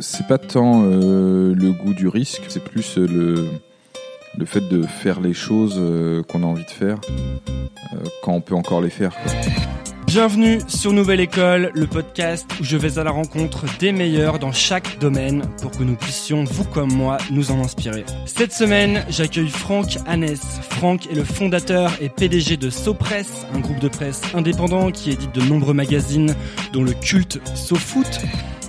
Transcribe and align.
C'est 0.00 0.26
pas 0.26 0.38
tant 0.38 0.84
euh, 0.84 1.54
le 1.54 1.70
goût 1.70 1.92
du 1.92 2.08
risque, 2.08 2.44
c'est 2.48 2.64
plus 2.64 2.96
euh, 2.96 3.46
le, 4.38 4.46
fait 4.46 4.66
de 4.66 4.84
faire 4.86 5.20
les 5.20 5.34
choses 5.34 5.76
euh, 5.76 6.22
qu'on 6.22 6.44
a 6.44 6.46
envie 6.46 6.64
de 6.64 6.70
faire 6.70 6.98
quand 8.22 8.32
on 8.32 8.40
peut 8.40 8.54
encore 8.54 8.80
les 8.80 8.88
faire. 8.88 9.14
Bienvenue 10.06 10.60
sur 10.66 10.94
Nouvelle 10.94 11.20
École, 11.20 11.72
le 11.74 11.86
podcast 11.86 12.46
où 12.58 12.64
je 12.64 12.78
vais 12.78 12.98
à 12.98 13.04
la 13.04 13.10
rencontre 13.10 13.66
des 13.80 13.92
meilleurs 13.92 14.38
dans 14.38 14.52
chaque 14.52 14.98
domaine 14.98 15.42
pour 15.60 15.70
que 15.72 15.82
nous 15.82 15.96
puissions, 15.96 16.44
vous 16.44 16.64
comme 16.64 16.92
moi, 16.92 17.18
nous 17.30 17.50
en 17.50 17.60
inspirer. 17.60 18.06
Cette 18.24 18.52
semaine, 18.52 19.04
j'accueille 19.10 19.50
Franck 19.50 19.98
Hannes. 20.06 20.36
Franck 20.70 21.06
est 21.10 21.14
le 21.14 21.24
fondateur 21.24 21.92
et 22.00 22.08
PDG 22.08 22.56
de 22.56 22.70
SoPress, 22.70 23.46
un 23.52 23.60
groupe 23.60 23.80
de 23.80 23.88
presse 23.88 24.22
indépendant 24.32 24.90
qui 24.90 25.10
édite 25.10 25.34
de 25.34 25.42
nombreux 25.42 25.74
magazines 25.74 26.34
dont 26.72 26.82
le 26.82 26.94
culte 26.94 27.46
SoFoot, 27.54 28.20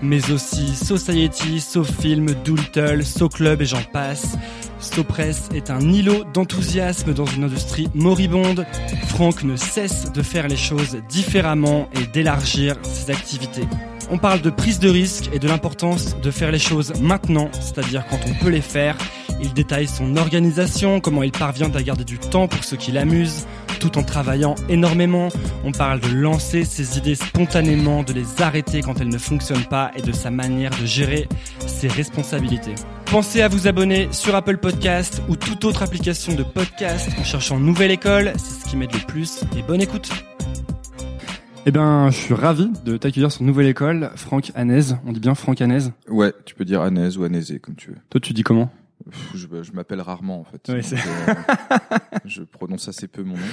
mais 0.03 0.31
aussi 0.31 0.75
Society, 0.75 1.59
SoFilm, 1.59 2.27
Doolittle, 2.43 3.03
SoClub 3.03 3.61
et 3.61 3.65
j'en 3.65 3.83
passe. 3.83 4.37
SoPress 4.79 5.49
est 5.55 5.71
un 5.71 5.79
îlot 5.79 6.25
d'enthousiasme 6.33 7.13
dans 7.13 7.25
une 7.25 7.45
industrie 7.45 7.87
moribonde. 7.95 8.65
Franck 9.07 9.43
ne 9.43 9.55
cesse 9.55 10.11
de 10.11 10.21
faire 10.21 10.47
les 10.47 10.57
choses 10.57 10.97
différemment 11.09 11.87
et 11.93 12.05
d'élargir 12.05 12.75
ses 12.83 13.11
activités. 13.11 13.67
On 14.13 14.19
parle 14.19 14.41
de 14.41 14.51
prise 14.51 14.77
de 14.77 14.89
risque 14.89 15.31
et 15.33 15.39
de 15.39 15.47
l'importance 15.47 16.15
de 16.21 16.29
faire 16.29 16.51
les 16.51 16.59
choses 16.59 16.93
maintenant, 17.01 17.49
c'est-à-dire 17.53 18.05
quand 18.11 18.19
on 18.27 18.33
peut 18.35 18.51
les 18.51 18.61
faire. 18.61 18.95
Il 19.41 19.53
détaille 19.53 19.87
son 19.87 20.17
organisation, 20.17 20.99
comment 20.99 21.23
il 21.23 21.31
parvient 21.31 21.73
à 21.73 21.81
garder 21.81 22.03
du 22.03 22.19
temps 22.19 22.47
pour 22.47 22.63
ce 22.63 22.75
qui 22.75 22.91
l'amuse, 22.91 23.47
tout 23.79 23.97
en 23.97 24.03
travaillant 24.03 24.53
énormément. 24.69 25.29
On 25.63 25.71
parle 25.71 25.99
de 25.99 26.09
lancer 26.09 26.63
ses 26.63 26.99
idées 26.99 27.15
spontanément, 27.15 28.03
de 28.03 28.13
les 28.13 28.39
arrêter 28.39 28.81
quand 28.81 29.01
elles 29.01 29.09
ne 29.09 29.17
fonctionnent 29.17 29.65
pas 29.65 29.89
et 29.95 30.03
de 30.03 30.11
sa 30.11 30.29
manière 30.29 30.69
de 30.79 30.85
gérer 30.85 31.27
ses 31.65 31.87
responsabilités. 31.87 32.75
Pensez 33.05 33.41
à 33.41 33.47
vous 33.47 33.67
abonner 33.67 34.09
sur 34.11 34.35
Apple 34.35 34.57
Podcast 34.57 35.23
ou 35.27 35.35
toute 35.35 35.65
autre 35.65 35.81
application 35.81 36.35
de 36.35 36.43
podcast 36.43 37.09
en 37.19 37.23
cherchant 37.23 37.59
Nouvelle 37.59 37.89
École, 37.89 38.33
c'est 38.35 38.63
ce 38.63 38.69
qui 38.69 38.77
m'aide 38.77 38.93
le 38.93 39.07
plus 39.07 39.41
et 39.57 39.63
bonne 39.63 39.81
écoute. 39.81 40.11
Eh 41.65 41.71
ben, 41.71 42.09
je 42.09 42.17
suis 42.17 42.33
ravi 42.33 42.69
de 42.83 42.97
t'accueillir 42.97 43.31
sur 43.31 43.43
Nouvelle 43.43 43.67
École, 43.67 44.11
Franck 44.15 44.51
Hanez. 44.55 44.93
On 45.05 45.13
dit 45.13 45.19
bien 45.21 45.33
Franck 45.35 45.61
Hanez. 45.61 45.89
Ouais, 46.09 46.33
tu 46.45 46.55
peux 46.55 46.65
dire 46.65 46.81
Anaise 46.81 47.17
ou 47.17 47.23
Anésé 47.23 47.59
comme 47.59 47.75
tu 47.75 47.91
veux. 47.91 47.97
Toi, 48.09 48.19
tu 48.19 48.33
dis 48.33 48.43
comment? 48.43 48.69
Pff, 49.09 49.31
Je, 49.35 49.63
je 49.63 49.71
m'appelle 49.71 50.01
rarement 50.01 50.41
en 50.41 50.43
fait. 50.43 50.69
Donc, 50.69 50.83
euh, 50.93 51.33
je 52.25 52.43
prononce 52.43 52.87
assez 52.89 53.07
peu 53.07 53.23
mon 53.23 53.35
nom. 53.35 53.43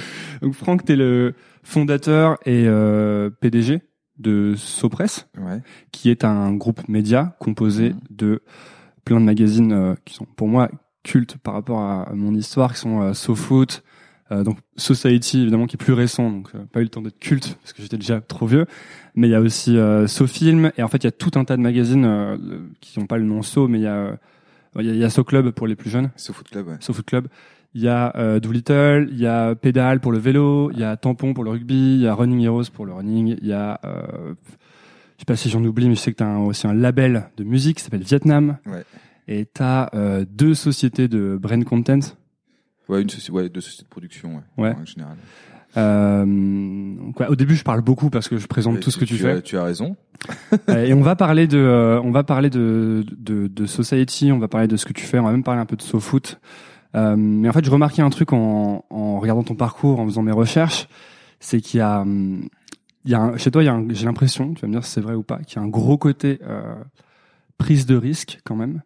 Donc, 0.41 0.53
Franck, 0.55 0.83
t'es 0.83 0.95
le 0.97 1.35
fondateur 1.63 2.37
et 2.45 2.65
euh, 2.67 3.29
PDG 3.29 3.81
de 4.19 4.55
SoPress, 4.57 5.27
Ouais. 5.39 5.61
qui 5.91 6.09
est 6.09 6.25
un 6.25 6.53
groupe 6.53 6.87
média 6.89 7.35
composé 7.39 7.89
Mhm. 7.91 7.99
de 8.09 8.41
plein 9.05 9.19
de 9.21 9.25
magazines 9.25 9.71
euh, 9.71 9.95
qui 10.05 10.13
sont 10.13 10.25
pour 10.25 10.47
moi 10.49 10.69
cultes 11.03 11.37
par 11.37 11.53
rapport 11.53 11.79
à, 11.79 12.11
mon 12.13 12.35
histoire, 12.35 12.73
qui 12.73 12.79
sont 12.81 13.13
SoFoot, 13.13 13.83
euh, 14.31 14.43
donc 14.43 14.57
Society 14.77 15.41
évidemment 15.41 15.67
qui 15.67 15.75
est 15.75 15.83
plus 15.83 15.93
récent, 15.93 16.29
donc 16.31 16.49
euh, 16.55 16.59
pas 16.71 16.79
eu 16.79 16.83
le 16.83 16.89
temps 16.89 17.01
d'être 17.01 17.19
culte 17.19 17.57
parce 17.61 17.73
que 17.73 17.81
j'étais 17.81 17.97
déjà 17.97 18.21
trop 18.21 18.47
vieux. 18.47 18.65
Mais 19.15 19.27
il 19.27 19.31
y 19.31 19.35
a 19.35 19.41
aussi 19.41 19.77
euh, 19.77 20.07
SoFilm 20.07 20.71
et 20.77 20.83
en 20.83 20.87
fait 20.87 21.03
il 21.03 21.05
y 21.05 21.07
a 21.07 21.11
tout 21.11 21.31
un 21.35 21.43
tas 21.43 21.57
de 21.57 21.61
magazines 21.61 22.05
euh, 22.05 22.37
qui 22.79 22.99
n'ont 22.99 23.07
pas 23.07 23.17
le 23.17 23.25
nom 23.25 23.41
So, 23.41 23.67
mais 23.67 23.79
il 23.79 23.83
y 23.83 23.87
a 23.87 23.95
euh, 23.95 24.15
il 24.79 24.85
y 24.85 24.89
a, 24.89 24.93
y 24.93 25.03
a 25.03 25.09
SoClub 25.09 25.51
pour 25.51 25.67
les 25.67 25.75
plus 25.75 25.89
jeunes. 25.89 26.11
Au 26.29 26.33
foot 26.33 26.47
club, 26.49 26.67
ouais. 26.69 26.77
SoFoot 26.79 27.05
Club. 27.05 27.27
Il 27.73 27.81
y 27.81 27.87
a 27.87 28.13
euh, 28.17 28.39
Doolittle, 28.39 29.07
il 29.11 29.19
y 29.19 29.27
a 29.27 29.55
Pédale 29.55 29.99
pour 29.99 30.11
le 30.11 30.17
vélo, 30.17 30.71
il 30.71 30.79
y 30.79 30.83
a 30.83 30.95
Tampon 30.97 31.33
pour 31.33 31.43
le 31.43 31.51
rugby, 31.51 31.95
il 31.95 32.01
y 32.01 32.07
a 32.07 32.13
Running 32.13 32.41
Heroes 32.41 32.69
pour 32.73 32.85
le 32.85 32.93
running, 32.93 33.37
il 33.41 33.47
y 33.47 33.53
a, 33.53 33.79
euh, 33.85 34.33
je 35.15 35.19
sais 35.19 35.25
pas 35.25 35.37
si 35.37 35.49
j'en 35.49 35.63
oublie, 35.63 35.87
mais 35.87 35.95
je 35.95 36.01
sais 36.01 36.11
que 36.11 36.17
tu 36.17 36.23
as 36.23 36.37
aussi 36.39 36.67
un 36.67 36.73
label 36.73 37.29
de 37.37 37.43
musique 37.43 37.77
qui 37.77 37.83
s'appelle 37.83 38.03
Vietnam. 38.03 38.57
Ouais. 38.65 38.83
Et 39.27 39.45
tu 39.45 39.61
as 39.61 39.89
deux 40.29 40.53
sociétés 40.53 41.07
de 41.07 41.37
brand 41.41 41.63
content. 41.63 41.99
Ouais, 42.91 43.01
une 43.01 43.09
société, 43.09 43.31
ouais, 43.31 43.49
deux 43.49 43.61
sociétés 43.61 43.83
de 43.83 43.89
production, 43.89 44.41
ouais. 44.57 44.75
En 44.79 44.85
général. 44.85 45.15
Euh, 45.77 46.95
au 47.29 47.35
début, 47.35 47.55
je 47.55 47.63
parle 47.63 47.81
beaucoup 47.81 48.09
parce 48.09 48.27
que 48.27 48.37
je 48.37 48.45
présente 48.47 48.79
tout 48.81 48.91
ce 48.91 48.97
que 48.97 49.05
tu, 49.05 49.15
fais. 49.17 49.31
As, 49.31 49.41
tu 49.41 49.57
as 49.57 49.63
raison. 49.63 49.95
Euh, 50.69 50.85
et 50.85 50.93
on 50.93 51.01
va 51.01 51.15
parler 51.15 51.47
de, 51.47 51.57
euh, 51.57 51.99
on 52.03 52.11
va 52.11 52.23
parler 52.23 52.49
de, 52.51 53.03
de, 53.17 53.47
de 53.47 53.65
Society, 53.65 54.31
on 54.31 54.37
va 54.37 54.47
parler 54.47 54.67
de 54.67 54.75
ce 54.77 54.85
que 54.85 54.93
tu 54.93 55.05
fais, 55.05 55.17
on 55.17 55.23
va 55.23 55.31
même 55.31 55.43
parler 55.43 55.61
un 55.61 55.65
peu 55.65 55.75
de 55.77 55.81
SoFoot. 55.81 56.39
Euh, 56.95 57.15
mais 57.17 57.49
en 57.49 57.53
fait, 57.53 57.63
je 57.65 57.71
remarquais 57.71 58.01
un 58.03 58.09
truc 58.11 58.31
en, 58.33 58.83
en 58.89 59.19
regardant 59.19 59.43
ton 59.43 59.55
parcours, 59.55 59.99
en 59.99 60.05
faisant 60.05 60.21
mes 60.21 60.31
recherches, 60.33 60.87
c'est 61.39 61.59
qu'il 61.61 61.79
y 61.79 61.81
a, 61.81 62.01
hum, 62.01 62.49
il 63.05 63.11
y 63.11 63.15
a 63.15 63.21
un- 63.21 63.37
chez 63.37 63.49
toi, 63.49 63.63
il 63.63 63.65
y 63.65 63.69
a 63.69 63.73
un- 63.73 63.87
j'ai 63.89 64.05
l'impression, 64.05 64.53
tu 64.53 64.61
vas 64.61 64.67
me 64.67 64.73
dire 64.73 64.83
si 64.85 64.91
c'est 64.91 65.01
vrai 65.01 65.15
ou 65.15 65.23
pas, 65.23 65.39
qu'il 65.39 65.55
y 65.57 65.59
a 65.59 65.65
un 65.65 65.69
gros 65.69 65.97
côté 65.97 66.39
euh, 66.45 66.75
prise 67.57 67.85
de 67.87 67.95
risque 67.95 68.39
quand 68.43 68.55
même. 68.55 68.81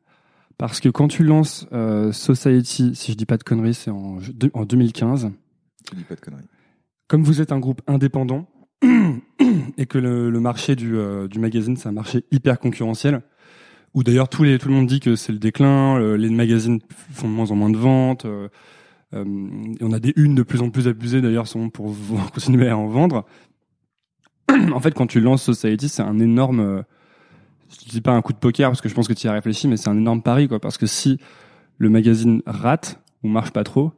Parce 0.57 0.79
que 0.79 0.89
quand 0.89 1.07
tu 1.07 1.23
lances 1.23 1.67
euh, 1.73 2.11
Society, 2.11 2.95
si 2.95 3.11
je 3.11 3.17
dis 3.17 3.25
pas 3.25 3.38
de 3.38 3.43
conneries, 3.43 3.73
c'est 3.73 3.91
en, 3.91 4.19
en 4.53 4.66
2015 4.66 5.31
Tu 5.89 5.95
dis 5.95 6.03
pas 6.03 6.16
de 6.16 6.21
conneries. 6.21 6.43
comme 7.07 7.23
vous 7.23 7.41
êtes 7.41 7.51
un 7.51 7.59
groupe 7.59 7.81
indépendant 7.88 8.47
et 9.77 9.85
que 9.85 9.97
le, 9.97 10.29
le 10.29 10.39
marché 10.39 10.75
du, 10.75 10.95
euh, 10.97 11.27
du 11.27 11.39
magazine 11.39 11.75
c'est 11.77 11.89
un 11.89 11.93
marché 11.93 12.23
hyper 12.31 12.59
concurrentiel, 12.59 13.21
où 13.93 14.03
d'ailleurs 14.03 14.29
les 14.43 14.57
tout 14.59 14.69
le 14.69 14.75
monde 14.75 14.88
dit 14.88 14.99
que 14.99 15.16
c'est 15.16 15.31
le 15.33 15.39
déclin, 15.39 15.97
le- 15.97 16.16
les 16.17 16.29
magazines 16.29 16.79
font 16.89 17.27
de 17.27 17.33
moins 17.33 17.51
en 17.51 17.55
moins 17.55 17.69
de 17.69 17.77
ventes, 17.77 18.25
euh, 18.25 18.47
et 19.79 19.83
on 19.83 19.91
a 19.93 19.99
des 19.99 20.13
unes 20.17 20.35
de 20.35 20.43
plus 20.43 20.61
en 20.61 20.69
plus 20.69 20.87
abusées 20.87 21.22
d'ailleurs 21.22 21.47
pour 21.69 21.93
continuer 22.33 22.69
à 22.69 22.77
en 22.77 22.87
vendre. 22.87 23.25
en 24.73 24.79
fait, 24.79 24.93
quand 24.93 25.07
tu 25.07 25.19
lances 25.22 25.43
Society, 25.43 25.89
c'est 25.89 26.01
un 26.01 26.19
énorme, 26.19 26.83
je 27.70 27.90
dis 27.90 28.02
pas 28.02 28.12
un 28.12 28.22
coup 28.22 28.34
de 28.34 28.38
poker 28.38 28.70
parce 28.70 28.81
que 28.81 28.90
je 28.90 28.94
pense 28.96 29.08
que 29.08 29.14
tu 29.14 29.28
y 29.28 29.30
as 29.30 29.34
réfléchi, 29.34 29.68
mais 29.68 29.78
c'est 29.78 29.90
un 29.90 29.98
énorme 29.98 30.22
pari 30.22 30.48
quoi, 30.48 30.59
parce 30.59 30.78
que 30.78 30.86
si 30.86 31.18
le 31.78 31.90
magazine 31.90 32.42
rate 32.46 33.00
ou 33.24 33.28
marche 33.28 33.52
pas 33.52 33.64
trop, 33.64 33.92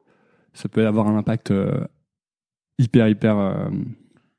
ça 0.54 0.68
peut 0.70 0.86
avoir 0.88 1.08
un 1.08 1.18
impact 1.18 1.52
euh, 1.52 1.86
hyper 2.80 3.08
hyper 3.08 3.38
euh, 3.38 3.70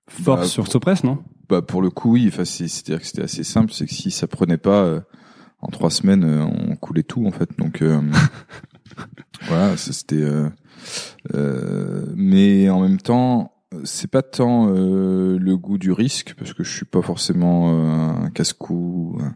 fort 0.09 0.39
Bah, 0.39 0.45
sur 0.45 0.65
pour- 0.65 0.73
Sopress, 0.73 1.05
non? 1.05 1.19
Bah 1.49 1.63
pour 1.63 1.81
le 1.83 1.91
coup, 1.91 2.13
oui. 2.13 2.27
Enfin, 2.29 2.45
c'est- 2.45 2.69
c'est-à-dire 2.69 3.01
que 3.01 3.07
c'était 3.07 3.23
assez 3.23 3.45
simple. 3.45 3.73
C'est 3.73 3.87
que 3.87 3.95
si 3.95 4.11
ça 4.11 4.27
prenait 4.27 4.59
pas 4.59 4.83
euh, 4.83 5.01
en 5.61 5.69
trois 5.69 5.91
semaines, 5.91 6.25
euh, 6.25 6.45
on 6.45 6.77
coulait 6.77 7.03
tout 7.05 7.27
en 7.27 7.31
fait. 7.31 7.49
Donc 7.59 7.81
euh, 7.83 8.01
voilà, 9.49 9.77
c'était. 9.77 10.17
euh, 10.17 10.49
euh, 11.35 12.07
mais 12.17 12.69
en 12.71 12.81
même 12.81 12.99
temps, 12.99 13.53
c'est 13.85 14.11
pas 14.11 14.23
tant 14.23 14.69
euh, 14.69 15.39
le 15.39 15.57
goût 15.57 15.79
du 15.79 15.93
risque 15.93 16.35
parce 16.39 16.53
que 16.53 16.65
je 16.65 16.71
suis 16.75 16.85
pas 16.85 17.03
forcément 17.03 17.73
euh, 17.73 18.25
un 18.27 18.31
casse-cou, 18.31 19.19
un 19.21 19.35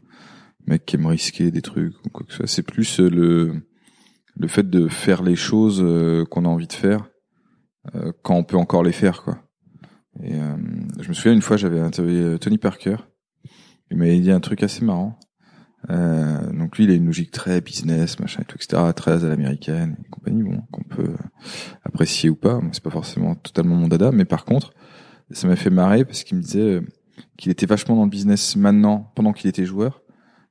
mec 0.67 0.85
qui 0.85 0.97
aime 0.97 1.07
risquer 1.07 1.51
des 1.51 1.63
trucs 1.63 1.95
ou 2.05 2.11
quoi 2.11 2.25
que 2.27 2.33
ce 2.33 2.39
soit. 2.39 2.47
C'est 2.47 2.63
plus 2.63 3.01
euh, 3.01 3.09
le 3.09 3.55
le 4.35 4.49
fait 4.49 4.69
de 4.69 4.89
faire 4.89 5.23
les 5.23 5.37
choses 5.37 5.83
euh, 5.83 6.25
qu'on 6.25 6.47
a 6.47 6.49
envie 6.49 6.67
de 6.67 6.73
faire 6.73 7.07
euh, 7.95 8.13
quand 8.23 8.35
on 8.35 8.45
peut 8.45 8.57
encore 8.57 8.83
les 8.83 8.93
faire, 8.93 9.23
quoi. 9.23 9.39
Et 10.23 10.35
je 11.01 11.09
me 11.09 11.15
souviens 11.15 11.33
une 11.33 11.41
fois, 11.41 11.57
j'avais 11.57 11.81
interviewé 11.81 12.39
Tony 12.39 12.59
Parker. 12.59 12.97
Il 13.91 13.97
m'avait 13.97 14.21
dit 14.21 14.31
un 14.31 14.41
truc 14.41 14.63
assez 14.63 14.85
marrant. 14.85 15.19
Euh, 15.91 16.53
donc 16.53 16.79
lui, 16.79 16.85
il 16.85 16.91
a 16.91 16.95
une 16.95 17.07
logique 17.07 17.31
très 17.31 17.61
business, 17.61 18.19
machin, 18.21 18.43
et 18.43 18.45
tout, 18.45 18.57
etc., 18.57 18.83
très 18.95 19.25
à 19.25 19.29
l'américaine 19.29 19.97
compagnie, 20.11 20.43
bon, 20.43 20.63
qu'on 20.71 20.83
peut 20.85 21.15
apprécier 21.85 22.31
ou 22.31 22.37
pas. 22.37 22.61
C'est 22.73 22.83
pas 22.83 22.91
forcément 22.91 23.35
totalement 23.35 23.75
mon 23.75 23.89
dada, 23.89 24.13
mais 24.13 24.25
par 24.25 24.45
contre, 24.45 24.73
ça 25.31 25.49
m'a 25.49 25.57
fait 25.57 25.71
marrer 25.71 26.05
parce 26.05 26.25
qu'il 26.25 26.37
me 26.37 26.43
disait 26.43 26.61
euh, 26.61 26.87
qu'il 27.37 27.51
était 27.51 27.67
vachement 27.67 27.97
dans 27.97 28.05
le 28.05 28.11
business 28.11 28.57
maintenant, 28.57 29.13
pendant 29.15 29.33
qu'il 29.33 29.49
était 29.49 29.65
joueur, 29.65 30.03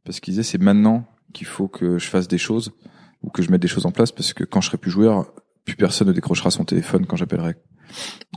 parce 0.04 0.20
qu'il 0.20 0.34
disait 0.34 0.44
c'est 0.44 0.62
maintenant 0.62 1.06
qu'il 1.34 1.48
faut 1.48 1.68
que 1.68 1.98
je 1.98 2.08
fasse 2.08 2.28
des 2.28 2.38
choses 2.38 2.72
ou 3.24 3.30
que 3.30 3.42
je 3.42 3.52
mette 3.52 3.62
des 3.62 3.68
choses 3.68 3.86
en 3.86 3.92
place, 3.92 4.12
parce 4.12 4.34
que 4.34 4.44
quand 4.44 4.62
je 4.62 4.68
serai 4.68 4.78
plus 4.78 4.92
joueur, 4.92 5.32
plus 5.66 5.76
personne 5.76 6.08
ne 6.08 6.14
décrochera 6.14 6.52
son 6.52 6.66
téléphone 6.66 7.06
quand 7.06 7.16
j'appellerai. 7.16 7.56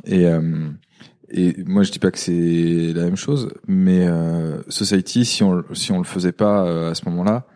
Et 0.05 0.27
euh, 0.27 0.71
et 1.37 1.65
moi, 1.65 1.83
je 1.83 1.91
dis 1.91 1.99
pas 1.99 2.13
que 2.13 2.19
c'est 2.19 2.93
la 2.95 3.05
même 3.05 3.17
chose, 3.17 3.53
mais 3.67 4.07
euh, 4.07 4.63
Society, 4.69 5.25
si 5.25 5.43
on 5.43 5.65
si 5.73 5.91
on 5.91 5.99
le 5.99 6.05
faisait 6.05 6.33
pas 6.33 6.65
euh, 6.65 6.93
à 6.93 6.95
ce 6.95 7.05
moment-là, 7.07 7.49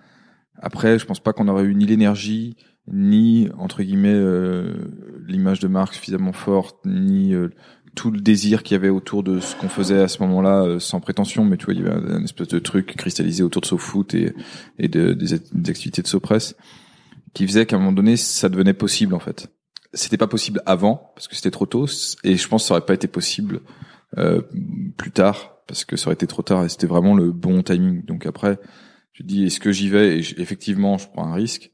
après, 0.60 0.98
je 0.98 1.06
pense 1.06 1.20
pas 1.20 1.32
qu'on 1.32 1.46
aurait 1.46 1.62
eu 1.62 1.76
ni 1.76 1.86
l'énergie, 1.86 2.56
ni 2.92 3.48
entre 3.56 3.84
guillemets 3.84 4.12
euh, 4.12 4.74
l'image 5.28 5.60
de 5.60 5.68
marque 5.68 5.94
suffisamment 5.94 6.32
forte, 6.32 6.76
ni 6.84 7.34
euh, 7.34 7.50
tout 7.94 8.10
le 8.10 8.20
désir 8.20 8.64
qu'il 8.64 8.74
y 8.74 8.78
avait 8.78 8.88
autour 8.88 9.22
de 9.22 9.38
ce 9.38 9.54
qu'on 9.54 9.68
faisait 9.68 10.00
à 10.00 10.08
ce 10.08 10.22
moment-là, 10.24 10.62
euh, 10.62 10.78
sans 10.80 10.98
prétention, 10.98 11.44
mais 11.44 11.56
tu 11.56 11.66
vois, 11.66 11.74
il 11.74 11.84
y 11.84 11.86
avait 11.86 12.12
un, 12.14 12.24
espèce 12.24 12.48
de 12.48 12.58
truc 12.58 12.96
cristallisé 12.96 13.44
autour 13.44 13.62
de 13.62 13.66
SoFoot 13.66 14.12
et 14.14 14.34
et 14.80 14.88
de, 14.88 15.12
des, 15.12 15.38
des 15.52 15.70
activités 15.70 16.02
de 16.02 16.08
SoPress, 16.08 16.56
qui 17.32 17.46
faisait 17.46 17.64
qu'à 17.64 17.76
un 17.76 17.78
moment 17.78 17.92
donné, 17.92 18.16
ça 18.16 18.48
devenait 18.48 18.74
possible 18.74 19.14
en 19.14 19.20
fait 19.20 19.48
c'était 19.94 20.16
pas 20.16 20.26
possible 20.26 20.60
avant 20.66 21.12
parce 21.14 21.28
que 21.28 21.34
c'était 21.34 21.50
trop 21.50 21.66
tôt 21.66 21.86
et 22.24 22.36
je 22.36 22.48
pense 22.48 22.62
que 22.62 22.68
ça 22.68 22.74
aurait 22.74 22.86
pas 22.86 22.94
été 22.94 23.08
possible 23.08 23.60
euh, 24.16 24.42
plus 24.96 25.10
tard 25.10 25.56
parce 25.66 25.84
que 25.84 25.96
ça 25.96 26.08
aurait 26.08 26.14
été 26.14 26.26
trop 26.26 26.42
tard 26.42 26.64
et 26.64 26.68
c'était 26.68 26.86
vraiment 26.86 27.14
le 27.14 27.32
bon 27.32 27.62
timing. 27.62 28.04
Donc 28.04 28.26
après, 28.26 28.58
tu 29.12 29.22
te 29.22 29.28
dis 29.28 29.44
est-ce 29.44 29.60
que 29.60 29.72
j'y 29.72 29.88
vais? 29.88 30.18
Et 30.18 30.40
effectivement 30.40 30.98
je 30.98 31.08
prends 31.08 31.26
un 31.26 31.34
risque 31.34 31.70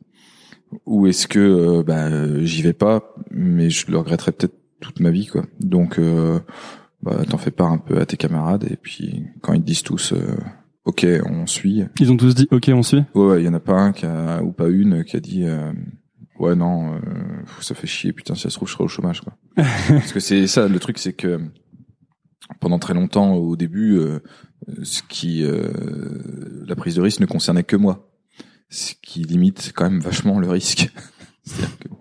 ou 0.86 1.06
est-ce 1.06 1.28
que 1.28 1.38
euh, 1.38 1.82
bah, 1.82 2.42
j'y 2.44 2.62
vais 2.62 2.72
pas 2.72 3.14
mais 3.30 3.70
je 3.70 3.90
le 3.90 3.98
regretterai 3.98 4.32
peut-être 4.32 4.54
toute 4.80 5.00
ma 5.00 5.10
vie 5.10 5.26
quoi. 5.26 5.44
Donc 5.60 5.98
euh, 5.98 6.40
bah, 7.02 7.24
t'en 7.28 7.38
fais 7.38 7.50
part 7.50 7.72
un 7.72 7.78
peu 7.78 7.98
à 7.98 8.06
tes 8.06 8.16
camarades 8.16 8.66
et 8.70 8.76
puis 8.76 9.24
quand 9.40 9.52
ils 9.52 9.60
te 9.60 9.66
disent 9.66 9.82
tous 9.82 10.12
euh, 10.12 10.36
ok, 10.84 11.06
on 11.26 11.46
suit. 11.46 11.84
Ils 12.00 12.12
ont 12.12 12.16
tous 12.16 12.34
dit 12.34 12.48
ok, 12.50 12.70
on 12.72 12.82
suit? 12.82 13.02
Ouais, 13.14 13.26
ouais, 13.26 13.42
il 13.42 13.44
y 13.44 13.48
en 13.48 13.54
a 13.54 13.60
pas 13.60 13.74
un 13.74 13.92
qui 13.92 14.06
a, 14.06 14.42
ou 14.42 14.52
pas 14.52 14.68
une 14.68 15.04
qui 15.04 15.16
a 15.16 15.20
dit 15.20 15.44
euh, 15.44 15.72
ouais 16.44 16.54
non, 16.54 16.94
euh, 16.94 17.00
ça 17.60 17.74
fait 17.74 17.86
chier, 17.86 18.12
putain, 18.12 18.34
si 18.34 18.42
ça 18.42 18.50
se 18.50 18.56
trouve 18.56 18.68
je 18.68 18.74
serai 18.74 18.84
au 18.84 18.88
chômage 18.88 19.20
quoi. 19.20 19.34
Parce 19.56 20.12
que 20.12 20.20
c'est 20.20 20.46
ça, 20.46 20.68
le 20.68 20.78
truc 20.78 20.98
c'est 20.98 21.12
que 21.12 21.40
pendant 22.60 22.78
très 22.78 22.94
longtemps 22.94 23.34
au 23.34 23.56
début, 23.56 23.96
euh, 23.98 24.20
ce 24.82 25.02
qui 25.02 25.44
euh, 25.44 25.68
la 26.66 26.76
prise 26.76 26.96
de 26.96 27.00
risque 27.00 27.20
ne 27.20 27.26
concernait 27.26 27.64
que 27.64 27.76
moi, 27.76 28.10
ce 28.68 28.94
qui 29.02 29.22
limite 29.22 29.72
quand 29.74 29.84
même 29.84 30.00
vachement 30.00 30.38
le 30.38 30.48
risque. 30.48 30.92
C'est-à-dire 31.44 31.78
que 31.78 31.88
bon, 31.88 31.98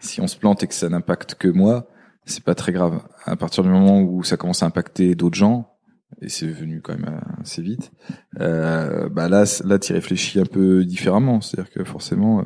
si 0.00 0.20
on 0.20 0.26
se 0.26 0.36
plante 0.36 0.62
et 0.62 0.66
que 0.66 0.74
ça 0.74 0.88
n'impacte 0.88 1.34
que 1.34 1.48
moi, 1.48 1.88
c'est 2.24 2.44
pas 2.44 2.54
très 2.54 2.72
grave. 2.72 3.02
À 3.24 3.36
partir 3.36 3.62
du 3.62 3.70
moment 3.70 4.00
où 4.00 4.22
ça 4.22 4.36
commence 4.36 4.62
à 4.62 4.66
impacter 4.66 5.14
d'autres 5.14 5.36
gens, 5.36 5.76
et 6.22 6.28
c'est 6.28 6.46
venu 6.46 6.80
quand 6.80 6.98
même 6.98 7.20
assez 7.40 7.62
vite, 7.62 7.92
euh, 8.40 9.08
bah 9.08 9.28
là, 9.28 9.44
là, 9.64 9.78
tu 9.78 9.92
réfléchis 9.92 10.40
un 10.40 10.44
peu 10.44 10.84
différemment. 10.84 11.40
C'est-à-dire 11.40 11.70
que 11.70 11.84
forcément, 11.84 12.44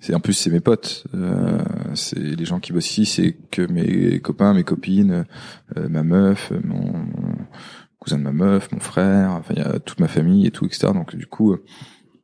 c'est 0.00 0.14
en 0.14 0.20
plus 0.20 0.34
c'est 0.34 0.50
mes 0.50 0.60
potes, 0.60 1.04
euh, 1.14 1.58
c'est 1.94 2.18
les 2.18 2.44
gens 2.44 2.60
qui 2.60 2.72
bossent 2.72 2.90
ici, 2.98 3.06
c'est 3.06 3.32
que 3.50 3.62
mes 3.62 4.20
copains, 4.20 4.54
mes 4.54 4.64
copines, 4.64 5.24
euh, 5.76 5.88
ma 5.88 6.02
meuf, 6.02 6.52
mon, 6.64 7.06
cousin 7.98 8.18
de 8.18 8.22
ma 8.22 8.32
meuf, 8.32 8.70
mon 8.72 8.80
frère, 8.80 9.30
enfin 9.32 9.54
il 9.56 9.62
y 9.62 9.64
a 9.66 9.78
toute 9.80 10.00
ma 10.00 10.08
famille 10.08 10.46
et 10.46 10.50
tout, 10.50 10.66
etc. 10.66 10.88
Donc 10.92 11.16
du 11.16 11.26
coup, 11.26 11.56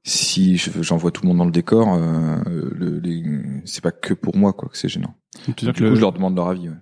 si 0.05 0.57
j'envoie 0.57 1.11
tout 1.11 1.23
le 1.23 1.29
monde 1.29 1.39
dans 1.39 1.45
le 1.45 1.51
décor, 1.53 1.95
euh, 1.95 2.39
le, 2.47 2.99
les, 3.01 3.23
c'est 3.65 3.83
pas 3.83 3.93
que 3.93 4.15
pour 4.15 4.37
moi 4.37 4.53
quoi 4.53 4.69
que 4.69 4.77
c'est 4.77 4.89
gênant. 4.89 5.15
Donc, 5.47 5.57
tu 5.57 5.65
Du 5.67 5.73
coup, 5.73 5.81
le- 5.81 5.95
je 5.95 6.01
leur 6.01 6.13
demande 6.13 6.37
leur 6.37 6.49
avis. 6.49 6.69
Ouais. 6.69 6.75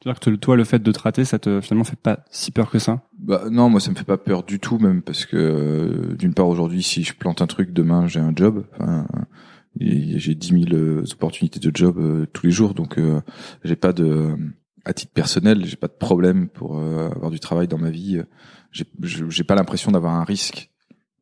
tu 0.00 0.08
veux 0.08 0.12
dire 0.14 0.20
que 0.20 0.30
toi, 0.36 0.56
le 0.56 0.64
fait 0.64 0.78
de 0.82 0.92
te 0.92 0.98
rater, 1.00 1.24
ça 1.24 1.38
te 1.38 1.60
finalement 1.60 1.84
fait 1.84 1.98
pas 1.98 2.24
si 2.30 2.52
peur 2.52 2.70
que 2.70 2.78
ça? 2.78 3.02
Bah 3.18 3.44
non, 3.50 3.68
moi 3.68 3.80
ça 3.80 3.90
me 3.90 3.96
fait 3.96 4.04
pas 4.04 4.16
peur 4.16 4.44
du 4.44 4.60
tout 4.60 4.78
même 4.78 5.02
parce 5.02 5.26
que 5.26 5.36
euh, 5.36 6.14
d'une 6.16 6.34
part 6.34 6.46
aujourd'hui 6.48 6.82
si 6.84 7.02
je 7.02 7.14
plante 7.14 7.42
un 7.42 7.46
truc 7.48 7.72
demain 7.72 8.06
j'ai 8.06 8.20
un 8.20 8.32
job, 8.34 8.64
enfin 8.74 9.06
j'ai 9.80 10.34
10 10.34 10.48
000 10.48 10.74
euh, 10.74 11.04
opportunités 11.12 11.60
de 11.60 11.70
job 11.74 11.98
euh, 11.98 12.26
tous 12.32 12.46
les 12.46 12.52
jours 12.52 12.74
donc 12.74 12.98
euh, 12.98 13.20
j'ai 13.64 13.76
pas 13.76 13.92
de 13.92 14.36
à 14.84 14.92
titre 14.92 15.12
personnel 15.12 15.64
j'ai 15.64 15.76
pas 15.76 15.86
de 15.88 15.92
problème 15.92 16.48
pour 16.48 16.78
euh, 16.78 17.08
avoir 17.10 17.30
du 17.30 17.40
travail 17.40 17.68
dans 17.68 17.78
ma 17.78 17.90
vie. 17.90 18.20
J'ai 18.72 19.44
pas 19.44 19.54
l'impression 19.54 19.90
d'avoir 19.92 20.14
un 20.14 20.24
risque. 20.24 20.70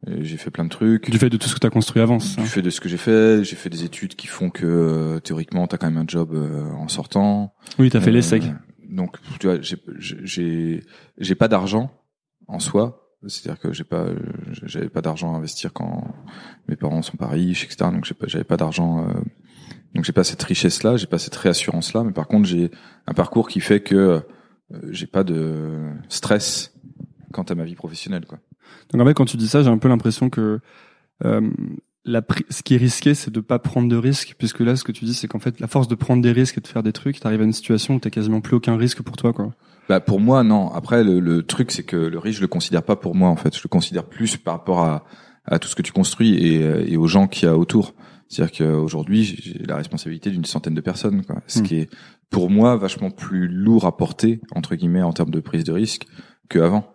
J'ai 0.06 0.36
fait 0.36 0.50
plein 0.50 0.64
de 0.64 0.68
trucs. 0.68 1.10
Du 1.10 1.18
fait 1.18 1.30
de 1.30 1.36
tout 1.36 1.48
ce 1.48 1.54
que 1.54 1.60
tu 1.60 1.66
as 1.66 1.70
construit 1.70 2.02
avant. 2.02 2.18
Du 2.18 2.46
fait 2.46 2.62
de 2.62 2.70
ce 2.70 2.80
que 2.80 2.88
j'ai 2.88 2.96
fait, 2.96 3.42
j'ai 3.44 3.56
fait 3.56 3.70
des 3.70 3.84
études 3.84 4.14
qui 4.14 4.26
font 4.26 4.50
que 4.50 5.18
théoriquement 5.24 5.66
t'as 5.66 5.78
quand 5.78 5.86
même 5.90 5.96
un 5.98 6.06
job 6.06 6.34
en 6.76 6.88
sortant. 6.88 7.54
Oui, 7.78 7.88
t'as 7.90 8.00
fait 8.00 8.10
Euh, 8.10 8.14
l'essai. 8.14 8.40
Donc, 8.88 9.16
tu 9.40 9.46
vois, 9.48 9.58
j'ai 9.60 11.34
pas 11.36 11.48
d'argent 11.48 11.90
en 12.46 12.58
soi. 12.58 13.05
C'est-à-dire 13.28 13.60
que 13.60 13.72
j'ai 13.72 13.84
pas 13.84 14.06
j'avais 14.62 14.88
pas 14.88 15.02
d'argent 15.02 15.34
à 15.34 15.38
investir 15.38 15.72
quand 15.72 16.14
mes 16.68 16.76
parents 16.76 17.02
sont 17.02 17.16
pas 17.16 17.28
riches, 17.28 17.64
etc. 17.64 17.90
Donc 17.92 18.04
j'ai 18.04 18.14
pas 18.14 18.26
j'avais 18.26 18.44
pas 18.44 18.56
d'argent. 18.56 19.06
euh, 19.08 19.12
donc 19.94 20.04
j'ai 20.04 20.12
pas 20.12 20.24
cette 20.24 20.42
richesse 20.42 20.82
là, 20.82 20.96
j'ai 20.96 21.06
pas 21.06 21.18
cette 21.18 21.36
réassurance 21.36 21.94
là. 21.94 22.04
Mais 22.04 22.12
par 22.12 22.26
contre, 22.28 22.46
j'ai 22.46 22.70
un 23.06 23.14
parcours 23.14 23.48
qui 23.48 23.60
fait 23.60 23.80
que 23.80 23.94
euh, 23.94 24.20
j'ai 24.90 25.06
pas 25.06 25.24
de 25.24 25.90
stress 26.08 26.74
quant 27.32 27.44
à 27.44 27.54
ma 27.54 27.64
vie 27.64 27.74
professionnelle, 27.74 28.26
quoi. 28.26 28.38
Donc 28.90 29.00
en 29.00 29.06
fait, 29.06 29.14
quand 29.14 29.24
tu 29.24 29.36
dis 29.36 29.48
ça, 29.48 29.62
j'ai 29.62 29.68
un 29.68 29.78
peu 29.78 29.88
l'impression 29.88 30.30
que 30.30 30.60
euh, 31.24 31.50
la 32.04 32.22
ce 32.50 32.62
qui 32.62 32.74
est 32.74 32.78
risqué, 32.78 33.14
c'est 33.14 33.32
de 33.32 33.40
pas 33.40 33.58
prendre 33.58 33.88
de 33.88 33.96
risques, 33.96 34.34
puisque 34.38 34.60
là, 34.60 34.76
ce 34.76 34.84
que 34.84 34.92
tu 34.92 35.04
dis, 35.04 35.14
c'est 35.14 35.28
qu'en 35.28 35.38
fait, 35.38 35.60
la 35.60 35.66
force 35.66 35.88
de 35.88 35.94
prendre 35.94 36.22
des 36.22 36.32
risques 36.32 36.58
et 36.58 36.60
de 36.60 36.66
faire 36.66 36.82
des 36.82 36.92
trucs, 36.92 37.20
t'arrives 37.20 37.40
à 37.40 37.44
une 37.44 37.52
situation 37.52 37.96
où 37.96 38.00
t'as 38.00 38.10
quasiment 38.10 38.40
plus 38.40 38.56
aucun 38.56 38.76
risque 38.76 39.02
pour 39.02 39.16
toi, 39.16 39.32
quoi. 39.32 39.54
Bah 39.88 40.00
pour 40.00 40.20
moi 40.20 40.42
non. 40.42 40.70
Après 40.72 41.04
le, 41.04 41.20
le 41.20 41.42
truc 41.44 41.70
c'est 41.70 41.84
que 41.84 41.96
le 41.96 42.18
risque 42.18 42.38
je 42.38 42.42
le 42.42 42.48
considère 42.48 42.82
pas 42.82 42.96
pour 42.96 43.14
moi 43.14 43.28
en 43.28 43.36
fait. 43.36 43.54
Je 43.56 43.62
le 43.62 43.68
considère 43.68 44.04
plus 44.04 44.36
par 44.36 44.54
rapport 44.54 44.80
à, 44.80 45.04
à 45.44 45.58
tout 45.58 45.68
ce 45.68 45.74
que 45.76 45.82
tu 45.82 45.92
construis 45.92 46.34
et, 46.34 46.62
euh, 46.62 46.84
et 46.86 46.96
aux 46.96 47.06
gens 47.06 47.26
qu'il 47.28 47.46
y 47.46 47.50
a 47.50 47.56
autour. 47.56 47.94
C'est-à-dire 48.28 48.56
qu'aujourd'hui 48.58 49.24
j'ai 49.24 49.58
la 49.66 49.76
responsabilité 49.76 50.30
d'une 50.30 50.44
centaine 50.44 50.74
de 50.74 50.80
personnes, 50.80 51.24
quoi. 51.24 51.36
Ce 51.46 51.60
Hmm. 51.60 51.62
qui 51.62 51.76
est 51.76 51.90
pour 52.30 52.50
moi 52.50 52.76
vachement 52.76 53.10
plus 53.10 53.46
lourd 53.46 53.84
à 53.86 53.96
porter 53.96 54.40
entre 54.52 54.74
guillemets 54.74 55.02
en 55.02 55.12
termes 55.12 55.30
de 55.30 55.38
prise 55.40 55.62
de 55.62 55.72
risque 55.72 56.06
qu'avant. 56.48 56.92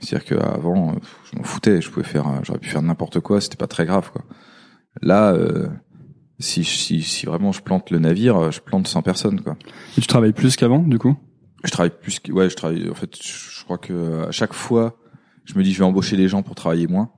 C'est-à-dire 0.00 0.24
qu'avant 0.38 0.94
je 1.30 1.36
m'en 1.36 1.42
foutais, 1.44 1.80
je 1.82 1.90
pouvais 1.90 2.06
faire, 2.06 2.26
euh, 2.28 2.38
j'aurais 2.42 2.58
pu 2.58 2.68
faire 2.70 2.82
n'importe 2.82 3.20
quoi, 3.20 3.40
c'était 3.42 3.56
pas 3.56 3.66
très 3.66 3.84
grave 3.84 4.10
quoi. 4.10 4.22
Là 5.02 5.32
euh, 5.34 5.68
si, 6.38 6.64
si 6.64 7.02
si 7.02 7.26
vraiment 7.26 7.52
je 7.52 7.60
plante 7.62 7.90
le 7.90 7.98
navire, 7.98 8.50
je 8.50 8.60
plante 8.60 8.86
100 8.88 9.02
personnes 9.02 9.40
quoi. 9.42 9.56
Et 9.98 10.00
tu 10.00 10.06
travailles 10.06 10.32
plus 10.32 10.56
qu'avant, 10.56 10.78
du 10.78 10.98
coup? 10.98 11.16
Je 11.64 11.70
travaille 11.70 11.92
plus 12.00 12.18
que, 12.20 12.32
ouais, 12.32 12.50
je 12.50 12.56
travaille, 12.56 12.90
en 12.90 12.94
fait, 12.94 13.10
je 13.22 13.64
crois 13.64 13.78
que 13.78 14.26
à 14.26 14.30
chaque 14.32 14.52
fois, 14.52 14.98
je 15.44 15.56
me 15.58 15.62
dis, 15.62 15.72
je 15.72 15.78
vais 15.78 15.84
embaucher 15.84 16.16
des 16.16 16.28
gens 16.28 16.42
pour 16.42 16.54
travailler 16.54 16.86
moins. 16.86 17.10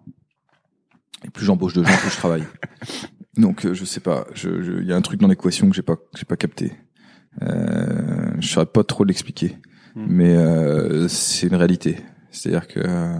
Et 1.24 1.30
plus 1.30 1.44
j'embauche 1.46 1.72
de 1.74 1.82
gens, 1.82 1.96
plus 1.96 2.10
je 2.10 2.16
travaille. 2.16 2.44
Donc, 3.36 3.64
euh, 3.64 3.74
je 3.74 3.84
sais 3.84 4.00
pas, 4.00 4.26
je, 4.34 4.62
je- 4.62 4.80
il 4.82 4.86
y 4.86 4.92
a 4.92 4.96
un 4.96 5.00
truc 5.02 5.20
dans 5.20 5.28
l'équation 5.28 5.68
que 5.68 5.74
j'ai 5.74 5.82
pas, 5.82 5.96
que 5.96 6.02
j'ai 6.16 6.24
pas 6.26 6.36
capté. 6.36 6.72
Euh, 7.42 8.30
je 8.38 8.48
saurais 8.48 8.66
pas 8.66 8.84
trop 8.84 9.04
l'expliquer. 9.04 9.56
Hmm. 9.94 10.06
Mais, 10.08 10.36
euh, 10.36 11.08
c'est 11.08 11.46
une 11.46 11.54
réalité. 11.56 11.98
C'est-à-dire 12.30 12.68
que, 12.68 12.80
euh, 12.80 13.14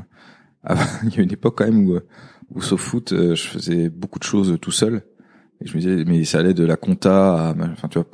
avant, 0.63 0.85
il 1.05 1.15
y 1.17 1.21
a 1.21 1.23
une 1.23 1.33
époque 1.33 1.57
quand 1.59 1.65
même 1.65 1.87
où, 1.87 1.95
euh, 1.95 2.07
où 2.51 2.61
sauf 2.61 2.81
foot, 2.81 3.13
euh, 3.13 3.35
je 3.35 3.49
faisais 3.49 3.89
beaucoup 3.89 4.19
de 4.19 4.25
choses 4.25 4.57
tout 4.61 4.71
seul. 4.73 5.03
Et 5.61 5.67
je 5.67 5.75
me 5.77 5.81
disais, 5.81 6.05
mais 6.05 6.25
ça 6.25 6.39
allait 6.41 6.55
de 6.55 6.65
la 6.65 6.77
compta 6.77 7.49
à, 7.51 7.55
enfin, 7.73 7.89
tu 7.89 7.99
vois, 7.99 8.09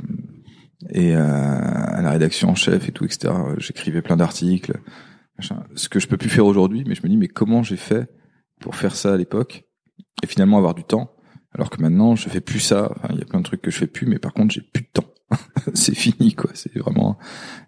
et 0.89 1.15
euh, 1.15 1.21
à 1.23 2.01
la 2.03 2.11
rédaction 2.11 2.49
en 2.49 2.55
chef 2.55 2.89
et 2.89 2.93
tout, 2.93 3.05
etc. 3.05 3.33
J'écrivais 3.59 4.03
plein 4.03 4.17
d'articles, 4.17 4.81
ce 5.75 5.89
que 5.89 6.01
je 6.01 6.09
peux 6.09 6.17
plus 6.17 6.29
faire 6.29 6.47
aujourd'hui, 6.47 6.85
mais 6.87 6.95
je 6.95 7.03
me 7.03 7.09
dis 7.09 7.17
mais 7.17 7.29
comment 7.29 7.63
j'ai 7.63 7.77
fait 7.77 8.09
pour 8.61 8.77
faire 8.77 8.95
ça 8.95 9.15
à 9.15 9.17
l'époque 9.17 9.65
et 10.23 10.27
finalement 10.27 10.59
avoir 10.59 10.75
du 10.75 10.85
temps, 10.85 11.13
alors 11.55 11.71
que 11.71 11.81
maintenant 11.81 12.17
je 12.17 12.29
fais 12.29 12.41
plus 12.41 12.61
ça. 12.61 12.95
Il 13.11 13.19
y 13.19 13.23
a 13.23 13.25
plein 13.25 13.41
de 13.41 13.45
trucs 13.45 13.63
que 13.63 13.71
je 13.71 13.79
fais 13.79 13.87
plus, 13.87 14.07
mais 14.07 14.19
par 14.19 14.33
contre 14.33 14.55
j'ai 14.55 14.63
plus 14.63 14.83
de 14.83 14.89
temps. 14.93 15.07
c'est 15.75 15.95
fini 15.95 16.35
quoi. 16.35 16.51
C'est 16.55 16.77
vraiment 16.77 17.19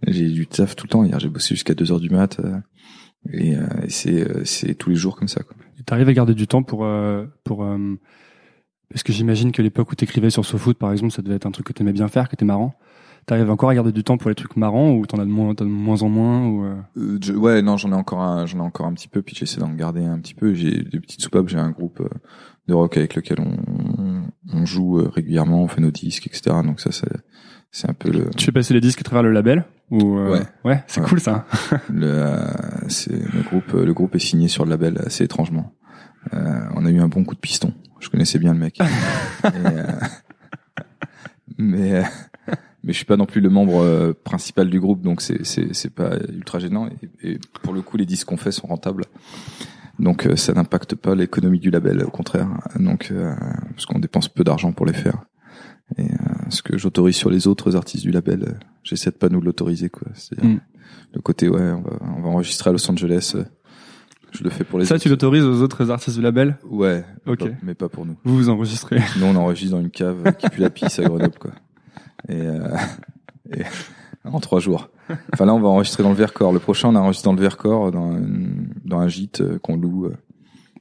j'ai 0.06 0.28
du 0.28 0.46
taf 0.46 0.76
tout 0.76 0.86
le 0.86 0.90
temps. 0.90 1.04
Hier 1.04 1.18
j'ai 1.18 1.28
bossé 1.28 1.54
jusqu'à 1.54 1.74
2 1.74 1.92
heures 1.92 2.00
du 2.00 2.10
mat 2.10 2.40
euh, 2.40 2.56
et, 3.30 3.56
euh, 3.56 3.66
et 3.84 3.90
c'est 3.90 4.28
euh, 4.28 4.44
c'est 4.44 4.74
tous 4.74 4.90
les 4.90 4.96
jours 4.96 5.16
comme 5.16 5.28
ça 5.28 5.42
quoi. 5.42 5.56
T'arrives 5.86 6.08
à 6.08 6.12
garder 6.12 6.34
du 6.34 6.46
temps 6.46 6.62
pour 6.62 6.84
euh, 6.84 7.26
pour 7.44 7.64
euh, 7.64 7.98
parce 8.90 9.02
que 9.02 9.12
j'imagine 9.12 9.52
que 9.52 9.62
l'époque 9.62 9.90
où 9.90 9.94
t'écrivais 9.94 10.30
sur 10.30 10.44
SoFoot, 10.44 10.76
par 10.76 10.92
exemple, 10.92 11.12
ça 11.12 11.22
devait 11.22 11.36
être 11.36 11.46
un 11.46 11.50
truc 11.50 11.66
que 11.66 11.72
t'aimais 11.72 11.94
bien 11.94 12.08
faire, 12.08 12.28
que 12.28 12.36
t'es 12.36 12.44
marrant. 12.44 12.74
T'arrives 13.26 13.50
encore 13.50 13.70
à 13.70 13.74
garder 13.74 13.92
du 13.92 14.02
temps 14.02 14.18
pour 14.18 14.28
les 14.30 14.34
trucs 14.34 14.56
marrants 14.56 14.92
ou 14.92 15.06
t'en 15.06 15.18
as 15.18 15.24
de 15.24 15.30
moins, 15.30 15.54
t'as 15.54 15.64
de 15.64 15.70
moins 15.70 16.02
en 16.02 16.08
moins 16.08 16.46
ou 16.46 16.64
euh, 16.64 16.74
Euh, 16.96 17.18
je- 17.22 17.32
ouais, 17.32 17.62
non, 17.62 17.76
j'en 17.76 17.92
ai 17.92 17.94
encore 17.94 18.20
un, 18.20 18.46
j'en 18.46 18.58
ai 18.58 18.62
encore 18.62 18.86
un 18.86 18.92
petit 18.94 19.08
peu, 19.08 19.22
puis 19.22 19.36
j'essaie 19.36 19.60
d'en 19.60 19.72
garder 19.72 20.04
un 20.04 20.18
petit 20.18 20.34
peu. 20.34 20.54
J'ai 20.54 20.82
des 20.82 20.98
petites 21.00 21.20
soupapes, 21.22 21.48
j'ai 21.48 21.58
un 21.58 21.70
groupe 21.70 22.00
euh, 22.00 22.08
de 22.68 22.74
rock 22.74 22.96
avec 22.96 23.14
lequel 23.14 23.38
on, 23.40 24.22
on 24.52 24.66
joue 24.66 24.98
euh, 24.98 25.08
régulièrement, 25.08 25.62
on 25.62 25.68
fait 25.68 25.80
nos 25.80 25.90
disques, 25.92 26.26
etc. 26.26 26.56
Donc 26.64 26.80
ça, 26.80 26.90
c'est, 26.90 27.08
c'est 27.70 27.88
un 27.88 27.94
peu 27.94 28.10
le, 28.10 28.30
Tu 28.36 28.44
fais 28.46 28.52
passer 28.52 28.74
les 28.74 28.80
disques 28.80 29.00
à 29.00 29.04
travers 29.04 29.22
le 29.22 29.30
label 29.30 29.64
ou 29.90 30.18
euh, 30.18 30.32
Ouais. 30.32 30.42
ouais, 30.64 30.84
c'est 30.88 31.00
Ouais. 31.00 31.06
cool 31.06 31.20
ça. 31.20 31.46
le, 31.92 32.06
euh, 32.06 32.36
c'est 32.88 33.12
le 33.12 33.42
groupe, 33.42 33.72
le 33.72 33.92
groupe 33.94 34.14
est 34.16 34.20
signé 34.20 34.48
sur 34.48 34.64
le 34.64 34.70
label 34.70 34.98
assez 35.06 35.22
étrangement. 35.24 35.72
Euh, 36.34 36.60
on 36.74 36.84
a 36.86 36.90
eu 36.90 36.98
un 37.00 37.08
bon 37.08 37.22
coup 37.24 37.34
de 37.36 37.40
piston. 37.40 37.72
Je 38.00 38.08
connaissais 38.08 38.38
bien 38.40 38.52
le 38.52 38.58
mec. 38.58 38.80
Et, 38.80 39.48
mais 41.58 41.94
euh, 41.94 42.02
mais 42.84 42.92
je 42.92 42.96
suis 42.96 43.04
pas 43.06 43.16
non 43.16 43.26
plus 43.26 43.40
le 43.40 43.48
membre 43.50 43.82
euh, 43.82 44.12
principal 44.12 44.68
du 44.70 44.80
groupe, 44.80 45.02
donc 45.02 45.20
c'est 45.20 45.44
c'est 45.44 45.74
c'est 45.74 45.90
pas 45.90 46.16
ultra 46.32 46.58
gênant. 46.58 46.88
Et, 47.22 47.32
et 47.32 47.38
pour 47.62 47.72
le 47.72 47.82
coup, 47.82 47.96
les 47.96 48.06
disques 48.06 48.26
qu'on 48.28 48.36
fait 48.36 48.52
sont 48.52 48.66
rentables, 48.66 49.04
donc 49.98 50.26
euh, 50.26 50.36
ça 50.36 50.52
n'impacte 50.52 50.94
pas 50.94 51.14
l'économie 51.14 51.60
du 51.60 51.70
label, 51.70 52.02
au 52.04 52.10
contraire. 52.10 52.48
Donc 52.78 53.08
euh, 53.10 53.34
parce 53.70 53.86
qu'on 53.86 53.98
dépense 53.98 54.28
peu 54.28 54.44
d'argent 54.44 54.72
pour 54.72 54.86
les 54.86 54.92
faire. 54.94 55.22
Et 55.98 56.04
euh, 56.04 56.16
ce 56.48 56.62
que 56.62 56.78
j'autorise 56.78 57.16
sur 57.16 57.28
les 57.30 57.46
autres 57.46 57.76
artistes 57.76 58.02
du 58.04 58.10
label, 58.12 58.44
euh, 58.48 58.52
j'essaie 58.82 59.10
de 59.10 59.16
pas 59.16 59.28
nous 59.28 59.40
l'autoriser 59.40 59.88
quoi. 59.90 60.08
C'est-à-dire 60.14 60.50
Mm. 60.50 60.60
le 61.14 61.20
côté 61.20 61.48
ouais, 61.48 61.60
on 61.72 61.82
va 61.82 61.90
on 62.18 62.22
va 62.22 62.28
enregistrer 62.30 62.70
à 62.70 62.72
Los 62.72 62.90
Angeles. 62.90 63.32
euh, 63.34 63.44
je 64.32 64.42
le 64.44 64.48
fais 64.48 64.64
pour 64.64 64.78
les 64.78 64.86
Ça, 64.86 64.94
autres. 64.94 65.02
tu 65.02 65.10
l'autorises 65.10 65.44
aux 65.44 65.60
autres 65.60 65.90
artistes 65.90 66.16
du 66.16 66.22
label? 66.22 66.56
Ouais. 66.70 67.04
mais 67.26 67.32
Ok. 67.32 67.40
pas- 67.40 67.56
Mais 67.62 67.74
pas 67.74 67.90
pour 67.90 68.06
nous. 68.06 68.16
Vous 68.24 68.34
vous 68.34 68.48
enregistrez. 68.48 68.98
Nous, 69.20 69.26
on 69.26 69.36
enregistre 69.36 69.76
dans 69.76 69.82
une 69.82 69.90
cave 69.90 70.34
qui 70.38 70.48
pue 70.48 70.62
la 70.62 70.70
pisse 70.70 70.98
à 70.98 71.02
Grenoble, 71.04 71.38
quoi. 71.38 71.50
Et, 72.28 72.40
euh, 72.40 72.68
et 73.56 73.62
en 74.24 74.40
trois 74.40 74.60
jours. 74.60 74.88
Enfin 75.32 75.44
là, 75.46 75.54
on 75.54 75.60
va 75.60 75.68
enregistrer 75.68 76.02
dans 76.02 76.10
le 76.10 76.14
Vercors. 76.16 76.52
Le 76.52 76.58
prochain, 76.60 76.88
on 76.90 76.94
enregistre 76.96 77.24
dans 77.28 77.34
le 77.34 77.40
Vercors, 77.40 77.90
dans, 77.90 78.12
une- 78.16 78.68
dans 78.84 78.98
un 79.00 79.08
gîte 79.08 79.40
euh, 79.40 79.58
qu'on 79.58 79.76
loue, 79.76 80.06
euh, 80.06 80.16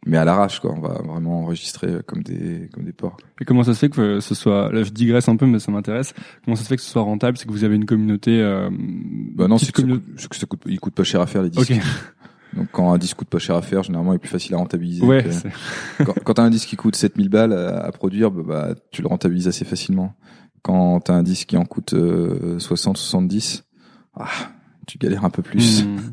mais 0.06 0.18
à 0.18 0.26
l'arrache, 0.26 0.60
quoi. 0.60 0.74
On 0.76 0.80
va 0.82 0.94
vraiment 1.04 1.42
enregistrer 1.42 1.88
euh, 1.88 2.02
comme 2.06 2.24
des 2.24 2.70
comme 2.74 2.84
des 2.86 2.94
porcs. 2.94 3.18
Et 3.42 3.46
comment 3.46 3.64
ça 3.64 3.74
se 3.74 3.80
fait 3.80 3.90
que 3.90 4.20
ce 4.20 4.36
soit, 4.36 4.72
là 4.72 4.84
je 4.84 4.92
digresse 4.92 5.28
un 5.28 5.36
peu 5.36 5.46
mais 5.48 5.60
ça 5.60 5.72
m'intéresse, 5.72 6.14
comment 6.46 6.56
ça 6.56 6.64
se 6.64 6.68
fait 6.70 6.76
que 6.78 6.82
ce 6.84 6.90
soit 6.92 7.02
rentable, 7.02 7.38
c'est 7.38 7.46
que 7.46 7.52
vous 7.52 7.64
avez 7.64 7.76
une 7.76 7.86
communauté 7.86 8.40
euh, 8.42 8.70
Bah 9.36 9.48
non, 9.48 9.58
c'est 9.58 9.72
que, 9.72 9.82
ça 9.82 9.88
communauté- 9.88 10.06
coûte, 10.06 10.14
c'est 10.20 10.30
que 10.30 10.36
ça 10.36 10.46
coûte, 10.46 10.62
il 10.68 10.80
coûte 10.80 10.94
pas 10.94 11.04
cher 11.04 11.20
à 11.22 11.26
faire 11.28 11.42
les 11.42 11.50
disques. 11.50 11.72
Ok. 11.72 11.80
Donc 12.56 12.68
quand 12.72 12.92
un 12.94 12.98
disque 12.98 13.18
coûte 13.18 13.30
pas 13.30 13.40
cher 13.40 13.56
à 13.56 13.62
faire, 13.62 13.82
généralement, 13.84 14.12
il 14.14 14.18
est 14.18 14.20
plus 14.20 14.30
facile 14.30 14.54
à 14.56 14.58
rentabiliser. 14.58 15.06
Ouais, 15.06 15.24
que- 15.98 16.04
quand, 16.04 16.14
quand 16.24 16.34
t'as 16.36 16.44
un 16.44 16.50
disque 16.50 16.68
qui 16.70 16.76
coûte 16.76 16.96
7000 16.96 17.30
balles 17.30 17.54
à, 17.54 17.80
à 17.86 17.92
produire, 17.92 18.30
bah, 18.30 18.44
bah, 18.46 18.76
tu 18.92 19.02
le 19.02 19.08
rentabilises 19.08 19.48
assez 19.48 19.66
facilement. 19.66 20.14
Quand 20.62 21.00
t'as 21.00 21.14
un 21.14 21.24
disque 21.24 21.50
qui 21.50 21.58
en 21.58 21.66
coûte 21.66 21.94
euh, 21.94 22.60
60, 22.60 22.98
70, 22.98 23.64
ah, 24.16 24.28
tu 24.88 24.98
galères 24.98 25.26
un 25.26 25.30
peu 25.30 25.42
plus. 25.42 25.84
Hmm. 25.84 25.98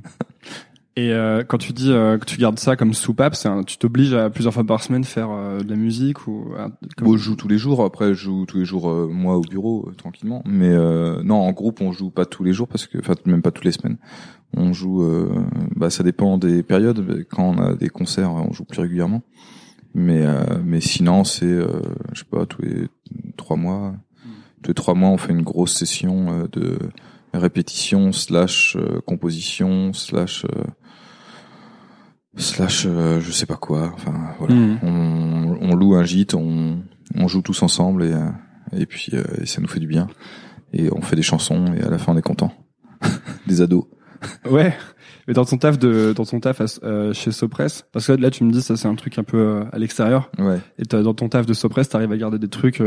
Et 0.99 1.12
euh, 1.12 1.45
quand 1.47 1.59
tu 1.59 1.73
dis 1.73 1.93
euh, 1.93 2.19
que 2.19 2.25
tu 2.25 2.38
gardes 2.38 2.59
ça 2.59 2.75
comme 2.75 2.93
soupape, 2.93 3.37
c'est 3.37 3.49
un, 3.49 3.62
tu 3.62 3.78
t'obliges 3.78 4.14
à 4.14 4.31
plusieurs 4.31 4.52
fois 4.52 4.64
par 4.64 4.83
semaine 4.83 5.05
faire 5.05 5.31
euh, 5.31 5.61
de 5.61 5.71
la 5.71 5.76
musique 5.76 6.26
ou 6.26 6.52
comme... 6.97 7.07
bon, 7.07 7.17
je 7.17 7.23
joue 7.23 7.37
tous 7.37 7.47
les 7.47 7.57
jours. 7.57 7.85
Après, 7.85 8.09
je 8.09 8.14
joue 8.14 8.47
tous 8.47 8.59
les 8.59 8.64
jours 8.64 8.93
moi 9.09 9.37
au 9.37 9.43
bureau 9.43 9.93
tranquillement. 9.97 10.43
Mais 10.45 10.75
non, 11.23 11.37
en 11.37 11.52
groupe, 11.52 11.81
on 11.81 11.93
joue 11.93 12.11
pas 12.11 12.26
tous 12.26 12.43
les 12.43 12.52
jours 12.52 12.67
parce 12.67 12.88
que, 12.88 12.99
enfin, 12.99 13.14
même 13.26 13.43
pas 13.43 13.52
toutes 13.52 13.64
les 13.64 13.71
semaines. 13.71 13.99
On 14.57 14.73
joue, 14.73 15.07
bah, 15.76 15.88
ça 15.88 16.02
dépend 16.02 16.37
des 16.37 16.64
périodes. 16.64 17.25
Quand 17.31 17.45
on 17.45 17.59
a 17.59 17.75
des 17.75 17.90
concerts, 17.90 18.33
on 18.33 18.52
joue 18.52 18.64
plus 18.64 18.81
régulièrement. 18.81 19.23
Mais 19.95 20.25
mais 20.64 20.81
sinon, 20.81 21.23
c'est, 21.23 21.61
je 22.12 22.19
sais 22.19 22.26
pas, 22.28 22.45
tous 22.45 22.62
les 22.62 22.88
trois 23.37 23.57
mois. 23.57 23.95
Tous 24.62 24.71
les 24.71 24.75
trois 24.75 24.95
mois, 24.95 25.11
on 25.11 25.17
fait 25.17 25.33
une 25.33 25.43
grosse 25.43 25.75
session 25.75 26.49
de 26.50 26.79
répétition 27.33 28.12
slash 28.12 28.77
composition 29.07 29.93
slash 29.93 30.45
slash 32.38 32.87
euh, 32.87 33.21
je 33.21 33.31
sais 33.31 33.47
pas 33.47 33.57
quoi. 33.57 33.91
Enfin 33.95 34.12
voilà, 34.38 34.55
hmm. 34.55 34.79
on, 34.83 35.59
on, 35.61 35.75
loue 35.75 35.95
un 35.95 36.05
gîte, 36.05 36.35
on, 36.35 36.79
on 37.15 37.29
joue 37.29 37.43
tous 37.43 37.62
ensemble 37.62 38.05
et 38.05 38.12
euh, 38.12 38.29
et 38.77 38.87
puis 38.87 39.12
euh, 39.15 39.25
et 39.41 39.47
ça 39.47 39.61
nous 39.61 39.69
fait 39.69 39.81
du 39.81 39.87
bien 39.87 40.07
et 40.73 40.91
on 40.93 41.00
fait 41.00 41.17
des 41.17 41.23
chansons 41.23 41.75
et 41.75 41.83
à 41.83 41.91
la 41.91 41.99
fin 41.99 42.12
on 42.12 42.17
est 42.17 42.23
content. 42.23 42.53
des 43.47 43.61
ados. 43.61 43.85
ouais. 44.50 44.75
Mais 45.27 45.35
dans 45.35 45.45
ton 45.45 45.59
taf 45.59 45.79
de 45.79 46.12
dans 46.17 46.25
ton 46.25 46.41
taf 46.41 46.62
chez 47.12 47.33
Sopress, 47.33 47.85
parce 47.93 48.07
que 48.07 48.12
là 48.12 48.31
tu 48.31 48.45
me 48.45 48.50
dis 48.50 48.62
ça 48.62 48.77
c'est 48.77 48.88
un 48.88 48.95
truc 48.95 49.19
un 49.19 49.25
peu 49.25 49.65
à 49.71 49.79
l'extérieur. 49.79 50.31
Ouais. 50.38 50.59
Et 50.79 50.85
dans 50.85 51.15
ton 51.15 51.29
taf 51.29 51.45
de 51.45 51.53
Sopress, 51.53 51.88
t'arrives 51.91 52.12
à 52.12 52.17
garder 52.17 52.38
des 52.38 52.49
trucs. 52.49 52.83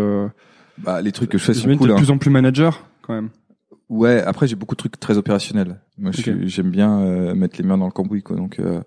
Bah 0.78 1.02
les 1.02 1.12
trucs 1.12 1.30
que 1.30 1.38
je 1.38 1.44
fais 1.44 1.54
sont 1.54 1.76
cool. 1.78 1.90
de 1.90 1.96
plus 1.96 2.12
en 2.12 2.18
plus 2.18 2.30
manager 2.30 2.86
quand 3.02 3.14
même. 3.14 3.30
Ouais, 3.92 4.24
après 4.24 4.48
j'ai 4.48 4.56
beaucoup 4.56 4.76
de 4.76 4.78
trucs 4.78 4.98
très 5.02 5.18
opérationnels. 5.18 5.82
Moi, 5.98 6.12
j'aime 6.14 6.72
bien 6.72 7.02
euh, 7.02 7.36
mettre 7.36 7.58
les 7.58 7.68
mains 7.68 7.78
dans 7.78 7.88
le 7.88 7.92
cambouis, 7.92 8.24
quoi. 8.24 8.38
Donc, 8.38 8.58
euh, 8.58 8.82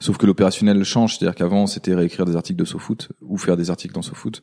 sauf 0.00 0.18
que 0.18 0.26
l'opérationnel 0.26 0.84
change, 0.84 1.16
c'est-à-dire 1.16 1.34
qu'avant 1.34 1.66
c'était 1.66 1.94
réécrire 1.94 2.26
des 2.26 2.36
articles 2.36 2.58
de 2.58 2.66
SoFoot 2.66 3.08
ou 3.22 3.38
faire 3.38 3.56
des 3.56 3.70
articles 3.70 3.94
dans 3.94 4.02
SoFoot. 4.02 4.42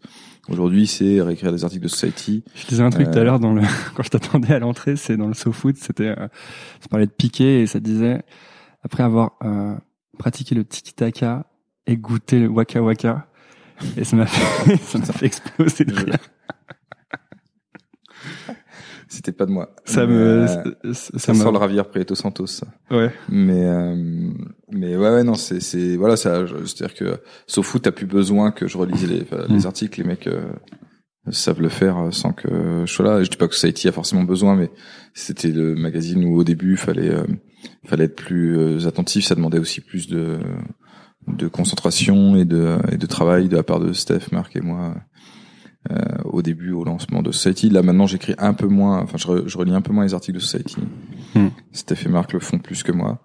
Aujourd'hui, 0.49 0.87
c'est 0.87 1.21
réécrire 1.21 1.51
des 1.51 1.63
articles 1.63 1.83
de 1.83 1.87
Society. 1.87 2.43
Je 2.55 2.65
disais 2.65 2.81
un 2.81 2.89
truc 2.89 3.11
tout 3.11 3.17
à 3.17 3.21
euh, 3.21 3.23
l'heure 3.25 3.39
dans 3.39 3.53
le 3.53 3.61
quand 3.95 4.01
je 4.01 4.09
t'attendais 4.09 4.55
à 4.55 4.59
l'entrée, 4.59 4.95
c'est 4.95 5.17
dans 5.17 5.27
le 5.27 5.35
SoFoot, 5.35 5.77
c'était 5.77 6.15
ça 6.15 6.87
parlait 6.89 7.05
de 7.05 7.11
piqué 7.11 7.61
et 7.61 7.67
ça 7.67 7.79
disait 7.79 8.23
après 8.81 9.03
avoir 9.03 9.37
pratiqué 10.17 10.55
le 10.55 10.65
tiki 10.65 10.93
taka 10.95 11.45
et 11.85 11.95
goûté 11.95 12.39
le 12.39 12.47
waka 12.47 12.81
waka 12.81 13.27
et 13.95 14.03
ça 14.03 14.15
m'a 14.15 14.25
fait 14.25 14.77
ça 14.77 14.97
m'a 14.97 15.05
fait 15.05 15.27
exploser 15.27 15.85
de 15.85 15.93
rire. 15.93 16.17
C'était 19.09 19.31
pas 19.31 19.45
de 19.45 19.51
moi. 19.51 19.73
Ça 19.85 20.05
me, 20.05 20.13
euh, 20.13 20.47
ça, 20.93 21.17
ça 21.17 21.33
sent 21.33 21.51
le 21.51 21.57
Ravière 21.57 21.87
Prieto 21.89 22.15
Santos. 22.15 22.61
Ouais. 22.91 23.11
Mais 23.29 23.65
euh, 23.65 24.31
mais 24.71 24.97
ouais 24.97 25.09
ouais 25.09 25.23
non 25.23 25.35
c'est 25.35 25.61
c'est 25.61 25.95
voilà 25.95 26.17
ça 26.17 26.45
c'est-à-dire 26.65 26.95
que 26.95 27.21
sauf 27.45 27.81
t'as 27.81 27.91
plus 27.91 28.05
besoin 28.05 28.51
que 28.51 28.67
je 28.67 28.77
relise 28.77 29.07
les 29.09 29.25
les 29.47 29.59
mm. 29.59 29.65
articles 29.65 30.01
les 30.01 30.07
mecs 30.07 30.27
euh, 30.27 30.43
savent 31.31 31.61
le 31.61 31.69
faire 31.69 32.09
sans 32.11 32.33
que 32.33 32.83
je 32.85 32.91
sois 32.91 33.05
là. 33.05 33.23
Je 33.23 33.29
dis 33.29 33.37
pas 33.37 33.47
que 33.47 33.55
Society 33.55 33.87
a 33.87 33.91
forcément 33.91 34.23
besoin 34.23 34.55
mais 34.55 34.69
c'était 35.13 35.51
le 35.51 35.75
magazine 35.75 36.23
où 36.25 36.37
au 36.37 36.43
début 36.43 36.77
fallait 36.77 37.09
euh, 37.09 37.25
fallait 37.85 38.05
être 38.05 38.15
plus 38.15 38.57
euh, 38.57 38.87
attentif, 38.87 39.25
ça 39.25 39.35
demandait 39.35 39.59
aussi 39.59 39.81
plus 39.81 40.07
de 40.07 40.39
de 41.27 41.47
concentration 41.47 42.37
et 42.37 42.45
de 42.45 42.77
et 42.91 42.97
de 42.97 43.05
travail 43.05 43.49
de 43.49 43.55
la 43.55 43.63
part 43.63 43.79
de 43.79 43.93
Steph, 43.93 44.31
Marc 44.31 44.55
et 44.55 44.61
moi 44.61 44.93
euh, 44.95 44.99
au 46.25 46.41
début 46.41 46.71
au 46.71 46.83
lancement 46.83 47.21
de 47.21 47.31
Society. 47.31 47.69
Là 47.69 47.81
maintenant 47.81 48.07
j'écris 48.07 48.35
un 48.37 48.53
peu 48.53 48.67
moins, 48.67 49.01
enfin 49.01 49.17
je, 49.17 49.47
je, 49.47 49.57
relis 49.57 49.73
un 49.73 49.81
peu 49.81 49.93
moins 49.93 50.03
les 50.03 50.13
articles 50.13 50.37
de 50.37 50.43
Society. 50.43 50.77
Hmm. 51.35 51.47
Steph 51.71 52.05
et 52.05 52.09
Marc 52.09 52.33
le 52.33 52.39
font 52.39 52.59
plus 52.59 52.83
que 52.83 52.91
moi. 52.91 53.19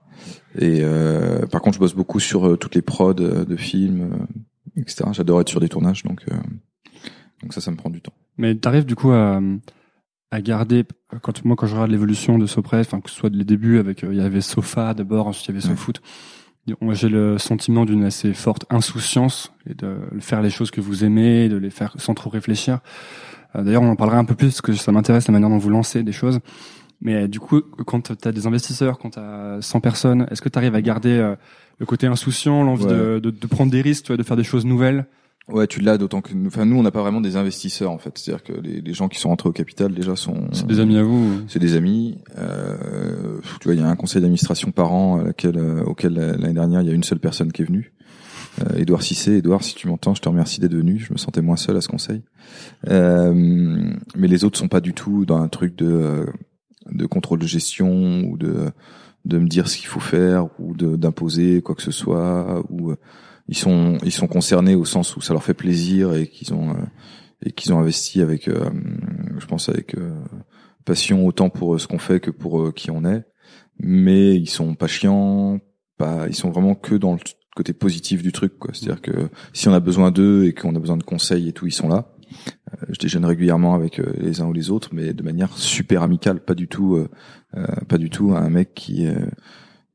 Et 0.58 0.80
euh, 0.82 1.46
par 1.46 1.60
contre 1.60 1.74
je 1.76 1.80
bosse 1.80 1.94
beaucoup 1.94 2.20
sur 2.20 2.46
euh, 2.46 2.56
toutes 2.56 2.74
les 2.74 2.82
prods 2.82 3.14
de 3.14 3.56
films, 3.56 4.26
etc. 4.76 5.04
J'adore 5.12 5.40
être 5.40 5.48
sur 5.48 5.60
des 5.60 5.68
tournages 5.68 6.02
donc 6.02 6.24
donc 7.42 7.52
ça 7.52 7.60
ça 7.60 7.70
me 7.70 7.76
prend 7.76 7.90
du 7.90 8.00
temps. 8.00 8.14
Mais 8.38 8.54
t'arrives 8.54 8.86
du 8.86 8.94
coup 8.94 9.10
à 9.10 9.40
à 10.30 10.40
garder 10.40 10.84
quand 11.20 11.44
moi 11.44 11.56
quand 11.56 11.66
je 11.66 11.74
regarde 11.74 11.90
l'évolution 11.90 12.38
de 12.38 12.46
Sopress, 12.46 12.86
enfin 12.86 13.00
que 13.00 13.10
ce 13.10 13.16
soit 13.16 13.30
les 13.30 13.44
débuts 13.44 13.78
avec 13.78 14.02
il 14.02 14.14
y 14.14 14.20
avait 14.20 14.40
Sofa 14.40 14.94
d'abord, 14.94 15.26
ensuite 15.26 15.46
il 15.46 15.50
y 15.50 15.52
avait 15.58 15.60
SoFoot 15.60 16.00
j'ai 16.92 17.08
le 17.08 17.38
sentiment 17.38 17.84
d'une 17.84 18.04
assez 18.04 18.34
forte 18.34 18.66
insouciance 18.70 19.52
et 19.68 19.74
de 19.74 19.96
faire 20.20 20.42
les 20.42 20.50
choses 20.50 20.70
que 20.70 20.80
vous 20.80 21.04
aimez, 21.04 21.48
de 21.48 21.56
les 21.56 21.70
faire 21.70 21.94
sans 21.98 22.14
trop 22.14 22.30
réfléchir. 22.30 22.78
Euh, 23.56 23.62
d'ailleurs, 23.62 23.82
on 23.82 23.90
en 23.90 23.96
parlera 23.96 24.18
un 24.18 24.24
peu 24.24 24.34
plus 24.34 24.48
parce 24.48 24.60
que 24.60 24.72
ça 24.72 24.92
m'intéresse 24.92 25.26
la 25.28 25.32
manière 25.32 25.50
dont 25.50 25.58
vous 25.58 25.70
lancez 25.70 26.02
des 26.02 26.12
choses. 26.12 26.40
Mais 27.00 27.24
euh, 27.24 27.28
du 27.28 27.40
coup, 27.40 27.62
quand 27.86 28.12
tu 28.16 28.28
as 28.28 28.32
des 28.32 28.46
investisseurs, 28.46 28.98
quand 28.98 29.10
tu 29.10 29.18
as 29.18 29.58
100 29.60 29.80
personnes, 29.80 30.26
est-ce 30.30 30.40
que 30.40 30.48
tu 30.48 30.58
arrives 30.58 30.74
à 30.74 30.82
garder 30.82 31.18
euh, 31.18 31.34
le 31.78 31.86
côté 31.86 32.06
insouciant, 32.06 32.62
l'envie 32.62 32.86
de, 32.86 33.18
de, 33.18 33.30
de, 33.30 33.46
prendre 33.46 33.72
des 33.72 33.82
risques, 33.82 34.12
de 34.12 34.22
faire 34.22 34.36
des 34.36 34.44
choses 34.44 34.64
nouvelles? 34.64 35.06
Ouais, 35.48 35.66
tu 35.66 35.80
l'as 35.80 35.98
d'autant 35.98 36.20
que 36.20 36.34
nous, 36.34 36.46
enfin 36.46 36.64
nous 36.64 36.76
on 36.76 36.82
n'a 36.82 36.92
pas 36.92 37.02
vraiment 37.02 37.20
des 37.20 37.36
investisseurs 37.36 37.90
en 37.90 37.98
fait, 37.98 38.16
c'est-à-dire 38.16 38.44
que 38.44 38.52
les, 38.52 38.80
les, 38.80 38.94
gens 38.94 39.08
qui 39.08 39.18
sont 39.18 39.28
rentrés 39.28 39.48
au 39.48 39.52
capital 39.52 39.92
déjà 39.92 40.14
sont. 40.14 40.48
C'est 40.52 40.66
des 40.66 40.78
amis 40.78 40.96
à 40.96 41.02
vous. 41.02 41.42
C'est 41.48 41.58
des 41.58 41.74
amis. 41.74 42.18
Euh, 42.38 43.40
tu 43.60 43.68
vois, 43.68 43.74
il 43.74 43.80
y 43.80 43.82
a 43.82 43.88
un 43.88 43.96
conseil 43.96 44.22
d'administration 44.22 44.70
par 44.70 44.92
an 44.92 45.18
à 45.18 45.24
laquelle, 45.24 45.58
euh, 45.58 45.82
auquel 45.82 46.14
l'année 46.14 46.54
dernière 46.54 46.82
il 46.82 46.88
y 46.88 46.90
a 46.90 46.94
une 46.94 47.02
seule 47.02 47.18
personne 47.18 47.50
qui 47.50 47.62
est 47.62 47.66
venue. 47.66 47.92
Euh, 48.60 48.78
Edouard 48.78 49.02
Cissé, 49.02 49.36
Edouard, 49.38 49.62
si 49.62 49.74
tu 49.74 49.88
m'entends, 49.88 50.14
je 50.14 50.20
te 50.20 50.28
remercie 50.28 50.60
d'être 50.60 50.74
venu. 50.74 50.98
Je 50.98 51.12
me 51.12 51.18
sentais 51.18 51.42
moins 51.42 51.56
seul 51.56 51.76
à 51.76 51.80
ce 51.80 51.88
conseil. 51.88 52.22
Euh, 52.88 53.32
mais 54.16 54.28
les 54.28 54.44
autres 54.44 54.58
sont 54.58 54.68
pas 54.68 54.80
du 54.80 54.92
tout 54.92 55.24
dans 55.24 55.38
un 55.38 55.48
truc 55.48 55.76
de 55.76 55.86
euh, 55.86 56.26
de 56.90 57.06
contrôle 57.06 57.38
de 57.38 57.46
gestion 57.46 58.22
ou 58.24 58.36
de 58.36 58.70
de 59.24 59.38
me 59.38 59.46
dire 59.46 59.68
ce 59.68 59.76
qu'il 59.76 59.86
faut 59.86 60.00
faire 60.00 60.48
ou 60.58 60.74
d'imposer 60.74 61.62
quoi 61.62 61.76
que 61.76 61.82
ce 61.82 61.92
soit 61.92 62.64
ou 62.70 62.92
ils 63.48 63.56
sont 63.56 63.98
ils 64.04 64.12
sont 64.12 64.26
concernés 64.26 64.74
au 64.74 64.84
sens 64.84 65.16
où 65.16 65.20
ça 65.20 65.32
leur 65.32 65.42
fait 65.42 65.54
plaisir 65.54 66.14
et 66.14 66.26
qu'ils 66.26 66.54
ont 66.54 66.70
euh, 66.70 66.82
et 67.44 67.52
qu'ils 67.52 67.72
ont 67.72 67.78
investi 67.78 68.20
avec 68.20 68.48
euh, 68.48 68.70
je 69.38 69.46
pense 69.46 69.68
avec 69.68 69.96
euh, 69.96 70.14
passion 70.84 71.26
autant 71.26 71.50
pour 71.50 71.80
ce 71.80 71.86
qu'on 71.86 71.98
fait 71.98 72.20
que 72.20 72.30
pour 72.30 72.72
qui 72.74 72.90
on 72.90 73.04
est. 73.04 73.24
Mais 73.78 74.36
ils 74.36 74.48
sont 74.48 74.74
pas 74.74 74.86
chiants 74.86 75.60
pas 75.98 76.26
ils 76.28 76.34
sont 76.34 76.50
vraiment 76.50 76.74
que 76.74 76.94
dans 76.94 77.14
le 77.14 77.20
côté 77.56 77.72
positif 77.72 78.22
du 78.22 78.32
truc 78.32 78.58
quoi. 78.58 78.70
C'est-à-dire 78.72 79.02
que 79.02 79.28
si 79.52 79.68
on 79.68 79.74
a 79.74 79.80
besoin 79.80 80.10
d'eux 80.10 80.44
et 80.44 80.54
qu'on 80.54 80.74
a 80.74 80.78
besoin 80.78 80.96
de 80.96 81.02
conseils 81.02 81.48
et 81.48 81.52
tout 81.52 81.66
ils 81.66 81.72
sont 81.72 81.88
là. 81.88 82.08
Je 82.88 82.98
déjeune 82.98 83.26
régulièrement 83.26 83.74
avec 83.74 83.98
les 83.98 84.40
uns 84.40 84.46
ou 84.46 84.54
les 84.54 84.70
autres 84.70 84.88
mais 84.92 85.12
de 85.12 85.22
manière 85.22 85.54
super 85.58 86.02
amicale 86.02 86.40
pas 86.42 86.54
du 86.54 86.66
tout 86.66 87.06
pas 87.86 87.98
du 87.98 88.08
tout 88.08 88.32
un 88.34 88.48
mec 88.48 88.72
qui 88.72 89.06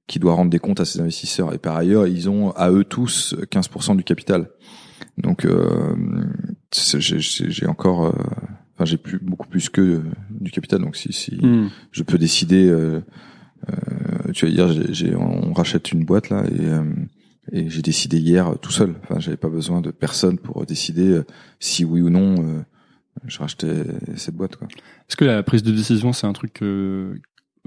qui 0.07 0.19
doit 0.19 0.33
rendre 0.33 0.49
des 0.49 0.59
comptes 0.59 0.79
à 0.79 0.85
ses 0.85 1.01
investisseurs. 1.01 1.53
Et 1.53 1.57
par 1.57 1.75
ailleurs, 1.75 2.07
ils 2.07 2.29
ont 2.29 2.51
à 2.51 2.71
eux 2.71 2.85
tous 2.85 3.35
15% 3.51 3.97
du 3.97 4.03
capital. 4.03 4.49
Donc 5.17 5.45
euh, 5.45 5.95
j'ai 6.71 7.67
encore, 7.67 8.07
euh, 8.07 8.11
enfin 8.73 8.85
j'ai 8.85 8.97
plus 8.97 9.19
beaucoup 9.19 9.47
plus 9.47 9.69
que 9.69 9.81
euh, 9.81 10.03
du 10.29 10.51
capital. 10.51 10.81
Donc 10.81 10.95
si, 10.95 11.11
si 11.11 11.35
hmm. 11.35 11.69
je 11.91 12.03
peux 12.03 12.17
décider, 12.17 12.67
euh, 12.67 13.01
euh, 13.69 14.31
tu 14.33 14.45
vas 14.45 14.51
dire, 14.51 14.93
j'ai, 14.93 15.15
on 15.15 15.53
rachète 15.53 15.91
une 15.91 16.05
boîte 16.05 16.29
là 16.29 16.43
et, 17.51 17.59
et 17.59 17.69
j'ai 17.69 17.81
décidé 17.81 18.17
hier 18.17 18.55
tout 18.61 18.71
seul. 18.71 18.95
Enfin 19.03 19.19
j'avais 19.19 19.37
pas 19.37 19.49
besoin 19.49 19.81
de 19.81 19.91
personne 19.91 20.37
pour 20.37 20.65
décider 20.65 21.21
si 21.59 21.83
oui 21.83 22.01
ou 22.01 22.09
non 22.09 22.63
je 23.25 23.39
rachetais 23.39 23.83
cette 24.15 24.35
boîte. 24.35 24.55
Quoi. 24.55 24.67
Est-ce 25.09 25.17
que 25.17 25.25
la 25.25 25.41
prise 25.43 25.63
de 25.63 25.71
décision 25.71 26.13
c'est 26.13 26.27
un 26.27 26.33
truc 26.33 26.53
que, 26.53 27.15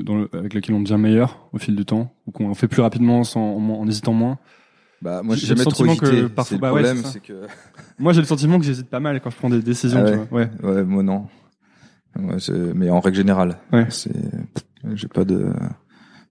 dans 0.02 0.26
avec 0.32 0.54
lequel 0.54 0.74
on 0.74 0.80
devient 0.80 0.98
meilleur 0.98 1.48
au 1.52 1.58
fil 1.58 1.76
du 1.76 1.84
temps 1.84 2.14
ou 2.26 2.30
qu'on 2.30 2.54
fait 2.54 2.68
plus 2.68 2.82
rapidement 2.82 3.24
sans, 3.24 3.56
en, 3.56 3.86
hésitant 3.86 4.12
moins 4.12 4.38
bah 5.02 5.22
moi 5.22 5.34
j'ai 5.34 5.46
jamais 5.46 5.64
trop 5.64 5.86
hésité. 5.86 6.06
Que 6.06 6.26
parfois, 6.26 6.58
bah, 6.58 6.68
le 6.68 6.74
problème, 6.74 7.02
c'est 7.04 7.20
que 7.20 7.46
moi 7.98 8.12
j'ai 8.12 8.20
le 8.20 8.26
sentiment 8.26 8.58
que 8.58 8.66
j'hésite 8.66 8.88
pas 8.88 9.00
mal 9.00 9.20
quand 9.20 9.30
je 9.30 9.36
prends 9.36 9.48
des 9.48 9.62
décisions. 9.62 10.04
Ah 10.06 10.10
ouais. 10.10 10.26
Tu 10.28 10.34
ouais. 10.34 10.50
ouais, 10.62 10.84
moi 10.84 11.02
non. 11.02 11.26
Ouais, 12.18 12.36
mais 12.74 12.90
en 12.90 13.00
règle 13.00 13.16
générale, 13.16 13.56
ouais. 13.72 13.86
c'est 13.88 14.12
j'ai 14.94 15.08
pas 15.08 15.24
de. 15.24 15.52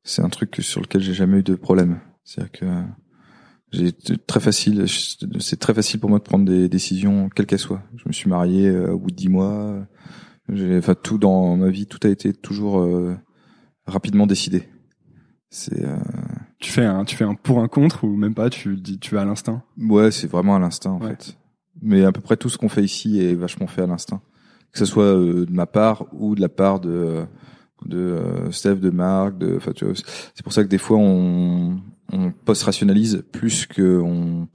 C'est 0.03 0.21
un 0.21 0.29
truc 0.29 0.57
sur 0.59 0.81
lequel 0.81 1.01
j'ai 1.01 1.13
jamais 1.13 1.39
eu 1.39 1.43
de 1.43 1.55
problème. 1.55 1.99
C'est-à-dire 2.23 2.51
que 2.51 2.65
j'ai 3.71 3.91
très 4.27 4.39
facile. 4.39 4.85
C'est 5.39 5.59
très 5.59 5.73
facile 5.73 5.99
pour 5.99 6.09
moi 6.09 6.19
de 6.19 6.23
prendre 6.23 6.45
des 6.45 6.69
décisions, 6.69 7.29
quelles 7.29 7.45
qu'elles 7.45 7.59
soient. 7.59 7.83
Je 7.95 8.03
me 8.07 8.13
suis 8.13 8.29
marié 8.29 8.67
euh, 8.67 8.93
au 8.93 8.99
bout 8.99 9.11
de 9.11 9.15
dix 9.15 9.29
mois. 9.29 9.87
J'ai, 10.51 10.77
enfin 10.77 10.95
tout 10.95 11.17
dans 11.17 11.55
ma 11.57 11.69
vie, 11.69 11.85
tout 11.85 11.99
a 12.03 12.09
été 12.09 12.33
toujours 12.33 12.81
euh, 12.81 13.15
rapidement 13.89 14.27
décidé. 14.27 14.69
C'est. 15.49 15.83
Euh... 15.83 15.97
Tu 16.59 16.71
fais 16.71 16.85
un, 16.85 17.05
tu 17.05 17.15
fais 17.15 17.23
un 17.23 17.35
pour 17.35 17.59
un 17.59 17.67
contre 17.67 18.03
ou 18.03 18.15
même 18.15 18.33
pas. 18.33 18.49
Tu 18.49 18.75
dis, 18.75 18.99
tu 18.99 19.15
vas 19.15 19.21
à 19.21 19.25
l'instinct? 19.25 19.63
Ouais, 19.77 20.11
c'est 20.11 20.27
vraiment 20.27 20.55
à 20.55 20.59
l'instinct 20.59 20.91
en 20.91 20.99
fait. 20.99 21.37
Mais 21.81 22.03
à 22.03 22.11
peu 22.11 22.21
près 22.21 22.37
tout 22.37 22.49
ce 22.49 22.57
qu'on 22.57 22.69
fait 22.69 22.83
ici 22.83 23.21
est 23.21 23.33
vachement 23.33 23.67
fait 23.67 23.81
à 23.81 23.87
l'instinct. 23.87 24.21
Que 24.71 24.79
ce 24.79 24.85
soit 24.85 25.03
euh, 25.03 25.45
de 25.45 25.51
ma 25.51 25.65
part 25.65 26.05
ou 26.13 26.35
de 26.35 26.41
la 26.41 26.49
part 26.49 26.79
de 26.79 27.25
de 27.85 27.97
euh, 27.97 28.51
Steph, 28.51 28.75
de 28.75 28.89
Marc, 28.89 29.37
de. 29.37 29.55
Enfin, 29.55 29.71
tu 29.71 29.85
vois, 29.85 29.93
c'est 29.95 30.43
pour 30.43 30.53
ça 30.53 30.63
que 30.63 30.69
des 30.69 30.77
fois 30.77 30.97
on 30.97 31.79
on 32.11 32.31
post-rationalise 32.31 33.23
plus 33.31 33.65
que 33.65 33.99
on 33.99 34.47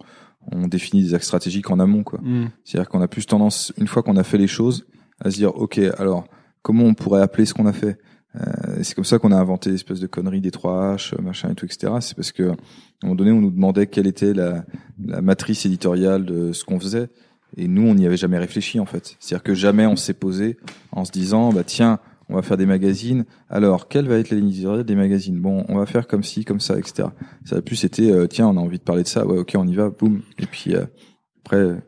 on 0.52 0.66
définit 0.68 1.02
des 1.02 1.14
axes 1.14 1.26
stratégiques 1.26 1.70
en 1.70 1.80
amont 1.80 2.02
quoi. 2.02 2.20
Mm. 2.22 2.50
C'est-à-dire 2.64 2.88
qu'on 2.88 3.00
a 3.00 3.08
plus 3.08 3.26
tendance 3.26 3.72
une 3.78 3.86
fois 3.86 4.02
qu'on 4.02 4.16
a 4.16 4.24
fait 4.24 4.38
les 4.38 4.46
choses 4.46 4.86
à 5.20 5.30
se 5.30 5.36
dire 5.36 5.56
ok 5.56 5.78
alors 5.96 6.26
comment 6.62 6.84
on 6.84 6.94
pourrait 6.94 7.22
appeler 7.22 7.46
ce 7.46 7.54
qu'on 7.54 7.66
a 7.66 7.72
fait? 7.72 7.98
Euh, 8.36 8.80
c'est 8.82 8.94
comme 8.94 9.04
ça 9.04 9.18
qu'on 9.18 9.32
a 9.32 9.36
inventé 9.36 9.70
l'espèce 9.70 10.00
de 10.00 10.06
connerie 10.06 10.40
des 10.40 10.50
3 10.50 10.96
H, 10.96 11.20
machin 11.20 11.50
et 11.50 11.54
tout, 11.54 11.66
etc. 11.66 11.92
C'est 12.00 12.16
parce 12.16 12.32
que 12.32 12.50
à 12.50 12.52
un 12.52 12.56
moment 13.04 13.14
donné, 13.14 13.30
on 13.30 13.40
nous 13.40 13.50
demandait 13.50 13.86
quelle 13.86 14.06
était 14.06 14.34
la, 14.34 14.64
la 15.04 15.20
matrice 15.20 15.66
éditoriale 15.66 16.24
de 16.24 16.52
ce 16.52 16.64
qu'on 16.64 16.80
faisait, 16.80 17.08
et 17.56 17.68
nous, 17.68 17.82
on 17.82 17.94
n'y 17.94 18.06
avait 18.06 18.16
jamais 18.16 18.38
réfléchi 18.38 18.80
en 18.80 18.86
fait. 18.86 19.16
C'est-à-dire 19.20 19.42
que 19.42 19.54
jamais 19.54 19.86
on 19.86 19.96
s'est 19.96 20.14
posé 20.14 20.56
en 20.92 21.04
se 21.04 21.12
disant, 21.12 21.52
bah 21.52 21.62
tiens, 21.64 22.00
on 22.28 22.34
va 22.34 22.42
faire 22.42 22.56
des 22.56 22.66
magazines. 22.66 23.24
Alors, 23.48 23.88
quelle 23.88 24.08
va 24.08 24.18
être 24.18 24.30
la 24.30 24.38
ligne 24.38 24.48
éditoriale 24.48 24.84
des 24.84 24.94
magazines? 24.94 25.38
Bon, 25.38 25.64
on 25.68 25.76
va 25.76 25.86
faire 25.86 26.06
comme 26.06 26.24
ci, 26.24 26.44
comme 26.44 26.60
ça, 26.60 26.78
etc. 26.78 27.08
Ça 27.44 27.56
a 27.56 27.62
plus 27.62 27.84
été, 27.84 28.10
euh, 28.10 28.26
tiens, 28.26 28.48
on 28.48 28.56
a 28.56 28.60
envie 28.60 28.78
de 28.78 28.82
parler 28.84 29.02
de 29.02 29.08
ça. 29.08 29.26
Ouais, 29.26 29.38
ok, 29.38 29.52
on 29.56 29.66
y 29.66 29.74
va, 29.74 29.90
boum. 29.90 30.22
Et 30.38 30.46
puis 30.46 30.74
euh, 30.74 30.84
après, 31.44 31.82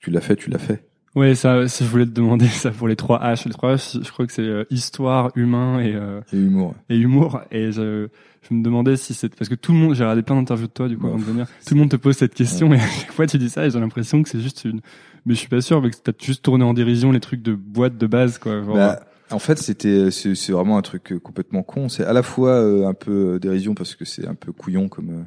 tu 0.00 0.10
l'as 0.10 0.20
fait, 0.20 0.36
tu 0.36 0.50
l'as 0.50 0.58
fait. 0.58 0.88
Ouais, 1.16 1.34
ça, 1.34 1.66
si 1.66 1.84
je 1.84 1.88
voulais 1.88 2.04
te 2.04 2.10
demander 2.10 2.46
ça 2.46 2.70
pour 2.70 2.86
les 2.86 2.94
trois 2.94 3.18
H. 3.20 3.46
Les 3.46 3.52
trois 3.52 3.74
H, 3.74 4.04
je 4.04 4.10
crois 4.12 4.26
que 4.26 4.32
c'est 4.32 4.42
euh, 4.42 4.64
histoire, 4.70 5.32
humain 5.34 5.80
et, 5.80 5.98
et 6.32 6.36
humour. 6.36 6.74
Et 6.88 6.96
humour. 6.96 7.40
Et 7.50 7.72
je, 7.72 8.08
je 8.48 8.54
me 8.54 8.62
demandais 8.62 8.96
si 8.96 9.14
c'est 9.14 9.34
parce 9.34 9.48
que 9.48 9.54
tout 9.54 9.72
le 9.72 9.78
monde, 9.78 9.94
j'ai 9.94 10.04
regardé 10.04 10.22
plein 10.22 10.36
d'interviews 10.36 10.66
de 10.68 10.72
toi 10.72 10.88
du 10.88 10.96
coup 10.96 11.06
avant 11.06 11.18
de 11.18 11.24
venir. 11.24 11.46
Tout 11.66 11.74
le 11.74 11.80
monde 11.80 11.90
te 11.90 11.96
pose 11.96 12.16
cette 12.16 12.34
question 12.34 12.72
et 12.72 12.76
à 12.76 12.86
chaque 12.86 13.12
fois 13.12 13.26
tu 13.26 13.38
dis 13.38 13.50
ça 13.50 13.66
et 13.66 13.70
j'ai 13.70 13.80
l'impression 13.80 14.22
que 14.22 14.28
c'est 14.28 14.40
juste 14.40 14.64
une. 14.64 14.80
Mais 15.24 15.34
je 15.34 15.40
suis 15.40 15.48
pas 15.48 15.60
sûr, 15.60 15.82
parce 15.82 15.96
que 15.96 16.10
t'as 16.10 16.24
juste 16.24 16.44
tourné 16.44 16.64
en 16.64 16.72
dérision 16.72 17.10
les 17.10 17.18
trucs 17.18 17.42
de 17.42 17.54
boîte 17.54 17.96
de 17.96 18.06
base 18.06 18.38
quoi. 18.38 18.60
Bah, 18.60 19.00
en 19.30 19.40
fait, 19.40 19.58
c'était 19.58 20.10
c'est 20.12 20.52
vraiment 20.52 20.78
un 20.78 20.82
truc 20.82 21.12
euh, 21.12 21.18
complètement 21.18 21.64
con. 21.64 21.88
C'est 21.88 22.04
à 22.04 22.12
la 22.12 22.22
fois 22.22 22.50
euh, 22.50 22.86
un 22.86 22.94
peu 22.94 23.34
euh, 23.34 23.38
dérision 23.40 23.74
parce 23.74 23.96
que 23.96 24.04
c'est 24.04 24.28
un 24.28 24.36
peu 24.36 24.52
couillon 24.52 24.88
comme 24.88 25.26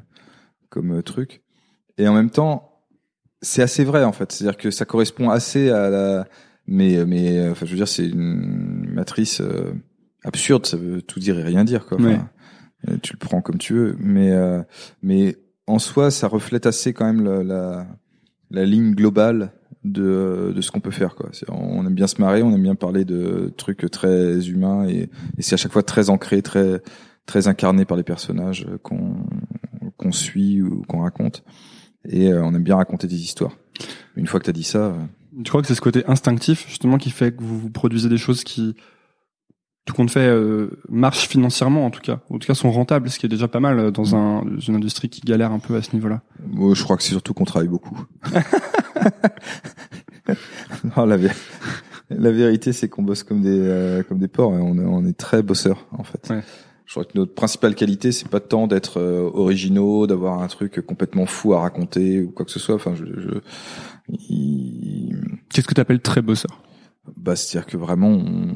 comme 0.69 1.03
truc, 1.03 1.41
et 1.97 2.07
en 2.07 2.13
même 2.13 2.29
temps, 2.29 2.68
c'est 3.41 3.61
assez 3.61 3.83
vrai 3.83 4.03
en 4.03 4.11
fait. 4.11 4.31
C'est-à-dire 4.31 4.57
que 4.57 4.71
ça 4.71 4.85
correspond 4.85 5.29
assez 5.29 5.69
à 5.69 5.89
la. 5.89 6.27
Mais 6.67 7.03
mais 7.05 7.49
enfin, 7.49 7.65
je 7.65 7.71
veux 7.71 7.77
dire, 7.77 7.87
c'est 7.87 8.07
une 8.07 8.89
matrice 8.91 9.41
absurde. 10.23 10.65
Ça 10.65 10.77
veut 10.77 11.01
tout 11.01 11.19
dire 11.19 11.39
et 11.39 11.43
rien 11.43 11.63
dire 11.63 11.85
quoi. 11.85 11.97
Tu 13.01 13.13
le 13.13 13.19
prends 13.19 13.41
comme 13.41 13.57
tu 13.57 13.73
veux, 13.73 13.95
mais 13.99 14.31
mais 15.01 15.37
en 15.67 15.79
soi, 15.79 16.11
ça 16.11 16.27
reflète 16.27 16.65
assez 16.65 16.93
quand 16.93 17.05
même 17.05 17.23
la, 17.23 17.43
la, 17.43 17.87
la 18.51 18.65
ligne 18.65 18.93
globale 18.95 19.51
de, 19.83 20.51
de 20.55 20.61
ce 20.61 20.71
qu'on 20.71 20.79
peut 20.79 20.91
faire 20.91 21.15
quoi. 21.15 21.29
On 21.47 21.85
aime 21.85 21.93
bien 21.93 22.07
se 22.07 22.19
marrer, 22.19 22.43
on 22.43 22.53
aime 22.53 22.63
bien 22.63 22.75
parler 22.75 23.05
de 23.05 23.53
trucs 23.55 23.89
très 23.91 24.49
humains 24.49 24.87
et, 24.87 25.09
et 25.37 25.41
c'est 25.41 25.53
à 25.53 25.57
chaque 25.57 25.71
fois 25.71 25.83
très 25.83 26.09
ancré, 26.09 26.41
très 26.41 26.81
très 27.25 27.47
incarné 27.47 27.85
par 27.85 27.95
les 27.97 28.03
personnages 28.03 28.67
qu'on 28.83 29.17
qu'on 29.97 30.11
suit 30.11 30.61
ou 30.61 30.81
qu'on 30.87 31.01
raconte. 31.01 31.43
Et 32.09 32.27
euh, 32.27 32.43
on 32.43 32.53
aime 32.53 32.63
bien 32.63 32.75
raconter 32.75 33.07
des 33.07 33.21
histoires. 33.21 33.51
Une 34.15 34.27
fois 34.27 34.39
que 34.39 34.45
tu 34.45 34.49
as 34.49 34.53
dit 34.53 34.63
ça, 34.63 34.79
euh, 34.79 34.93
tu 35.43 35.49
crois 35.49 35.61
que 35.61 35.67
c'est 35.67 35.75
ce 35.75 35.81
côté 35.81 36.03
instinctif 36.07 36.67
justement 36.67 36.97
qui 36.97 37.11
fait 37.11 37.31
que 37.35 37.41
vous, 37.41 37.57
vous 37.57 37.69
produisez 37.69 38.09
des 38.09 38.17
choses 38.17 38.43
qui 38.43 38.75
tout 39.85 39.93
compte 39.93 40.11
fait 40.11 40.27
euh, 40.27 40.81
marchent 40.89 41.27
financièrement 41.27 41.85
en 41.85 41.89
tout 41.89 42.01
cas, 42.01 42.19
en 42.29 42.37
tout 42.37 42.47
cas 42.47 42.53
sont 42.53 42.71
rentables, 42.71 43.09
ce 43.09 43.17
qui 43.17 43.25
est 43.25 43.29
déjà 43.29 43.47
pas 43.47 43.59
mal 43.59 43.91
dans 43.91 44.15
un, 44.15 44.43
une 44.67 44.75
industrie 44.75 45.09
qui 45.09 45.21
galère 45.21 45.51
un 45.51 45.59
peu 45.59 45.75
à 45.75 45.81
ce 45.81 45.95
niveau-là. 45.95 46.21
Moi, 46.47 46.73
je 46.75 46.83
crois 46.83 46.97
que 46.97 47.03
c'est 47.03 47.11
surtout 47.11 47.33
qu'on 47.33 47.45
travaille 47.45 47.69
beaucoup. 47.69 48.05
non, 50.97 51.05
la, 51.05 51.17
la 52.09 52.31
vérité, 52.31 52.73
c'est 52.73 52.89
qu'on 52.89 53.03
bosse 53.03 53.23
comme 53.23 53.41
des 53.41 53.59
euh, 53.59 54.03
comme 54.03 54.19
des 54.19 54.27
porcs. 54.27 54.53
Et 54.53 54.61
on, 54.61 54.77
on 54.77 55.05
est 55.05 55.17
très 55.17 55.41
bosseurs 55.41 55.87
en 55.91 56.03
fait. 56.03 56.31
Je 56.89 56.95
crois 56.95 57.05
que 57.05 57.11
notre 57.13 57.35
principale 57.35 57.75
qualité, 57.75 58.11
c'est 58.11 58.27
pas 58.27 58.39
tant 58.39 58.65
d'être 58.65 58.99
euh, 58.99 59.29
originaux, 59.31 60.07
d'avoir 60.07 60.41
un 60.41 60.47
truc 60.47 60.81
complètement 60.81 61.27
fou 61.27 61.53
à 61.53 61.59
raconter 61.59 62.23
ou 62.23 62.31
quoi 62.31 62.45
que 62.47 62.51
ce 62.51 62.57
soit. 62.57 62.73
Enfin, 62.73 62.95
je, 62.95 63.05
je 63.05 63.29
Qu'est-ce 65.49 65.67
que 65.67 65.75
tu 65.75 65.81
appelles 65.81 66.01
très 66.01 66.23
bosseur? 66.23 66.63
Bah, 67.15 67.35
c'est-à-dire 67.35 67.67
que 67.67 67.77
vraiment, 67.77 68.09
on, 68.09 68.55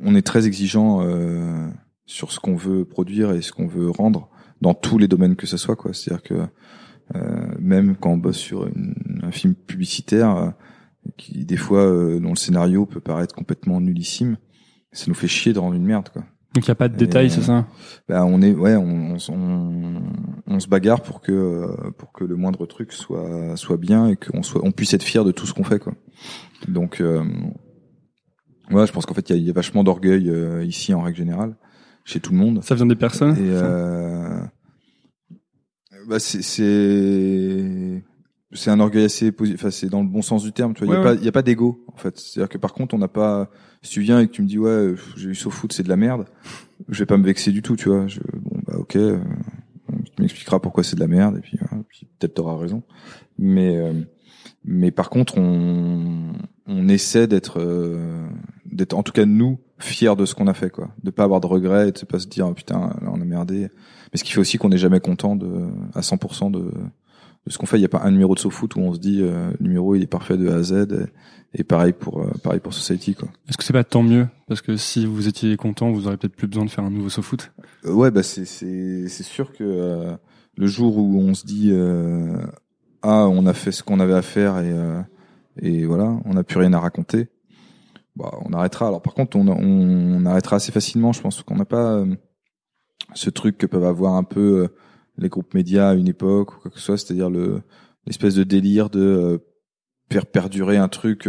on 0.00 0.14
est 0.14 0.20
très 0.20 0.46
exigeant 0.46 1.00
euh, 1.00 1.66
sur 2.04 2.30
ce 2.30 2.40
qu'on 2.40 2.56
veut 2.56 2.84
produire 2.84 3.32
et 3.32 3.40
ce 3.40 3.52
qu'on 3.52 3.68
veut 3.68 3.88
rendre 3.88 4.28
dans 4.60 4.74
tous 4.74 4.98
les 4.98 5.08
domaines 5.08 5.34
que 5.34 5.46
ce 5.46 5.56
soit. 5.56 5.76
Quoi. 5.76 5.94
C'est-à-dire 5.94 6.22
que 6.22 6.34
euh, 7.14 7.54
même 7.58 7.96
quand 7.96 8.10
on 8.10 8.18
bosse 8.18 8.36
sur 8.36 8.68
un 9.22 9.32
film 9.32 9.54
publicitaire, 9.54 10.36
euh, 10.36 10.50
qui 11.16 11.46
des 11.46 11.56
fois 11.56 11.86
euh, 11.86 12.20
dont 12.20 12.30
le 12.30 12.36
scénario 12.36 12.84
peut 12.84 13.00
paraître 13.00 13.34
complètement 13.34 13.80
nullissime, 13.80 14.36
ça 14.92 15.06
nous 15.08 15.14
fait 15.14 15.26
chier 15.26 15.54
de 15.54 15.58
rendre 15.58 15.74
une 15.74 15.86
merde 15.86 16.10
quoi. 16.10 16.24
Donc 16.54 16.64
il 16.64 16.68
y 16.68 16.70
a 16.70 16.76
pas 16.76 16.88
de 16.88 16.96
détails, 16.96 17.30
c'est 17.30 17.42
ça? 17.42 17.66
Bah 18.08 18.24
on 18.24 18.40
est 18.40 18.52
ouais, 18.52 18.76
on, 18.76 19.16
on, 19.28 20.02
on, 20.46 20.60
se 20.60 20.68
bagarre 20.68 21.02
pour 21.02 21.20
que 21.20 21.66
pour 21.98 22.12
que 22.12 22.24
le 22.24 22.36
moindre 22.36 22.64
truc 22.66 22.92
soit 22.92 23.56
soit 23.56 23.76
bien 23.76 24.06
et 24.08 24.16
qu'on 24.16 24.42
soit 24.42 24.60
on 24.64 24.70
puisse 24.70 24.94
être 24.94 25.02
fier 25.02 25.24
de 25.24 25.32
tout 25.32 25.46
ce 25.46 25.52
qu'on 25.52 25.64
fait 25.64 25.80
quoi. 25.80 25.94
Donc 26.68 27.00
euh, 27.00 27.24
ouais, 28.70 28.86
je 28.86 28.92
pense 28.92 29.04
qu'en 29.04 29.14
fait 29.14 29.30
il 29.30 29.36
y, 29.36 29.46
y 29.46 29.50
a, 29.50 29.52
vachement 29.52 29.82
d'orgueil 29.82 30.30
ici 30.64 30.94
en 30.94 31.02
règle 31.02 31.18
générale 31.18 31.56
chez 32.04 32.20
tout 32.20 32.32
le 32.32 32.38
monde. 32.38 32.62
Ça 32.62 32.76
vient 32.76 32.86
des 32.86 32.94
personnes. 32.94 33.36
Et 33.36 33.50
bah 36.06 36.18
c'est 36.20 38.02
c'est 38.52 38.70
un 38.70 38.80
orgueil 38.80 39.04
assez 39.04 39.32
positif. 39.32 39.60
Enfin, 39.60 39.70
c'est 39.70 39.88
dans 39.88 40.02
le 40.02 40.08
bon 40.08 40.22
sens 40.22 40.44
du 40.44 40.52
terme. 40.52 40.74
Tu 40.74 40.84
vois, 40.84 40.94
il 40.94 40.98
y 40.98 41.00
a 41.00 41.04
pas 41.04 41.14
il 41.14 41.24
y 41.24 41.28
a 41.28 41.32
pas 41.32 41.42
d'ego 41.42 41.84
en 41.92 41.96
fait. 41.96 42.18
C'est-à-dire 42.18 42.48
que 42.48 42.58
par 42.58 42.72
contre, 42.72 42.94
on 42.94 42.98
n'a 42.98 43.08
pas. 43.08 43.50
Si 43.82 43.90
tu 43.90 44.00
viens 44.00 44.20
et 44.20 44.26
que 44.26 44.32
tu 44.32 44.42
me 44.42 44.46
dis 44.46 44.58
ouais, 44.58 44.94
j'ai 45.16 45.30
eu 45.30 45.34
foot, 45.34 45.72
c'est 45.72 45.82
de 45.82 45.88
la 45.88 45.96
merde, 45.96 46.26
je 46.88 46.98
vais 47.00 47.06
pas 47.06 47.18
me 47.18 47.24
vexer 47.24 47.52
du 47.52 47.62
tout. 47.62 47.76
Tu 47.76 47.88
vois. 47.88 48.06
Je, 48.06 48.20
bon 48.34 48.60
bah 48.66 48.74
ok, 48.78 48.96
euh, 48.96 49.18
tu 49.88 50.22
m'expliqueras 50.22 50.58
pourquoi 50.58 50.84
c'est 50.84 50.96
de 50.96 51.00
la 51.00 51.08
merde 51.08 51.36
et 51.38 51.40
puis, 51.40 51.58
puis 51.88 52.06
peut-être 52.18 52.34
t'auras 52.34 52.56
raison. 52.56 52.82
Mais 53.38 53.76
euh, 53.76 53.92
mais 54.64 54.90
par 54.90 55.10
contre, 55.10 55.38
on 55.38 56.32
on 56.66 56.88
essaie 56.88 57.26
d'être 57.26 57.60
euh, 57.60 58.26
d'être 58.64 58.94
en 58.94 59.02
tout 59.02 59.12
cas 59.12 59.26
nous 59.26 59.58
fiers 59.78 60.16
de 60.16 60.24
ce 60.24 60.34
qu'on 60.34 60.46
a 60.46 60.54
fait 60.54 60.70
quoi, 60.70 60.90
de 61.02 61.10
pas 61.10 61.24
avoir 61.24 61.40
de 61.40 61.46
regrets 61.46 61.88
et 61.88 61.92
de 61.92 62.04
pas 62.06 62.18
se 62.18 62.26
dire 62.26 62.46
oh, 62.48 62.54
putain 62.54 62.78
là 63.02 63.10
on 63.12 63.20
a 63.20 63.24
merdé. 63.24 63.68
Mais 64.12 64.18
ce 64.18 64.24
qui 64.24 64.32
fait 64.32 64.40
aussi 64.40 64.58
qu'on 64.58 64.68
n'est 64.68 64.78
jamais 64.78 65.00
content 65.00 65.36
de 65.36 65.68
à 65.94 66.00
100% 66.00 66.50
de, 66.50 66.70
de 67.46 67.52
ce 67.52 67.58
qu'on 67.58 67.66
fait. 67.66 67.76
Il 67.76 67.80
n'y 67.80 67.86
a 67.86 67.90
pas 67.90 68.02
un 68.02 68.10
numéro 68.10 68.34
de 68.34 68.40
SoFoot 68.40 68.76
où 68.76 68.80
on 68.80 68.94
se 68.94 68.98
dit 68.98 69.20
euh, 69.22 69.50
le 69.58 69.66
numéro 69.66 69.94
il 69.94 70.02
est 70.02 70.06
parfait 70.06 70.36
de 70.36 70.48
A 70.48 70.56
à 70.56 70.62
Z 70.62 70.72
et, 71.54 71.60
et 71.60 71.64
pareil 71.64 71.92
pour 71.92 72.20
euh, 72.20 72.30
pareil 72.42 72.60
pour 72.60 72.74
Society 72.74 73.14
quoi. 73.14 73.28
Est-ce 73.48 73.56
que 73.56 73.64
c'est 73.64 73.72
pas 73.72 73.84
tant 73.84 74.02
mieux? 74.02 74.26
Parce 74.48 74.62
que 74.62 74.76
si 74.76 75.06
vous 75.06 75.28
étiez 75.28 75.56
content, 75.56 75.90
vous 75.90 76.06
aurez 76.06 76.16
peut-être 76.16 76.36
plus 76.36 76.48
besoin 76.48 76.64
de 76.64 76.70
faire 76.70 76.84
un 76.84 76.90
nouveau 76.90 77.08
SoFoot. 77.08 77.52
Euh, 77.84 77.92
ouais 77.92 78.10
bah 78.10 78.22
c'est 78.22 78.44
c'est 78.44 79.08
c'est 79.08 79.22
sûr 79.22 79.52
que 79.52 79.64
euh, 79.64 80.16
le 80.56 80.66
jour 80.66 80.96
où 80.96 81.18
on 81.18 81.34
se 81.34 81.44
dit 81.44 81.72
ah 83.02 83.26
on 83.28 83.46
a 83.46 83.52
fait 83.52 83.72
ce 83.72 83.82
qu'on 83.82 84.00
avait 84.00 84.14
à 84.14 84.22
faire 84.22 84.58
et 84.58 84.74
et 85.60 85.84
voilà 85.84 86.16
on 86.24 86.34
n'a 86.34 86.44
plus 86.44 86.58
rien 86.58 86.72
à 86.72 86.80
raconter 86.80 87.28
bah, 88.16 88.30
on 88.44 88.52
arrêtera. 88.52 88.88
Alors 88.88 89.02
par 89.02 89.14
contre, 89.14 89.36
on, 89.36 89.48
on, 89.48 90.26
arrêtera 90.26 90.56
assez 90.56 90.72
facilement. 90.72 91.12
Je 91.12 91.20
pense 91.20 91.42
qu'on 91.42 91.56
n'a 91.56 91.64
pas 91.64 91.94
euh, 91.94 92.14
ce 93.14 93.30
truc 93.30 93.58
que 93.58 93.66
peuvent 93.66 93.84
avoir 93.84 94.14
un 94.14 94.24
peu 94.24 94.64
euh, 94.64 94.68
les 95.18 95.28
groupes 95.28 95.54
médias 95.54 95.90
à 95.90 95.94
une 95.94 96.08
époque 96.08 96.54
ou 96.54 96.60
quoi 96.60 96.70
que 96.70 96.78
ce 96.78 96.84
soit, 96.84 96.98
c'est-à-dire 96.98 97.30
le 97.30 97.62
l'espèce 98.06 98.34
de 98.34 98.44
délire 98.44 98.90
de 98.90 99.00
euh, 99.00 99.38
faire 100.12 100.26
perdurer 100.26 100.76
un 100.76 100.88
truc 100.88 101.28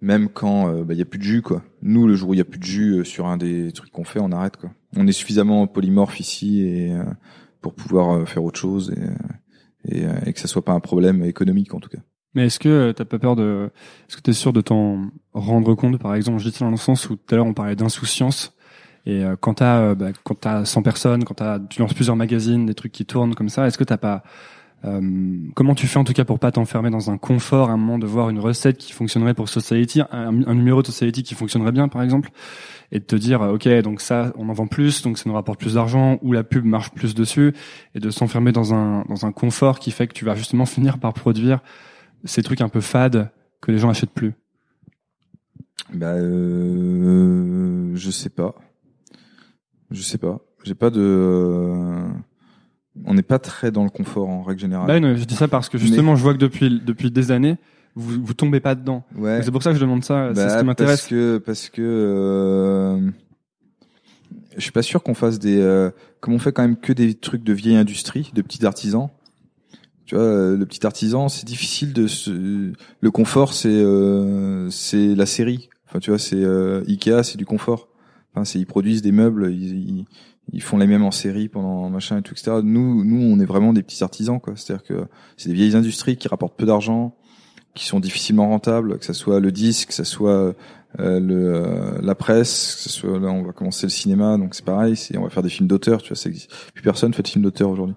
même 0.00 0.28
quand 0.28 0.70
bah, 0.84 0.92
il 0.92 0.98
y 0.98 1.02
a 1.02 1.06
plus 1.06 1.18
de 1.18 1.24
jus 1.24 1.40
quoi. 1.40 1.62
Nous, 1.80 2.06
le 2.06 2.14
jour 2.14 2.30
où 2.30 2.34
il 2.34 2.38
y 2.38 2.42
a 2.42 2.44
plus 2.44 2.58
de 2.58 2.64
jus 2.64 3.04
sur 3.04 3.26
un 3.26 3.38
des 3.38 3.72
trucs 3.72 3.90
qu'on 3.90 4.04
fait, 4.04 4.20
on 4.20 4.32
arrête 4.32 4.58
quoi. 4.58 4.70
On 4.96 5.06
est 5.06 5.12
suffisamment 5.12 5.66
polymorphe 5.66 6.20
ici 6.20 6.60
et 6.60 6.94
pour 7.62 7.74
pouvoir 7.74 8.28
faire 8.28 8.44
autre 8.44 8.60
chose 8.60 8.92
et, 9.88 9.96
et, 9.96 10.04
et 10.26 10.32
que 10.34 10.40
ça 10.40 10.46
soit 10.46 10.64
pas 10.64 10.72
un 10.72 10.80
problème 10.80 11.24
économique 11.24 11.72
en 11.72 11.80
tout 11.80 11.88
cas. 11.88 12.02
Mais 12.34 12.46
est-ce 12.46 12.58
que 12.58 12.68
euh, 12.68 12.92
t'as 12.92 13.04
pas 13.04 13.18
peur 13.18 13.36
de, 13.36 13.70
est-ce 14.08 14.16
que 14.16 14.22
t'es 14.22 14.32
sûr 14.32 14.52
de 14.52 14.60
t'en 14.60 15.10
rendre 15.32 15.74
compte, 15.74 15.98
par 15.98 16.14
exemple, 16.14 16.38
je 16.38 16.48
dis 16.48 16.56
ça 16.56 16.64
dans 16.64 16.70
le 16.70 16.76
sens 16.76 17.08
où 17.08 17.16
tout 17.16 17.34
à 17.34 17.36
l'heure 17.36 17.46
on 17.46 17.54
parlait 17.54 17.76
d'insouciance, 17.76 18.53
et 19.06 19.24
euh, 19.24 19.36
quand 19.38 19.54
t'as, 19.54 19.80
euh, 19.80 19.94
bah, 19.94 20.10
quand 20.22 20.40
t'as 20.40 20.64
100 20.64 20.82
personnes, 20.82 21.24
quand 21.24 21.34
t'as, 21.34 21.58
tu 21.58 21.80
lances 21.80 21.94
plusieurs 21.94 22.16
magazines, 22.16 22.66
des 22.66 22.74
trucs 22.74 22.92
qui 22.92 23.04
tournent 23.04 23.34
comme 23.34 23.48
ça, 23.48 23.66
est-ce 23.66 23.76
que 23.76 23.84
t'as 23.84 23.98
pas, 23.98 24.22
euh, 24.84 25.38
comment 25.54 25.74
tu 25.74 25.86
fais 25.86 25.98
en 25.98 26.04
tout 26.04 26.12
cas 26.12 26.24
pour 26.24 26.38
pas 26.38 26.52
t'enfermer 26.52 26.90
dans 26.90 27.10
un 27.10 27.18
confort 27.18 27.70
à 27.70 27.72
un 27.72 27.76
moment 27.76 27.98
de 27.98 28.06
voir 28.06 28.30
une 28.30 28.38
recette 28.38 28.78
qui 28.78 28.92
fonctionnerait 28.92 29.34
pour 29.34 29.48
Society, 29.48 30.00
un, 30.10 30.32
numéro 30.32 30.82
de 30.82 30.86
Society 30.86 31.22
qui 31.22 31.34
fonctionnerait 31.34 31.72
bien 31.72 31.88
par 31.88 32.02
exemple, 32.02 32.30
et 32.92 32.98
de 32.98 33.04
te 33.04 33.16
dire 33.16 33.40
ok 33.40 33.68
donc 33.82 34.00
ça 34.00 34.32
on 34.36 34.48
en 34.48 34.52
vend 34.52 34.66
plus 34.66 35.02
donc 35.02 35.16
ça 35.18 35.24
nous 35.26 35.34
rapporte 35.34 35.58
plus 35.58 35.74
d'argent 35.74 36.18
ou 36.20 36.32
la 36.32 36.44
pub 36.44 36.66
marche 36.66 36.90
plus 36.90 37.14
dessus 37.14 37.54
et 37.94 38.00
de 38.00 38.10
s'enfermer 38.10 38.52
dans 38.52 38.74
un 38.74 39.04
dans 39.08 39.24
un 39.24 39.32
confort 39.32 39.78
qui 39.78 39.90
fait 39.90 40.06
que 40.06 40.12
tu 40.12 40.26
vas 40.26 40.34
justement 40.34 40.66
finir 40.66 40.98
par 40.98 41.14
produire 41.14 41.60
ces 42.24 42.42
trucs 42.42 42.60
un 42.60 42.68
peu 42.68 42.80
fades 42.80 43.30
que 43.60 43.72
les 43.72 43.78
gens 43.78 43.90
achètent 43.90 44.10
plus? 44.10 44.34
Bah, 45.92 46.12
euh, 46.12 47.92
je 47.94 48.10
sais 48.10 48.30
pas. 48.30 48.54
Je 49.94 50.02
sais 50.02 50.18
pas. 50.18 50.40
J'ai 50.64 50.74
pas 50.74 50.90
de. 50.90 51.00
Euh, 51.00 52.06
on 53.06 53.14
n'est 53.14 53.22
pas 53.22 53.38
très 53.38 53.70
dans 53.70 53.84
le 53.84 53.90
confort 53.90 54.28
en 54.28 54.42
règle 54.42 54.60
générale. 54.60 54.86
Bah 54.86 55.00
non, 55.00 55.16
je 55.16 55.24
dis 55.24 55.34
ça 55.34 55.48
parce 55.48 55.68
que 55.68 55.78
justement, 55.78 56.16
je 56.16 56.22
vois 56.22 56.32
que 56.34 56.38
depuis 56.38 56.80
depuis 56.84 57.10
des 57.10 57.30
années, 57.32 57.56
vous 57.94 58.22
vous 58.24 58.34
tombez 58.34 58.60
pas 58.60 58.74
dedans. 58.74 59.04
Ouais. 59.16 59.40
C'est 59.42 59.50
pour 59.50 59.62
ça 59.62 59.70
que 59.70 59.76
je 59.76 59.80
demande 59.80 60.04
ça. 60.04 60.30
c'est 60.34 60.40
ce 60.40 60.46
Bah, 60.54 60.58
qui 60.60 60.64
m'intéresse. 60.66 61.00
Parce 61.00 61.08
que 61.08 61.38
parce 61.38 61.68
que 61.70 61.82
euh, 61.82 63.10
je 64.56 64.60
suis 64.62 64.72
pas 64.72 64.82
sûr 64.82 65.02
qu'on 65.02 65.14
fasse 65.14 65.38
des. 65.38 65.58
euh, 65.60 65.90
comme 66.20 66.34
on 66.34 66.38
fait 66.38 66.52
quand 66.52 66.62
même 66.62 66.76
que 66.76 66.92
des 66.92 67.14
trucs 67.14 67.42
de 67.44 67.52
vieille 67.52 67.76
industrie, 67.76 68.30
de 68.34 68.42
petits 68.42 68.64
artisans. 68.64 69.08
Tu 70.06 70.14
vois, 70.16 70.54
le 70.54 70.64
petit 70.66 70.84
artisan, 70.86 71.28
c'est 71.28 71.46
difficile 71.46 71.92
de 71.92 72.06
se. 72.06 72.72
Le 73.00 73.10
confort, 73.10 73.52
c'est 73.54 73.68
euh, 73.70 74.68
c'est 74.70 75.14
la 75.14 75.26
série. 75.26 75.68
Enfin, 75.88 75.98
tu 75.98 76.10
vois, 76.10 76.18
c'est 76.18 76.42
Ikea, 76.88 77.22
c'est 77.22 77.36
du 77.38 77.46
confort. 77.46 77.88
Enfin, 78.34 78.44
c'est 78.44 78.58
ils 78.58 78.66
produisent 78.66 79.02
des 79.02 79.12
meubles, 79.12 79.50
ils, 79.52 79.98
ils, 79.98 80.04
ils 80.52 80.62
font 80.62 80.76
les 80.78 80.86
mêmes 80.86 81.04
en 81.04 81.10
série 81.10 81.48
pendant 81.48 81.88
machin 81.88 82.18
et 82.18 82.22
tout, 82.22 82.32
etc. 82.32 82.58
Nous, 82.62 83.04
nous, 83.04 83.20
on 83.20 83.38
est 83.40 83.44
vraiment 83.44 83.72
des 83.72 83.82
petits 83.82 84.02
artisans, 84.02 84.40
quoi. 84.40 84.54
C'est-à-dire 84.56 84.84
que 84.84 85.06
c'est 85.36 85.48
des 85.48 85.54
vieilles 85.54 85.76
industries 85.76 86.16
qui 86.16 86.28
rapportent 86.28 86.56
peu 86.56 86.66
d'argent, 86.66 87.14
qui 87.74 87.86
sont 87.86 88.00
difficilement 88.00 88.48
rentables, 88.48 88.98
que 88.98 89.04
ça 89.04 89.14
soit 89.14 89.40
le 89.40 89.52
disque, 89.52 89.88
que 89.88 89.94
ça 89.94 90.04
soit 90.04 90.54
euh, 91.00 91.20
le 91.20 91.54
euh, 91.54 91.98
la 92.02 92.14
presse, 92.14 92.76
que 92.76 92.82
ça 92.82 92.90
soit 92.90 93.18
là, 93.18 93.28
on 93.28 93.42
va 93.42 93.52
commencer 93.52 93.86
le 93.86 93.90
cinéma, 93.90 94.36
donc 94.36 94.54
c'est 94.54 94.64
pareil, 94.64 94.96
c'est 94.96 95.16
on 95.16 95.22
va 95.22 95.30
faire 95.30 95.42
des 95.42 95.48
films 95.48 95.68
d'auteur, 95.68 96.02
tu 96.02 96.08
vois, 96.08 96.16
ça 96.16 96.28
existe. 96.28 96.52
Plus 96.74 96.82
personne 96.82 97.14
fait 97.14 97.22
de 97.22 97.28
films 97.28 97.44
d'auteur 97.44 97.70
aujourd'hui. 97.70 97.96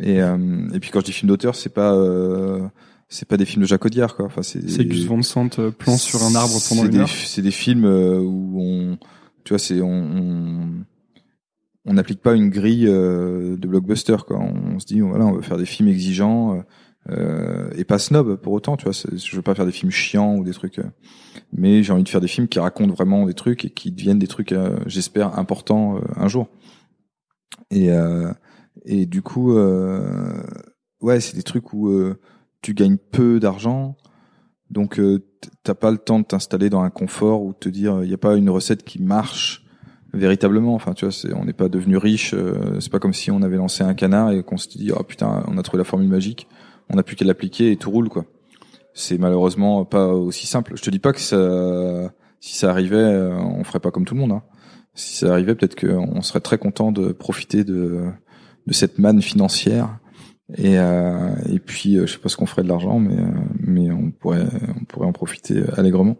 Et 0.00 0.20
euh, 0.22 0.68
et 0.74 0.80
puis 0.80 0.90
quand 0.90 1.00
je 1.00 1.06
dis 1.06 1.12
film 1.12 1.28
d'auteur, 1.28 1.54
c'est 1.54 1.72
pas 1.72 1.94
euh, 1.94 2.68
c'est 3.08 3.28
pas 3.28 3.36
des 3.36 3.44
films 3.44 3.62
de 3.62 3.68
Jacques 3.68 3.84
Audiard, 3.84 4.16
quoi. 4.16 4.26
Enfin, 4.26 4.42
c'est 4.42 4.68
C'est 4.68 4.84
Gus 4.84 5.04
Van 5.04 5.22
Sant 5.22 5.58
euh, 5.58 5.70
plan 5.70 5.96
sur 5.96 6.22
un 6.24 6.34
arbre 6.34 6.58
pendant 6.68 6.84
une 6.84 6.90
des, 6.90 6.98
heure. 6.98 7.08
C'est 7.08 7.42
des 7.42 7.50
films 7.50 7.84
euh, 7.84 8.18
où 8.18 8.60
on, 8.60 8.98
tu 9.46 9.52
vois, 9.52 9.58
c'est 9.58 9.80
on, 9.80 10.84
on 11.86 11.92
n'applique 11.94 12.20
pas 12.20 12.34
une 12.34 12.50
grille 12.50 12.88
euh, 12.88 13.56
de 13.56 13.68
blockbuster, 13.68 14.16
quoi. 14.26 14.38
On, 14.38 14.78
se 14.80 14.86
dit, 14.86 15.00
voilà, 15.00 15.24
on 15.24 15.32
veut 15.32 15.42
faire 15.42 15.56
des 15.56 15.66
films 15.66 15.88
exigeants 15.88 16.62
euh, 17.10 17.70
et 17.76 17.84
pas 17.84 17.98
snob 17.98 18.36
pour 18.36 18.52
autant, 18.52 18.76
tu 18.76 18.84
vois. 18.84 18.92
Je 18.92 19.36
veux 19.36 19.42
pas 19.42 19.54
faire 19.54 19.66
des 19.66 19.72
films 19.72 19.92
chiants 19.92 20.36
ou 20.36 20.44
des 20.44 20.52
trucs, 20.52 20.80
euh, 20.80 20.90
mais 21.52 21.84
j'ai 21.84 21.92
envie 21.92 22.02
de 22.02 22.08
faire 22.08 22.20
des 22.20 22.28
films 22.28 22.48
qui 22.48 22.58
racontent 22.58 22.92
vraiment 22.92 23.24
des 23.24 23.34
trucs 23.34 23.64
et 23.64 23.70
qui 23.70 23.92
deviennent 23.92 24.18
des 24.18 24.26
trucs, 24.26 24.50
euh, 24.50 24.76
j'espère, 24.86 25.38
importants 25.38 25.96
euh, 25.96 26.00
un 26.16 26.28
jour. 26.28 26.48
Et 27.70 27.92
euh, 27.92 28.32
et 28.84 29.06
du 29.06 29.22
coup, 29.22 29.56
euh, 29.56 30.42
ouais, 31.00 31.20
c'est 31.20 31.36
des 31.36 31.42
trucs 31.42 31.72
où 31.72 31.88
euh, 31.88 32.18
tu 32.62 32.74
gagnes 32.74 32.98
peu 32.98 33.38
d'argent, 33.38 33.96
donc 34.70 34.98
euh, 34.98 35.22
t'as 35.62 35.74
pas 35.74 35.90
le 35.90 35.98
temps 35.98 36.18
de 36.18 36.24
t'installer 36.24 36.70
dans 36.70 36.82
un 36.82 36.90
confort 36.90 37.42
ou 37.42 37.52
de 37.52 37.58
te 37.58 37.68
dire 37.68 38.02
il 38.02 38.10
y 38.10 38.14
a 38.14 38.18
pas 38.18 38.34
une 38.34 38.50
recette 38.50 38.84
qui 38.84 39.00
marche 39.00 39.64
véritablement. 40.12 40.74
Enfin, 40.74 40.92
tu 40.92 41.04
vois, 41.04 41.12
c'est, 41.12 41.32
on 41.34 41.44
n'est 41.44 41.52
pas 41.52 41.68
devenu 41.68 41.96
riche. 41.96 42.34
euh, 42.34 42.80
c'est 42.80 42.90
pas 42.90 42.98
comme 42.98 43.12
si 43.12 43.30
on 43.30 43.42
avait 43.42 43.56
lancé 43.56 43.84
un 43.84 43.94
canard 43.94 44.32
et 44.32 44.42
qu'on 44.42 44.56
se 44.56 44.68
dit 44.68 44.90
oh 44.92 45.02
putain, 45.02 45.44
on 45.48 45.58
a 45.58 45.62
trouvé 45.62 45.78
la 45.78 45.84
formule 45.84 46.08
magique, 46.08 46.48
on 46.90 46.96
n'a 46.96 47.02
plus 47.02 47.16
qu'à 47.16 47.24
l'appliquer 47.24 47.72
et 47.72 47.76
tout 47.76 47.90
roule 47.90 48.08
quoi. 48.08 48.24
C'est 48.94 49.18
malheureusement 49.18 49.84
pas 49.84 50.08
aussi 50.08 50.46
simple. 50.46 50.72
Je 50.74 50.82
te 50.82 50.90
dis 50.90 50.98
pas 50.98 51.12
que 51.12 51.20
ça, 51.20 52.10
si 52.40 52.56
ça 52.56 52.70
arrivait, 52.70 52.96
euh, 52.96 53.36
on 53.36 53.62
ferait 53.62 53.80
pas 53.80 53.90
comme 53.90 54.06
tout 54.06 54.14
le 54.14 54.20
monde. 54.20 54.32
Hein. 54.32 54.42
Si 54.94 55.18
ça 55.18 55.32
arrivait, 55.32 55.54
peut-être 55.54 55.78
qu'on 55.78 56.22
serait 56.22 56.40
très 56.40 56.56
content 56.56 56.92
de 56.92 57.12
profiter 57.12 57.62
de 57.62 58.06
de 58.66 58.72
cette 58.72 58.98
manne 58.98 59.22
financière. 59.22 59.98
Et, 60.54 60.78
euh, 60.78 61.34
et 61.50 61.58
puis, 61.58 61.96
euh, 61.96 62.06
je 62.06 62.12
sais 62.12 62.18
pas 62.18 62.28
ce 62.28 62.36
qu'on 62.36 62.46
ferait 62.46 62.62
de 62.62 62.68
l'argent, 62.68 63.00
mais, 63.00 63.18
euh, 63.18 63.26
mais 63.60 63.90
on 63.90 64.10
pourrait, 64.10 64.46
on 64.80 64.84
pourrait 64.84 65.06
en 65.06 65.12
profiter 65.12 65.62
allègrement. 65.76 66.16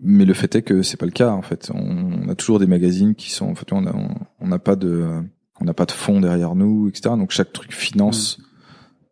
Mais 0.00 0.24
le 0.24 0.34
fait 0.34 0.54
est 0.56 0.62
que 0.62 0.82
c'est 0.82 0.96
pas 0.96 1.06
le 1.06 1.12
cas, 1.12 1.30
en 1.30 1.42
fait. 1.42 1.70
On, 1.74 2.24
on 2.24 2.28
a 2.28 2.34
toujours 2.34 2.58
des 2.58 2.66
magazines 2.66 3.14
qui 3.14 3.30
sont, 3.30 3.46
en 3.46 3.54
fait, 3.54 3.72
on 3.72 3.86
a, 3.86 3.94
on 4.40 4.48
n'a 4.48 4.58
pas 4.58 4.76
de, 4.76 5.22
on 5.60 5.64
n'a 5.64 5.74
pas 5.74 5.86
de 5.86 5.92
fonds 5.92 6.20
derrière 6.20 6.54
nous, 6.54 6.88
etc. 6.88 7.14
Donc 7.16 7.30
chaque 7.30 7.52
truc 7.52 7.72
finance 7.72 8.38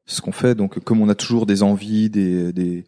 ce 0.06 0.20
qu'on 0.20 0.32
fait. 0.32 0.54
Donc 0.54 0.80
comme 0.80 1.00
on 1.00 1.08
a 1.08 1.14
toujours 1.14 1.46
des 1.46 1.62
envies, 1.62 2.10
des, 2.10 2.52
des, 2.52 2.84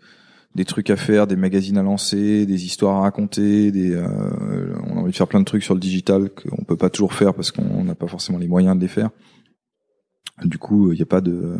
des 0.55 0.64
trucs 0.64 0.90
à 0.90 0.96
faire, 0.96 1.27
des 1.27 1.37
magazines 1.37 1.79
à 1.79 1.83
lancer, 1.83 2.46
des 2.46 2.64
histoires 2.64 2.96
à 2.96 3.01
raconter, 3.03 3.70
des, 3.70 3.92
euh, 3.92 4.75
on 4.88 4.96
a 4.96 5.01
envie 5.01 5.12
de 5.12 5.16
faire 5.16 5.29
plein 5.29 5.40
de 5.40 5.44
trucs 5.44 5.62
sur 5.62 5.75
le 5.75 5.81
digital 5.81 6.31
qu'on 6.31 6.64
peut 6.64 6.77
pas 6.77 6.90
toujours 6.90 7.14
faire 7.14 7.35
parce 7.35 7.53
qu'on 7.53 7.85
n'a 7.85 7.94
pas 7.94 8.09
forcément 8.09 8.38
les 8.38 8.48
moyens 8.48 8.77
de 8.77 8.81
les 8.81 8.88
faire. 8.88 9.11
Du 10.45 10.59
coup, 10.59 10.92
il 10.92 10.97
n'y 10.97 11.03
a 11.03 11.07
pas 11.07 11.21
de, 11.21 11.57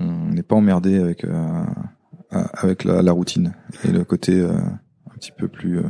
on 0.00 0.28
n'est 0.28 0.42
pas 0.42 0.56
emmerdé 0.56 0.98
avec 0.98 1.24
euh, 1.24 1.64
avec 2.30 2.84
la, 2.84 3.02
la 3.02 3.12
routine 3.12 3.54
et 3.84 3.92
le 3.92 4.04
côté 4.04 4.38
euh, 4.40 4.52
un 4.56 5.14
petit 5.14 5.32
peu 5.32 5.48
plus 5.48 5.78
euh, 5.78 5.88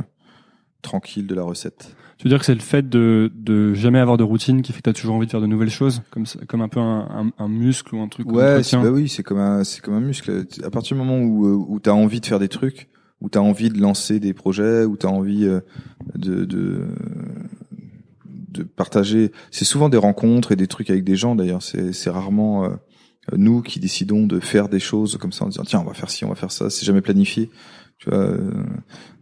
tranquille 0.81 1.27
de 1.27 1.35
la 1.35 1.43
recette. 1.43 1.95
Tu 2.17 2.23
veux 2.23 2.29
dire 2.29 2.39
que 2.39 2.45
c'est 2.45 2.55
le 2.55 2.61
fait 2.61 2.87
de, 2.87 3.31
de 3.35 3.73
jamais 3.73 3.99
avoir 3.99 4.17
de 4.17 4.23
routine 4.23 4.63
qui 4.63 4.71
fait 4.71 4.79
que 4.79 4.83
tu 4.83 4.89
as 4.89 4.93
toujours 4.93 5.15
envie 5.15 5.27
de 5.27 5.31
faire 5.31 5.41
de 5.41 5.45
nouvelles 5.45 5.69
choses, 5.69 6.01
comme, 6.09 6.25
comme 6.47 6.61
un 6.61 6.67
peu 6.67 6.79
un, 6.79 7.31
un, 7.37 7.43
un 7.43 7.47
muscle 7.47 7.93
ou 7.93 8.01
un 8.01 8.07
truc 8.07 8.31
Ouais, 8.31 8.63
c'est, 8.63 8.77
bah 8.77 8.89
oui, 8.89 9.07
c'est 9.07 9.21
comme 9.21 9.39
un, 9.39 9.63
c'est 9.63 9.81
comme 9.81 9.93
un 9.93 9.99
muscle. 10.01 10.45
À 10.63 10.71
partir 10.71 10.95
du 10.97 11.03
moment 11.03 11.19
où, 11.19 11.45
où 11.45 11.79
t'as 11.79 11.91
envie 11.91 12.19
de 12.19 12.25
faire 12.25 12.39
des 12.39 12.47
trucs, 12.47 12.89
où 13.21 13.29
t'as 13.29 13.39
envie 13.39 13.69
de 13.69 13.79
lancer 13.79 14.19
des 14.19 14.33
projets, 14.33 14.83
où 14.85 14.97
t'as 14.97 15.09
envie 15.09 15.45
de, 16.15 16.45
de, 16.45 16.87
de 18.57 18.63
partager, 18.63 19.31
c'est 19.51 19.65
souvent 19.65 19.89
des 19.89 19.97
rencontres 19.97 20.51
et 20.51 20.55
des 20.55 20.67
trucs 20.67 20.89
avec 20.89 21.03
des 21.03 21.15
gens. 21.15 21.35
D'ailleurs, 21.35 21.61
c'est, 21.61 21.93
c'est 21.93 22.09
rarement 22.09 22.65
euh, 22.65 22.69
nous 23.35 23.61
qui 23.61 23.79
décidons 23.79 24.27
de 24.27 24.39
faire 24.39 24.69
des 24.69 24.79
choses 24.79 25.17
comme 25.17 25.31
ça 25.31 25.45
en 25.45 25.49
disant 25.49 25.63
tiens, 25.63 25.79
on 25.79 25.87
va 25.87 25.93
faire 25.93 26.09
ci, 26.09 26.25
on 26.25 26.29
va 26.29 26.35
faire 26.35 26.51
ça. 26.51 26.69
C'est 26.69 26.85
jamais 26.85 27.01
planifié. 27.01 27.49
Tu 27.97 28.09
vois, 28.09 28.19
euh, 28.19 28.51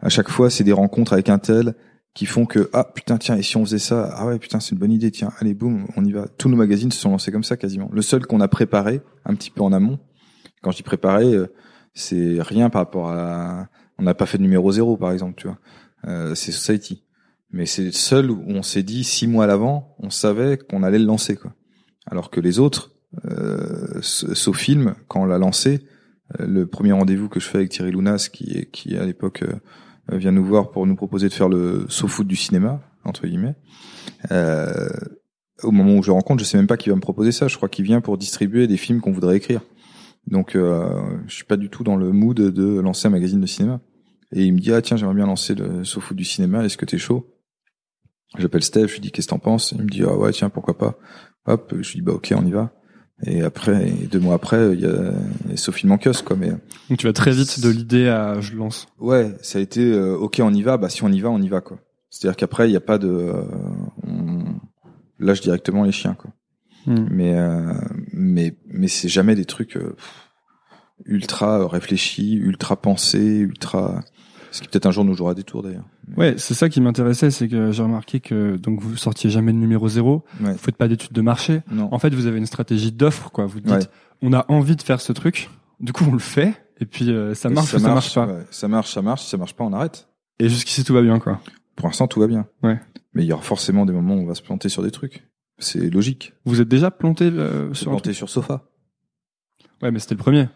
à 0.01 0.09
chaque 0.09 0.29
fois, 0.29 0.49
c'est 0.49 0.63
des 0.63 0.73
rencontres 0.73 1.13
avec 1.13 1.29
un 1.29 1.37
tel 1.37 1.75
qui 2.15 2.25
font 2.25 2.45
que 2.45 2.69
ah 2.73 2.85
putain 2.95 3.17
tiens 3.17 3.35
et 3.35 3.43
si 3.43 3.57
on 3.57 3.65
faisait 3.65 3.77
ça? 3.77 4.09
Ah 4.15 4.25
ouais 4.25 4.39
putain 4.39 4.59
c'est 4.59 4.71
une 4.71 4.79
bonne 4.79 4.91
idée. 4.91 5.11
Tiens 5.11 5.31
allez 5.39 5.53
boum 5.53 5.85
on 5.95 6.03
y 6.03 6.13
va. 6.13 6.27
Tous 6.37 6.49
nos 6.49 6.55
magazines 6.55 6.91
se 6.91 6.99
sont 6.99 7.11
lancés 7.11 7.31
comme 7.31 7.43
ça 7.43 7.57
quasiment. 7.57 7.89
Le 7.91 8.01
seul 8.01 8.25
qu'on 8.25 8.39
a 8.39 8.47
préparé 8.47 9.01
un 9.25 9.35
petit 9.35 9.51
peu 9.51 9.61
en 9.61 9.73
amont 9.73 9.99
quand 10.63 10.71
je 10.71 10.77
dis 10.77 10.83
préparé 10.83 11.33
euh, 11.33 11.53
c'est 11.93 12.37
rien 12.39 12.69
par 12.69 12.81
rapport 12.81 13.09
à 13.09 13.67
on 13.99 14.03
n'a 14.03 14.13
pas 14.13 14.25
fait 14.25 14.37
de 14.37 14.43
numéro 14.43 14.71
zéro 14.71 14.95
par 14.97 15.11
exemple 15.11 15.35
tu 15.35 15.47
vois. 15.47 15.59
Euh, 16.07 16.35
c'est 16.35 16.53
Society 16.53 17.03
mais 17.55 17.65
c'est 17.65 17.85
le 17.85 17.91
seul 17.91 18.29
où 18.29 18.43
on 18.47 18.61
s'est 18.61 18.83
dit 18.83 19.03
six 19.03 19.27
mois 19.27 19.45
à 19.45 19.47
l'avant 19.47 19.95
on 19.99 20.09
savait 20.09 20.57
qu'on 20.57 20.83
allait 20.83 20.99
le 20.99 21.05
lancer 21.05 21.35
quoi 21.35 21.53
alors 22.05 22.29
que 22.29 22.39
les 22.39 22.59
autres 22.59 22.91
euh, 23.25 24.01
Sofilm 24.01 24.95
quand 25.07 25.21
on 25.21 25.25
l'a 25.25 25.37
lancé 25.37 25.87
euh, 26.39 26.45
le 26.45 26.67
premier 26.67 26.91
rendez-vous 26.91 27.29
que 27.29 27.39
je 27.39 27.47
fais 27.47 27.59
avec 27.59 27.69
Thierry 27.69 27.91
Lounas 27.91 28.29
qui 28.31 28.57
est 28.57 28.69
qui 28.71 28.95
à 28.97 29.05
l'époque 29.05 29.43
euh, 29.43 29.55
euh, 30.11 30.17
vient 30.17 30.31
nous 30.31 30.45
voir 30.45 30.71
pour 30.71 30.85
nous 30.85 30.95
proposer 30.95 31.29
de 31.29 31.33
faire 31.33 31.49
le 31.49 31.85
SoFoot 31.89 32.27
du 32.27 32.35
cinéma 32.35 32.81
entre 33.03 33.27
guillemets. 33.27 33.55
Euh, 34.31 34.89
au 35.63 35.71
moment 35.71 35.95
où 35.95 36.03
je 36.03 36.07
le 36.07 36.13
rencontre, 36.13 36.43
je 36.43 36.45
sais 36.47 36.57
même 36.57 36.67
pas 36.67 36.77
qui 36.77 36.89
va 36.89 36.95
me 36.95 37.01
proposer 37.01 37.31
ça. 37.31 37.47
Je 37.47 37.55
crois 37.55 37.69
qu'il 37.69 37.85
vient 37.85 38.01
pour 38.01 38.17
distribuer 38.17 38.67
des 38.67 38.77
films 38.77 38.99
qu'on 38.99 39.11
voudrait 39.11 39.37
écrire. 39.37 39.61
Donc, 40.27 40.51
je 40.53 41.33
suis 41.33 41.45
pas 41.45 41.55
du 41.55 41.69
tout 41.69 41.83
dans 41.83 41.95
le 41.95 42.11
mood 42.11 42.35
de 42.35 42.79
lancer 42.79 43.07
un 43.07 43.11
magazine 43.11 43.39
de 43.39 43.45
cinéma. 43.45 43.79
Et 44.33 44.43
il 44.43 44.53
me 44.53 44.59
dit 44.59 44.73
ah 44.73 44.81
tiens 44.81 44.97
j'aimerais 44.97 45.15
bien 45.15 45.27
lancer 45.27 45.53
le 45.55 45.83
SoFoot 45.85 46.17
du 46.17 46.25
cinéma. 46.25 46.65
Est-ce 46.65 46.77
que 46.77 46.85
t'es 46.85 46.97
chaud? 46.97 47.34
J'appelle 48.37 48.63
Steph, 48.63 48.87
je 48.87 48.93
lui 48.93 48.99
dis 49.01 49.11
qu'est-ce 49.11 49.27
que 49.27 49.31
t'en 49.31 49.39
penses? 49.39 49.71
Il 49.71 49.83
me 49.83 49.89
dit 49.89 50.03
ah 50.03 50.15
ouais 50.15 50.31
tiens 50.31 50.49
pourquoi 50.49 50.77
pas? 50.77 50.97
Hop, 51.45 51.73
je 51.79 51.91
lui 51.91 51.99
dis 51.99 52.01
bah 52.01 52.13
ok 52.13 52.33
on 52.35 52.45
y 52.45 52.51
va. 52.51 52.71
Et 53.23 53.43
après, 53.43 53.87
et 53.87 54.07
deux 54.07 54.19
mois 54.19 54.35
après, 54.35 54.73
il 54.73 54.81
y 54.81 54.85
a, 54.85 55.13
Sophie 55.55 55.87
Mankios 55.87 56.23
quoi. 56.25 56.35
Mais 56.35 56.49
Donc 56.89 56.99
tu 56.99 57.07
vas 57.07 57.13
très 57.13 57.31
vite 57.31 57.61
de 57.61 57.69
l'idée 57.69 58.09
à 58.09 58.41
je 58.41 58.55
lance. 58.55 58.87
Ouais, 58.99 59.33
ça 59.41 59.59
a 59.59 59.61
été 59.61 59.81
euh, 59.93 60.17
ok, 60.17 60.41
on 60.43 60.53
y 60.53 60.61
va. 60.61 60.77
Bah 60.77 60.89
si 60.89 61.03
on 61.03 61.09
y 61.09 61.21
va, 61.21 61.29
on 61.29 61.41
y 61.41 61.47
va 61.47 61.61
quoi. 61.61 61.79
C'est-à-dire 62.09 62.35
qu'après 62.35 62.67
il 62.67 62.71
n'y 62.71 62.77
a 62.77 62.81
pas 62.81 62.97
de, 62.97 63.07
euh, 63.07 63.43
on 64.03 64.43
lâche 65.19 65.41
directement 65.41 65.83
les 65.83 65.91
chiens 65.93 66.13
quoi. 66.13 66.31
Hmm. 66.87 67.07
Mais 67.09 67.35
euh, 67.35 67.73
mais 68.11 68.57
mais 68.67 68.87
c'est 68.87 69.07
jamais 69.07 69.35
des 69.35 69.45
trucs 69.45 69.77
euh, 69.77 69.95
ultra 71.05 71.67
réfléchis, 71.67 72.35
ultra 72.35 72.75
pensés, 72.75 73.37
ultra. 73.37 74.03
Ce 74.55 74.61
qui 74.61 74.69
peut-être 74.69 74.85
un 74.85 74.91
jour 74.91 75.03
nous 75.03 75.13
jouera 75.15 75.33
des 75.33 75.43
tours 75.43 75.63
d'ailleurs. 75.63 75.83
Ouais, 76.15 76.35
c'est 76.37 76.53
ça 76.53 76.69
qui 76.69 76.79
m'intéressait, 76.79 77.29
c'est 77.29 77.49
que 77.49 77.71
j'ai 77.73 77.83
remarqué 77.83 78.21
que 78.21 78.55
donc 78.55 78.79
vous 78.79 78.95
sortiez 78.95 79.29
jamais 79.29 79.51
de 79.51 79.57
numéro 79.57 79.89
zéro, 79.89 80.23
Ouais. 80.41 80.53
vous 80.53 80.57
faites 80.57 80.77
pas 80.77 80.87
d'études 80.87 81.11
de 81.11 81.21
marché. 81.21 81.61
Non. 81.71 81.89
En 81.93 81.99
fait, 81.99 82.13
vous 82.13 82.25
avez 82.25 82.37
une 82.37 82.45
stratégie 82.45 82.93
d'offre, 82.93 83.31
quoi. 83.31 83.45
Vous 83.47 83.59
dites, 83.59 83.69
Ouais. 83.73 83.79
on 84.21 84.31
a 84.31 84.45
envie 84.49 84.77
de 84.77 84.81
faire 84.81 85.01
ce 85.01 85.11
truc, 85.11 85.49
du 85.81 85.91
coup 85.91 86.05
on 86.07 86.13
le 86.13 86.19
fait, 86.19 86.53
et 86.79 86.85
puis 86.85 87.11
euh, 87.11 87.33
ça 87.33 87.49
marche 87.49 87.73
ou 87.73 87.79
ça 87.79 87.87
marche 87.89 88.15
pas. 88.15 88.27
ouais. 88.27 88.45
Ça 88.49 88.67
marche, 88.69 88.93
ça 88.93 89.01
marche. 89.01 89.23
Si 89.23 89.29
ça 89.29 89.35
marche 89.37 89.55
pas, 89.55 89.65
on 89.65 89.73
arrête. 89.73 90.07
Et 90.39 90.47
jusqu'ici 90.47 90.85
tout 90.85 90.93
va 90.93 91.01
bien, 91.01 91.19
quoi. 91.19 91.41
Pour 91.75 91.87
l'instant, 91.87 92.07
tout 92.07 92.21
va 92.21 92.27
bien. 92.27 92.47
Ouais. 92.63 92.79
Mais 93.13 93.23
il 93.23 93.27
y 93.27 93.33
aura 93.33 93.41
forcément 93.43 93.85
des 93.85 93.91
moments 93.91 94.15
où 94.15 94.19
on 94.19 94.25
va 94.25 94.35
se 94.35 94.41
planter 94.41 94.69
sur 94.69 94.83
des 94.83 94.91
trucs. 94.91 95.27
C'est 95.57 95.89
logique. 95.89 96.33
Vous 96.45 96.61
êtes 96.61 96.67
déjà 96.69 96.91
planté 96.91 97.25
euh, 97.25 97.73
sur 97.73 97.89
un 97.91 97.95
planter 97.95 98.13
sur 98.13 98.29
Sofa. 98.29 98.63
Ouais, 99.81 99.91
mais 99.91 99.99
c'était 99.99 100.15
le 100.15 100.19
premier. 100.19 100.47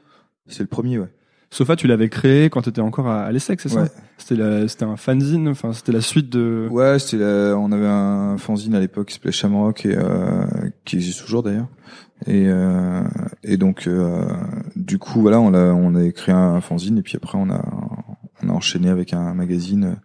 C'est 0.48 0.62
le 0.64 0.68
premier, 0.68 1.00
ouais. 1.00 1.10
Sofa, 1.52 1.76
tu 1.76 1.88
l'avais 1.88 2.10
créé 2.10 2.50
quand 2.50 2.62
t'étais 2.62 2.82
encore 2.82 3.08
à, 3.08 3.24
à 3.24 3.32
l'ESSEC, 3.32 3.62
c'est 3.62 3.70
ça 3.70 3.82
Ouais. 3.82 3.90
C'était 4.18 4.86
un 4.86 4.98
fanzine, 4.98 5.48
enfin 5.48 5.74
c'était 5.74 5.92
la 5.92 6.02
suite 6.02 6.30
de. 6.30 6.68
Ouais, 6.70 7.00
c'était 7.00 7.24
on 7.24 7.72
avait 7.72 7.88
un 7.88 8.38
fanzine 8.38 8.76
à 8.76 8.80
l'époque 8.80 9.08
qui 9.08 9.16
s'appelait 9.16 9.32
Shamrock 9.32 9.86
et 9.86 9.96
euh, 9.96 10.46
qui 10.86 10.98
existe 10.98 11.22
toujours 11.22 11.42
d'ailleurs. 11.42 11.68
Et 12.28 12.48
euh, 12.48 13.02
et 13.44 13.58
donc 13.58 13.88
euh, 13.88 14.28
du 14.76 15.00
coup 15.00 15.22
voilà, 15.22 15.40
on 15.40 15.54
a 15.54 15.74
on 15.74 15.96
a 15.96 16.12
créé 16.12 16.36
un 16.36 16.62
fanzine 16.62 16.98
et 16.98 17.02
puis 17.02 17.16
après 17.16 17.38
on 17.38 17.50
a 17.50 17.66
on 18.44 18.50
a 18.50 18.52
enchaîné 18.52 18.90
avec 18.90 19.14
un 19.14 19.34
magazine 19.34 19.96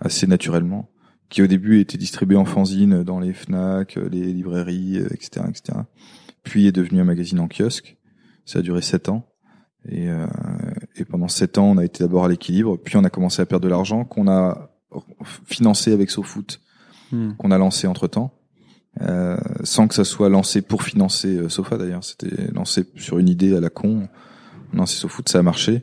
assez 0.00 0.26
naturellement 0.26 0.90
qui 1.28 1.42
au 1.42 1.46
début 1.46 1.80
était 1.80 1.98
distribué 1.98 2.36
en 2.36 2.44
fanzine 2.44 3.04
dans 3.04 3.20
les 3.20 3.32
Fnac, 3.32 3.96
les 4.10 4.32
librairies, 4.32 4.96
etc., 4.96 5.46
etc. 5.48 5.78
Puis 6.42 6.66
est 6.66 6.72
devenu 6.72 7.00
un 7.00 7.04
magazine 7.04 7.38
en 7.38 7.46
kiosque. 7.46 7.96
Ça 8.44 8.58
a 8.58 8.62
duré 8.62 8.82
sept 8.82 9.08
ans. 9.08 9.30
Et, 9.88 10.08
euh, 10.08 10.26
et 11.00 11.04
pendant 11.04 11.28
sept 11.28 11.58
ans, 11.58 11.66
on 11.66 11.78
a 11.78 11.84
été 11.84 12.04
d'abord 12.04 12.24
à 12.24 12.28
l'équilibre, 12.28 12.76
puis 12.76 12.96
on 12.96 13.04
a 13.04 13.10
commencé 13.10 13.42
à 13.42 13.46
perdre 13.46 13.64
de 13.64 13.70
l'argent 13.70 14.04
qu'on 14.04 14.28
a 14.28 14.70
financé 15.46 15.92
avec 15.92 16.10
SoFoot, 16.10 16.60
Hmm. 17.12 17.32
qu'on 17.38 17.50
a 17.50 17.58
lancé 17.58 17.88
entre 17.88 18.06
temps, 18.06 18.32
euh, 19.00 19.36
sans 19.64 19.88
que 19.88 19.94
ça 19.94 20.04
soit 20.04 20.28
lancé 20.28 20.62
pour 20.62 20.84
financer 20.84 21.36
euh, 21.36 21.48
Sofa 21.48 21.76
d'ailleurs. 21.76 22.04
C'était 22.04 22.52
lancé 22.52 22.84
sur 22.94 23.18
une 23.18 23.28
idée 23.28 23.56
à 23.56 23.60
la 23.60 23.68
con. 23.68 24.08
On 24.72 24.76
a 24.76 24.78
lancé 24.78 24.96
SoFoot, 24.96 25.28
ça 25.28 25.40
a 25.40 25.42
marché, 25.42 25.82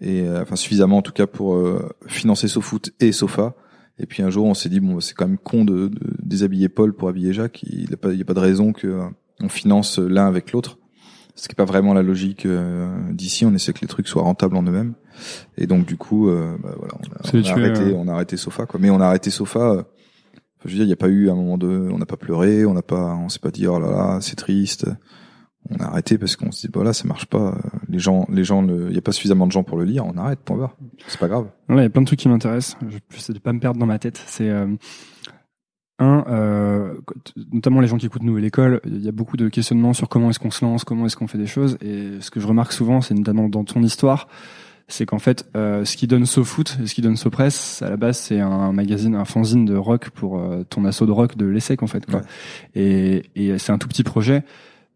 et 0.00 0.22
euh, 0.22 0.42
enfin 0.42 0.54
suffisamment 0.54 0.98
en 0.98 1.02
tout 1.02 1.12
cas 1.12 1.26
pour 1.26 1.56
euh, 1.56 1.88
financer 2.06 2.46
SoFoot 2.46 2.92
et 3.00 3.10
Sofa. 3.10 3.54
Et 3.98 4.06
puis 4.06 4.22
un 4.22 4.30
jour, 4.30 4.46
on 4.46 4.54
s'est 4.54 4.68
dit 4.68 4.78
bon, 4.78 5.00
c'est 5.00 5.14
quand 5.14 5.26
même 5.26 5.38
con 5.38 5.64
de, 5.64 5.88
de 5.88 6.00
déshabiller 6.22 6.68
Paul 6.68 6.94
pour 6.94 7.08
habiller 7.08 7.32
Jacques. 7.32 7.64
Il 7.64 7.80
n'y 7.80 7.92
a 7.92 7.94
a 7.94 8.24
pas 8.24 8.34
de 8.34 8.40
raison 8.40 8.72
que 8.72 8.86
euh, 8.86 9.04
on 9.40 9.48
finance 9.48 9.98
l'un 9.98 10.28
avec 10.28 10.52
l'autre. 10.52 10.77
Ce 11.38 11.46
qui 11.46 11.52
n'est 11.52 11.64
pas 11.64 11.64
vraiment 11.64 11.94
la 11.94 12.02
logique 12.02 12.46
euh, 12.46 12.88
d'ici. 13.12 13.46
On 13.46 13.54
essaie 13.54 13.72
que 13.72 13.80
les 13.80 13.86
trucs 13.86 14.08
soient 14.08 14.24
rentables 14.24 14.56
en 14.56 14.64
eux-mêmes. 14.64 14.94
Et 15.56 15.68
donc 15.68 15.86
du 15.86 15.96
coup, 15.96 16.28
euh, 16.28 16.56
bah, 16.60 16.74
voilà, 16.76 16.94
on 16.94 17.12
a, 17.12 17.40
on 17.40 17.44
a 17.44 17.52
arrêté, 17.52 17.80
euh. 17.82 17.94
on 17.96 18.08
a 18.08 18.12
arrêté 18.12 18.36
Sofa 18.36 18.66
quoi. 18.66 18.80
Mais 18.82 18.90
on 18.90 19.00
a 19.00 19.06
arrêté 19.06 19.30
Sofa. 19.30 19.60
euh, 19.60 19.82
je 20.64 20.70
veux 20.70 20.74
dire, 20.74 20.82
il 20.82 20.88
n'y 20.88 20.92
a 20.92 20.96
pas 20.96 21.06
eu 21.06 21.30
un 21.30 21.36
moment 21.36 21.56
de, 21.56 21.88
on 21.92 21.98
n'a 21.98 22.06
pas 22.06 22.16
pleuré, 22.16 22.66
on 22.66 22.74
n'a 22.74 22.82
pas, 22.82 23.14
on 23.14 23.28
s'est 23.28 23.38
pas 23.38 23.52
dit 23.52 23.68
oh 23.68 23.78
là 23.78 23.88
là, 23.88 24.18
c'est 24.20 24.34
triste. 24.34 24.86
On 25.70 25.76
a 25.76 25.84
arrêté 25.84 26.18
parce 26.18 26.34
qu'on 26.34 26.50
se 26.50 26.66
dit 26.66 26.72
voilà, 26.74 26.92
ça 26.92 27.06
marche 27.06 27.26
pas. 27.26 27.56
Les 27.88 28.00
gens, 28.00 28.26
les 28.32 28.42
gens, 28.42 28.66
il 28.66 28.92
y 28.92 28.98
a 28.98 29.02
pas 29.02 29.12
suffisamment 29.12 29.46
de 29.46 29.52
gens 29.52 29.62
pour 29.62 29.78
le 29.78 29.84
lire. 29.84 30.04
On 30.06 30.16
arrête, 30.16 30.40
point 30.40 30.56
barre. 30.56 30.76
C'est 31.06 31.20
pas 31.20 31.28
grave. 31.28 31.46
Ouais, 31.68 31.76
il 31.76 31.82
y 31.82 31.86
a 31.86 31.90
plein 31.90 32.02
de 32.02 32.06
trucs 32.06 32.18
qui 32.18 32.28
m'intéressent. 32.28 32.76
Je 32.88 32.98
j'essaie 33.14 33.32
de 33.32 33.38
pas 33.38 33.52
me 33.52 33.60
perdre 33.60 33.78
dans 33.78 33.86
ma 33.86 34.00
tête. 34.00 34.20
C'est 34.26 34.48
euh, 34.48 34.66
un, 35.98 36.24
euh, 36.28 36.94
notamment 37.52 37.80
les 37.80 37.88
gens 37.88 37.96
qui 37.96 38.06
écoutent 38.06 38.22
Nouvelle 38.22 38.44
École, 38.44 38.80
il 38.86 39.04
y 39.04 39.08
a 39.08 39.12
beaucoup 39.12 39.36
de 39.36 39.48
questionnements 39.48 39.92
sur 39.92 40.08
comment 40.08 40.30
est-ce 40.30 40.38
qu'on 40.38 40.50
se 40.50 40.64
lance, 40.64 40.84
comment 40.84 41.06
est-ce 41.06 41.16
qu'on 41.16 41.26
fait 41.26 41.38
des 41.38 41.46
choses. 41.46 41.76
Et 41.80 42.20
ce 42.20 42.30
que 42.30 42.40
je 42.40 42.46
remarque 42.46 42.72
souvent, 42.72 43.00
c'est 43.00 43.14
notamment 43.14 43.48
dans 43.48 43.64
ton 43.64 43.82
histoire, 43.82 44.28
c'est 44.86 45.06
qu'en 45.06 45.18
fait, 45.18 45.46
euh, 45.56 45.84
ce 45.84 45.96
qui 45.96 46.06
donne 46.06 46.24
SoFoot 46.24 46.78
et 46.82 46.86
ce 46.86 46.94
qui 46.94 47.02
donne 47.02 47.16
SoPress, 47.16 47.82
à 47.82 47.90
la 47.90 47.96
base, 47.96 48.18
c'est 48.18 48.40
un 48.40 48.72
magazine, 48.72 49.14
un 49.14 49.24
fanzine 49.24 49.64
de 49.64 49.76
rock 49.76 50.10
pour 50.10 50.38
euh, 50.38 50.64
ton 50.68 50.84
assaut 50.84 51.06
de 51.06 51.12
rock 51.12 51.36
de 51.36 51.46
l'ESSEC, 51.46 51.82
en 51.82 51.86
fait. 51.86 52.06
Quoi. 52.06 52.20
Ouais. 52.20 52.26
Et, 52.74 53.24
et 53.34 53.58
c'est 53.58 53.72
un 53.72 53.78
tout 53.78 53.88
petit 53.88 54.04
projet 54.04 54.44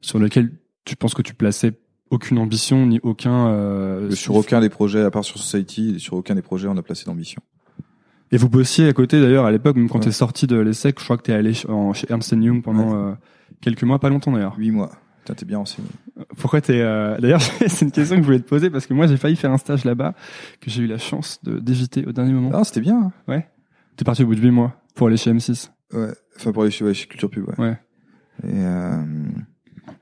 sur 0.01 0.19
lequel 0.19 0.53
tu 0.85 0.97
penses 0.97 1.15
que 1.15 1.23
tu 1.23 1.35
plaçais 1.35 1.75
aucune 2.13 2.39
ambition 2.39 2.87
ni 2.87 3.01
aucun 3.03 3.49
euh, 3.49 4.11
sur 4.11 4.37
aucun 4.37 4.61
des 4.61 4.69
projets, 4.69 5.03
à 5.03 5.11
part 5.11 5.25
sur 5.25 5.39
Society, 5.39 5.99
sur 5.99 6.15
aucun 6.15 6.35
des 6.35 6.43
projets, 6.43 6.69
on 6.69 6.77
a 6.77 6.83
placé 6.83 7.07
d'ambition. 7.07 7.41
Et 8.33 8.37
vous 8.39 8.49
bossiez 8.49 8.89
à 8.89 8.93
côté 8.95 9.21
d'ailleurs 9.21 9.45
à 9.45 9.53
l'époque, 9.53 9.77
même 9.77 9.89
quand 9.89 9.99
Ouais. 9.99 10.05
t'es 10.07 10.11
sorti 10.13 10.47
de 10.47 10.57
l'ESSEC, 10.57 10.99
je 10.99 11.05
crois 11.05 11.17
que 11.19 11.23
t'es 11.23 11.33
allé 11.35 11.53
ch- 11.55 11.67
en, 11.69 11.93
chez 11.93 12.07
Ernst 12.11 12.33
Young 12.33 12.63
pendant 12.63 12.95
euh, 12.97 13.13
quelques 13.61 13.85
mois, 13.85 13.99
pas 13.99 14.09
longtemps 14.09 14.33
d'ailleurs. 14.33 14.57
Huit 14.59 14.71
mois. 14.71 14.91
Putain, 15.21 15.35
t'es 15.35 15.45
bien 15.47 15.59
renseigné. 15.59 15.87
Pourquoi 16.39 16.61
t'es 16.61 16.81
euh, 16.81 17.17
D'ailleurs, 17.21 17.43
c'est 17.69 17.83
une 17.85 17.93
question 17.93 18.17
que 18.17 18.23
je 18.23 18.27
voulais 18.27 18.41
te 18.41 18.49
poser 18.49 18.71
parce 18.71 18.87
que 18.87 18.95
moi 18.95 19.07
j'ai 19.07 19.17
failli 19.19 19.37
faire 19.37 19.53
un 19.53 19.59
stage 19.59 19.85
là-bas 19.85 20.15
que 20.61 20.69
j'ai 20.71 20.83
eu 20.83 20.87
la 20.87 20.99
chance 20.99 21.39
de 21.45 21.59
d'éviter 21.61 22.05
au 22.07 22.13
dernier 22.13 22.33
moment. 22.33 22.51
Ah, 22.55 22.65
c'était 22.65 22.81
bien. 22.81 23.13
hein. 23.29 23.43
T'es 23.97 24.05
parti 24.05 24.23
au 24.25 24.27
bout 24.27 24.35
de 24.35 24.41
8 24.41 24.51
mois 24.51 24.75
pour 24.95 25.07
aller 25.09 25.17
chez 25.19 25.31
M6. 25.33 25.71
Ouais. 25.93 26.09
Enfin, 26.37 26.53
pour 26.53 26.63
aller 26.63 26.71
chez, 26.73 26.85
ouais, 26.85 26.95
chez 26.95 27.07
Culture 27.07 27.29
Pub, 27.31 27.47
ouais. 27.51 27.55
Ouais. 27.59 27.79
Et, 28.45 28.47
euh, 28.55 29.03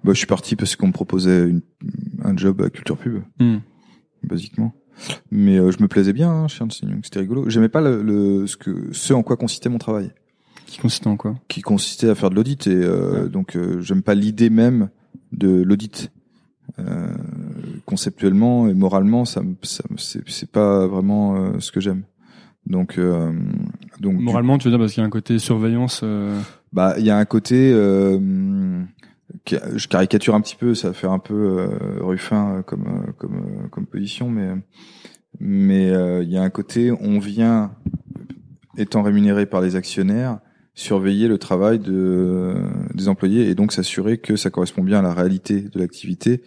bah, 0.05 0.12
je 0.12 0.19
suis 0.19 0.27
parti 0.27 0.55
parce 0.55 0.77
qu'on 0.77 0.87
me 0.87 0.93
proposait 0.93 1.49
une, 1.49 1.61
un 2.23 2.37
job 2.37 2.62
à 2.62 2.71
Culture 2.71 2.97
Pub, 2.97 3.23
Hmm. 3.40 3.57
basiquement. 4.23 4.73
Mais 5.30 5.58
euh, 5.58 5.70
je 5.70 5.82
me 5.82 5.88
plaisais 5.88 6.12
bien 6.12 6.30
hein, 6.30 6.48
chez 6.48 6.62
Ernst 6.62 6.82
Young, 6.82 7.00
c'était 7.02 7.20
rigolo. 7.20 7.48
J'aimais 7.48 7.68
pas 7.68 7.80
le, 7.80 8.02
le, 8.02 8.46
ce 8.46 8.56
que, 8.56 8.88
ce 8.92 9.12
en 9.14 9.22
quoi 9.22 9.36
consistait 9.36 9.68
mon 9.68 9.78
travail, 9.78 10.10
Qui 10.66 10.78
consistait 10.78 11.08
en 11.08 11.16
quoi? 11.16 11.34
Qui 11.48 11.62
consistait 11.62 12.08
à 12.10 12.14
faire 12.14 12.30
de 12.30 12.34
l'audit. 12.34 12.66
Et 12.66 12.70
euh, 12.74 13.28
donc, 13.28 13.56
euh, 13.56 13.80
j'aime 13.80 14.02
pas 14.02 14.14
l'idée 14.14 14.50
même 14.50 14.90
de 15.32 15.62
l'audit. 15.62 16.10
Euh, 16.78 17.08
conceptuellement 17.84 18.68
et 18.68 18.74
moralement, 18.74 19.24
ça, 19.24 19.42
ça 19.62 19.82
c'est 19.96 20.22
c'est 20.28 20.50
pas 20.50 20.86
vraiment 20.86 21.36
euh, 21.36 21.58
ce 21.58 21.72
que 21.72 21.80
j'aime. 21.80 22.04
Donc, 22.66 22.96
euh, 22.98 23.32
donc 24.00 24.20
Moralement, 24.20 24.56
tu 24.58 24.64
veux 24.68 24.70
dire 24.70 24.78
parce 24.78 24.92
qu'il 24.92 25.00
y 25.00 25.04
a 25.04 25.06
un 25.06 25.10
côté 25.10 25.38
surveillance. 25.38 26.02
euh, 26.04 26.38
Bah, 26.72 26.94
il 26.98 27.04
y 27.04 27.10
a 27.10 27.16
un 27.16 27.24
côté, 27.24 27.72
euh, 27.74 28.82
je 29.47 29.88
caricature 29.88 30.35
un 30.35 30.40
petit 30.40 30.57
peu, 30.57 30.75
ça 30.75 30.88
va 30.88 30.95
faire 30.95 31.12
un 31.12 31.19
peu 31.19 31.35
euh, 31.35 31.69
Ruffin 32.01 32.57
euh, 32.57 32.62
comme 32.62 32.87
euh, 32.87 33.12
comme 33.19 33.69
comme 33.71 33.87
position, 33.87 34.29
mais 34.29 34.51
mais 35.38 35.90
euh, 35.90 36.23
il 36.23 36.31
y 36.31 36.37
a 36.37 36.43
un 36.43 36.51
côté, 36.51 36.93
on 36.93 37.19
vient 37.19 37.73
étant 38.77 39.03
rémunéré 39.03 39.47
par 39.47 39.61
les 39.61 39.77
actionnaires 39.77 40.38
surveiller 40.75 41.29
le 41.29 41.37
travail 41.37 41.79
de 41.79 42.55
des 42.95 43.09
employés 43.09 43.49
et 43.49 43.55
donc 43.55 43.73
s'assurer 43.73 44.19
que 44.19 44.37
ça 44.37 44.51
correspond 44.51 44.83
bien 44.83 45.01
à 45.01 45.03
la 45.03 45.12
réalité 45.12 45.62
de 45.62 45.79
l'activité 45.79 46.43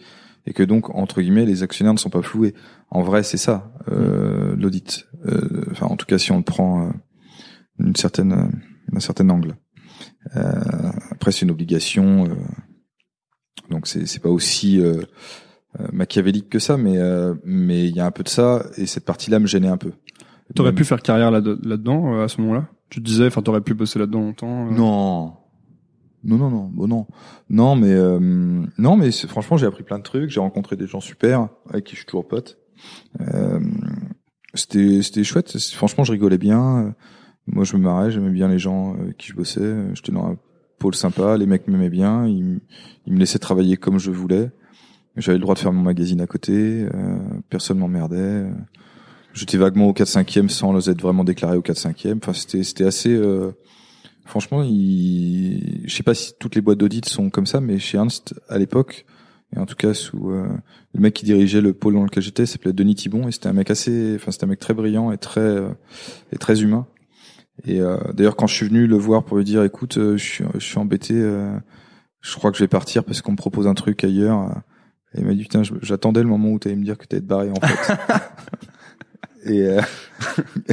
et 0.46 0.52
que 0.52 0.62
donc 0.62 0.94
entre 0.94 1.20
guillemets 1.20 1.46
les 1.46 1.62
actionnaires 1.62 1.94
ne 1.94 1.98
sont 1.98 2.10
pas 2.10 2.22
floués. 2.22 2.54
En 2.90 3.02
vrai, 3.02 3.22
c'est 3.22 3.36
ça 3.36 3.72
euh, 3.88 4.54
l'audit. 4.56 5.06
Euh, 5.26 5.64
Enfin, 5.70 5.86
en 5.86 5.96
tout 5.96 6.06
cas, 6.06 6.18
si 6.18 6.32
on 6.32 6.38
le 6.38 6.44
prend 6.44 6.86
euh, 6.86 6.90
d'une 7.78 7.96
certaine 7.96 8.50
d'un 8.90 9.00
certain 9.00 9.28
angle. 9.30 9.56
Euh, 10.36 10.90
après, 11.10 11.32
c'est 11.32 11.42
une 11.42 11.50
obligation, 11.50 12.24
euh, 12.24 12.34
donc 13.74 13.86
c'est 13.86 14.06
c'est 14.06 14.20
pas 14.22 14.28
aussi 14.30 14.80
euh, 14.80 15.02
euh, 15.80 15.86
machiavélique 15.92 16.48
que 16.48 16.58
ça, 16.58 16.76
mais 16.76 16.96
euh, 16.98 17.34
mais 17.44 17.88
il 17.88 17.94
y 17.96 18.00
a 18.00 18.06
un 18.06 18.10
peu 18.10 18.22
de 18.22 18.28
ça 18.28 18.64
et 18.76 18.86
cette 18.86 19.04
partie-là 19.04 19.38
me 19.40 19.46
gênait 19.46 19.68
un 19.68 19.76
peu. 19.76 19.92
T'aurais 20.54 20.74
pu 20.74 20.84
faire 20.84 21.02
carrière 21.02 21.30
là- 21.30 21.40
là-dedans 21.40 22.14
euh, 22.14 22.24
à 22.24 22.28
ce 22.28 22.40
moment-là? 22.40 22.68
Tu 22.90 23.00
te 23.00 23.04
disais, 23.06 23.26
enfin, 23.26 23.42
t'aurais 23.42 23.62
pu 23.62 23.74
bosser 23.74 23.98
là-dedans 23.98 24.20
longtemps. 24.20 24.70
Non. 24.70 25.32
Non, 26.26 26.38
non, 26.38 26.48
non, 26.50 26.70
bon, 26.72 26.86
non, 26.86 27.06
non, 27.50 27.76
mais 27.76 27.92
euh, 27.92 28.18
non, 28.78 28.96
mais 28.96 29.10
franchement, 29.12 29.58
j'ai 29.58 29.66
appris 29.66 29.82
plein 29.82 29.98
de 29.98 30.02
trucs. 30.04 30.30
J'ai 30.30 30.40
rencontré 30.40 30.76
des 30.76 30.86
gens 30.86 31.00
super 31.00 31.48
avec 31.68 31.84
qui 31.84 31.92
je 31.92 31.98
suis 31.98 32.06
toujours 32.06 32.26
pote. 32.26 32.58
Euh, 33.20 33.60
c'était, 34.54 35.02
c'était 35.02 35.24
chouette. 35.24 35.58
Franchement, 35.74 36.04
je 36.04 36.12
rigolais 36.12 36.38
bien. 36.38 36.94
Moi, 37.46 37.64
je 37.64 37.76
me 37.76 37.82
marrais. 37.82 38.10
J'aimais 38.10 38.30
bien 38.30 38.48
les 38.48 38.58
gens 38.58 38.94
avec 38.94 39.18
qui 39.18 39.28
je 39.28 39.34
bossais. 39.34 39.74
J'étais 39.94 40.12
dans 40.12 40.26
un 40.26 40.36
pôle 40.84 40.94
sympa. 40.94 41.38
Les 41.38 41.46
mecs 41.46 41.66
m'aimaient 41.66 41.88
bien. 41.88 42.26
Ils, 42.26 42.60
ils 43.06 43.12
me 43.14 43.18
laissaient 43.18 43.38
travailler 43.38 43.78
comme 43.78 43.98
je 43.98 44.10
voulais. 44.10 44.50
J'avais 45.16 45.38
le 45.38 45.42
droit 45.42 45.54
de 45.54 45.60
faire 45.60 45.72
mon 45.72 45.80
magazine 45.80 46.20
à 46.20 46.26
côté. 46.26 46.52
Euh, 46.52 47.16
personne 47.48 47.78
m'emmerdait. 47.78 48.44
J'étais 49.32 49.56
vaguement 49.56 49.88
au 49.88 49.94
4-5e 49.94 50.50
sans 50.50 50.90
être 50.90 51.00
vraiment 51.00 51.24
déclaré 51.24 51.56
au 51.56 51.62
4-5e. 51.62 52.18
Enfin, 52.18 52.34
c'était, 52.34 52.62
c'était 52.62 52.84
assez. 52.84 53.14
euh, 53.14 53.52
Franchement, 54.26 54.62
il... 54.62 55.80
je 55.86 55.94
sais 55.94 56.02
pas 56.02 56.14
si 56.14 56.32
toutes 56.38 56.54
les 56.54 56.60
boîtes 56.60 56.78
d'audit 56.78 57.06
sont 57.06 57.30
comme 57.30 57.46
ça, 57.46 57.60
mais 57.60 57.78
chez 57.78 57.96
Ernst, 57.96 58.34
à 58.50 58.58
l'époque, 58.58 59.06
et 59.54 59.58
en 59.58 59.66
tout 59.66 59.76
cas 59.76 59.94
sous 59.94 60.30
euh, 60.30 60.48
le 60.94 61.00
mec 61.00 61.14
qui 61.14 61.24
dirigeait 61.24 61.60
le 61.60 61.72
pôle 61.72 61.94
dans 61.94 62.04
lequel 62.04 62.22
j'étais, 62.22 62.46
s'appelait 62.46 62.72
Denis 62.72 62.94
Thibon, 62.94 63.28
et 63.28 63.32
c'était 63.32 63.48
un 63.48 63.52
mec 63.52 63.70
assez, 63.70 64.14
enfin 64.16 64.30
c'était 64.30 64.44
un 64.44 64.48
mec 64.48 64.60
très 64.60 64.72
brillant 64.74 65.12
et 65.12 65.18
très 65.18 65.40
euh, 65.40 65.68
et 66.32 66.38
très 66.38 66.62
humain. 66.62 66.86
Et 67.66 67.80
euh, 67.80 67.96
d'ailleurs, 68.12 68.36
quand 68.36 68.46
je 68.46 68.54
suis 68.54 68.66
venu 68.66 68.86
le 68.86 68.96
voir 68.96 69.24
pour 69.24 69.36
lui 69.36 69.44
dire, 69.44 69.62
écoute, 69.62 69.96
euh, 69.98 70.16
je 70.16 70.24
suis, 70.24 70.44
je 70.54 70.58
suis 70.64 70.78
embêté, 70.78 71.14
euh, 71.14 71.56
je 72.20 72.34
crois 72.34 72.50
que 72.50 72.58
je 72.58 72.64
vais 72.64 72.68
partir 72.68 73.04
parce 73.04 73.22
qu'on 73.22 73.32
me 73.32 73.36
propose 73.36 73.66
un 73.66 73.74
truc 73.74 74.02
ailleurs. 74.02 74.42
euh, 74.50 74.54
Et 75.14 75.20
il 75.20 75.24
m'a 75.26 75.34
dit, 75.34 75.42
putain, 75.42 75.62
j'attendais 75.82 76.22
le 76.22 76.28
moment 76.28 76.50
où 76.50 76.58
tu 76.58 76.68
allais 76.68 76.76
me 76.76 76.84
dire 76.84 76.98
que 76.98 77.06
t'allais 77.06 77.22
te 77.22 77.26
barrer 77.26 77.50
en 77.50 77.54
fait. 77.66 77.94
et 79.46 79.62
euh, 79.68 79.80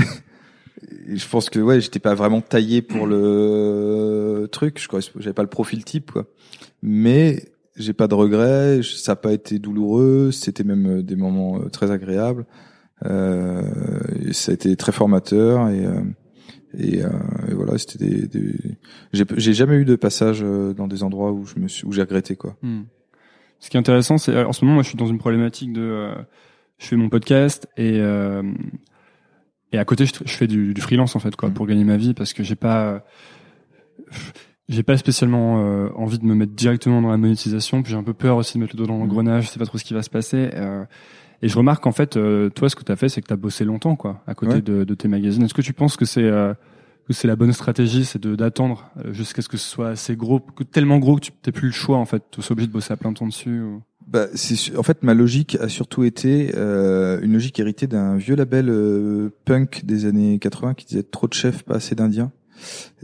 et 1.08 1.18
je 1.18 1.28
pense 1.30 1.50
que 1.50 1.60
ouais, 1.60 1.82
j'étais 1.82 2.00
pas 2.00 2.16
vraiment 2.16 2.42
taillé 2.42 2.82
pour 2.82 3.06
le 3.06 4.48
truc. 4.52 4.80
Je 4.80 4.88
j'avais 5.20 5.34
pas 5.34 5.44
le 5.44 5.50
profil 5.50 5.86
type 5.86 6.12
quoi. 6.12 6.26
Mais 6.82 7.46
j'ai 7.76 7.94
pas 7.94 8.08
de 8.08 8.16
regrets. 8.16 8.82
Ça 8.84 9.14
a 9.14 9.16
pas 9.16 9.34
été 9.34 9.60
douloureux. 9.60 10.32
C'était 10.32 10.64
même 10.64 11.02
des 11.04 11.16
moments 11.16 11.60
très 11.70 11.92
agréables. 11.92 12.46
Euh, 13.06 13.62
et 14.20 14.34
ça 14.34 14.52
a 14.52 14.54
été 14.56 14.76
très 14.76 14.92
formateur 14.92 15.70
et 15.70 15.86
euh, 15.86 16.02
et, 16.78 17.04
euh, 17.04 17.10
et 17.50 17.54
voilà, 17.54 17.78
c'était 17.78 18.06
des. 18.06 18.28
des... 18.28 18.56
J'ai 19.14 19.54
jamais 19.54 19.76
eu 19.76 19.86
de 19.86 19.96
passage 19.96 20.42
euh, 20.44 20.74
dans 20.74 20.88
des 20.88 21.04
endroits 21.04 21.32
où 21.32 21.46
je 21.46 21.60
me 21.60 21.68
suis 21.68 21.86
où 21.86 21.92
j'ai 21.92 22.02
regretté 22.02 22.36
quoi. 22.36 22.56
Hmm. 22.62 22.84
Ce 23.60 23.70
qui 23.70 23.78
est 23.78 23.80
intéressant, 23.80 24.18
c'est 24.18 24.34
euh, 24.34 24.48
en 24.48 24.54
ce 24.54 24.66
moment, 24.66 24.76
moi, 24.76 24.84
je 24.84 24.90
suis 24.90 24.98
dans 24.98 25.08
une 25.08 25.20
problématique 25.20 25.72
de, 25.72 25.82
euh, 25.82 26.16
je 26.80 26.88
fais 26.88 26.96
mon 26.96 27.10
podcast 27.10 27.68
et 27.78 28.00
euh, 28.00 28.44
et 29.72 29.78
à 29.78 29.86
côté, 29.86 30.06
je, 30.06 30.14
je 30.26 30.34
fais 30.34 30.48
du, 30.48 30.74
du 30.74 30.82
freelance 30.82 31.16
en 31.16 31.20
fait, 31.20 31.36
quoi, 31.36 31.50
Mm. 31.50 31.54
pour 31.54 31.68
gagner 31.68 31.84
ma 31.84 31.96
vie, 31.96 32.14
parce 32.14 32.34
que 32.34 32.44
j'ai 32.44 32.56
pas, 32.56 33.06
j'ai 34.68 34.84
pas 34.84 34.98
spécialement 34.98 35.56
envie 35.96 36.20
de 36.20 36.26
me 36.26 36.36
mettre 36.36 36.54
directement 36.54 37.02
dans 37.02 37.12
la 37.12 37.18
monétisation, 37.18 37.84
puis 37.84 37.92
j'ai 37.92 37.98
un 37.98 38.04
peu 38.04 38.14
peur 38.14 38.38
aussi 38.38 38.58
de 38.58 38.64
mettre 38.64 38.76
le 38.76 38.78
doigt 38.78 38.88
dans 38.88 38.98
l'engrenage, 38.98 39.46
je 39.46 39.50
sais 39.50 39.60
pas 39.60 39.66
trop 39.66 39.78
ce 39.78 39.86
qui 39.86 39.94
va 39.94 40.02
se 40.02 40.10
passer. 40.10 40.50
Et 41.42 41.48
je 41.48 41.58
remarque 41.58 41.84
qu'en 41.84 41.92
fait, 41.92 42.18
euh, 42.18 42.50
toi, 42.50 42.70
ce 42.70 42.76
que 42.76 42.84
tu 42.84 42.92
as 42.92 42.96
fait, 42.96 43.10
c'est 43.10 43.22
que 43.22 43.28
tu 43.28 43.34
as 43.34 43.38
bossé 43.38 43.66
longtemps, 43.66 43.96
quoi, 43.96 44.22
à 44.28 44.34
côté 44.36 44.54
Ouais. 44.56 44.62
de, 44.62 44.84
de 44.84 44.94
tes 44.96 45.08
magazines. 45.08 45.44
Est-ce 45.44 45.54
que 45.54 45.62
tu 45.62 45.74
penses 45.74 45.98
que 45.98 46.06
c'est 46.06 46.24
euh, 46.24 46.54
que 47.08 47.14
c'est 47.14 47.28
la 47.28 47.36
bonne 47.36 47.52
stratégie, 47.54 48.06
c'est 48.06 48.22
d'attendre 48.26 48.92
euh, 49.04 49.12
jusqu'à 49.12 49.42
ce 49.42 49.50
que 49.50 49.58
ce 49.58 49.68
soit 49.68 49.90
assez 49.90 50.16
gros, 50.16 50.40
que- 50.40 50.64
tellement 50.64 51.00
gros 51.00 51.16
que 51.16 51.22
tu 51.22 51.32
n'aies 51.46 51.52
plus 51.52 51.68
le 51.70 51.74
choix 51.74 51.98
en 51.98 52.06
fait, 52.06 52.24
tu 52.32 52.42
es 52.42 52.52
obligé 52.52 52.68
de 52.68 52.72
bosser 52.74 52.94
à 52.94 52.98
plein 52.98 53.12
temps 53.12 53.26
dessus. 53.28 53.60
ou- 53.62 53.82
Bah, 54.08 54.28
c'est 54.36 54.76
en 54.78 54.84
fait 54.84 55.02
ma 55.04 55.14
logique 55.14 55.58
a 55.62 55.68
surtout 55.70 56.04
été 56.04 56.52
euh, 56.56 57.20
une 57.22 57.34
logique 57.34 57.60
héritée 57.60 57.88
d'un 57.88 58.18
vieux 58.18 58.36
label 58.36 58.68
euh, 58.70 59.30
punk 59.46 59.82
des 59.86 60.06
années 60.06 60.38
80 60.38 60.74
qui 60.76 60.86
disait 60.86 61.04
trop 61.04 61.28
de 61.28 61.34
chefs, 61.34 61.64
pas 61.64 61.76
assez 61.76 61.96
d'indiens. 61.96 62.32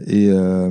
Et 0.06 0.28
euh, 0.30 0.70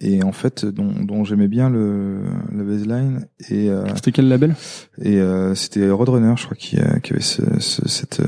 et 0.00 0.22
en 0.22 0.32
fait 0.32 0.64
dont, 0.64 0.92
dont 1.04 1.24
j'aimais 1.24 1.48
bien 1.48 1.68
le 1.70 2.22
la 2.52 2.62
baseline 2.64 3.26
et 3.50 3.68
euh, 3.70 3.84
C'était 3.96 4.12
quel 4.12 4.28
label? 4.28 4.54
et 5.00 5.20
euh, 5.20 5.54
c'était 5.54 5.90
Roadrunner 5.90 6.34
je 6.36 6.44
crois 6.44 6.56
qui, 6.56 6.76
qui 7.02 7.12
avait 7.12 7.22
ce, 7.22 7.42
ce- 7.60 7.88
cette 7.88 8.22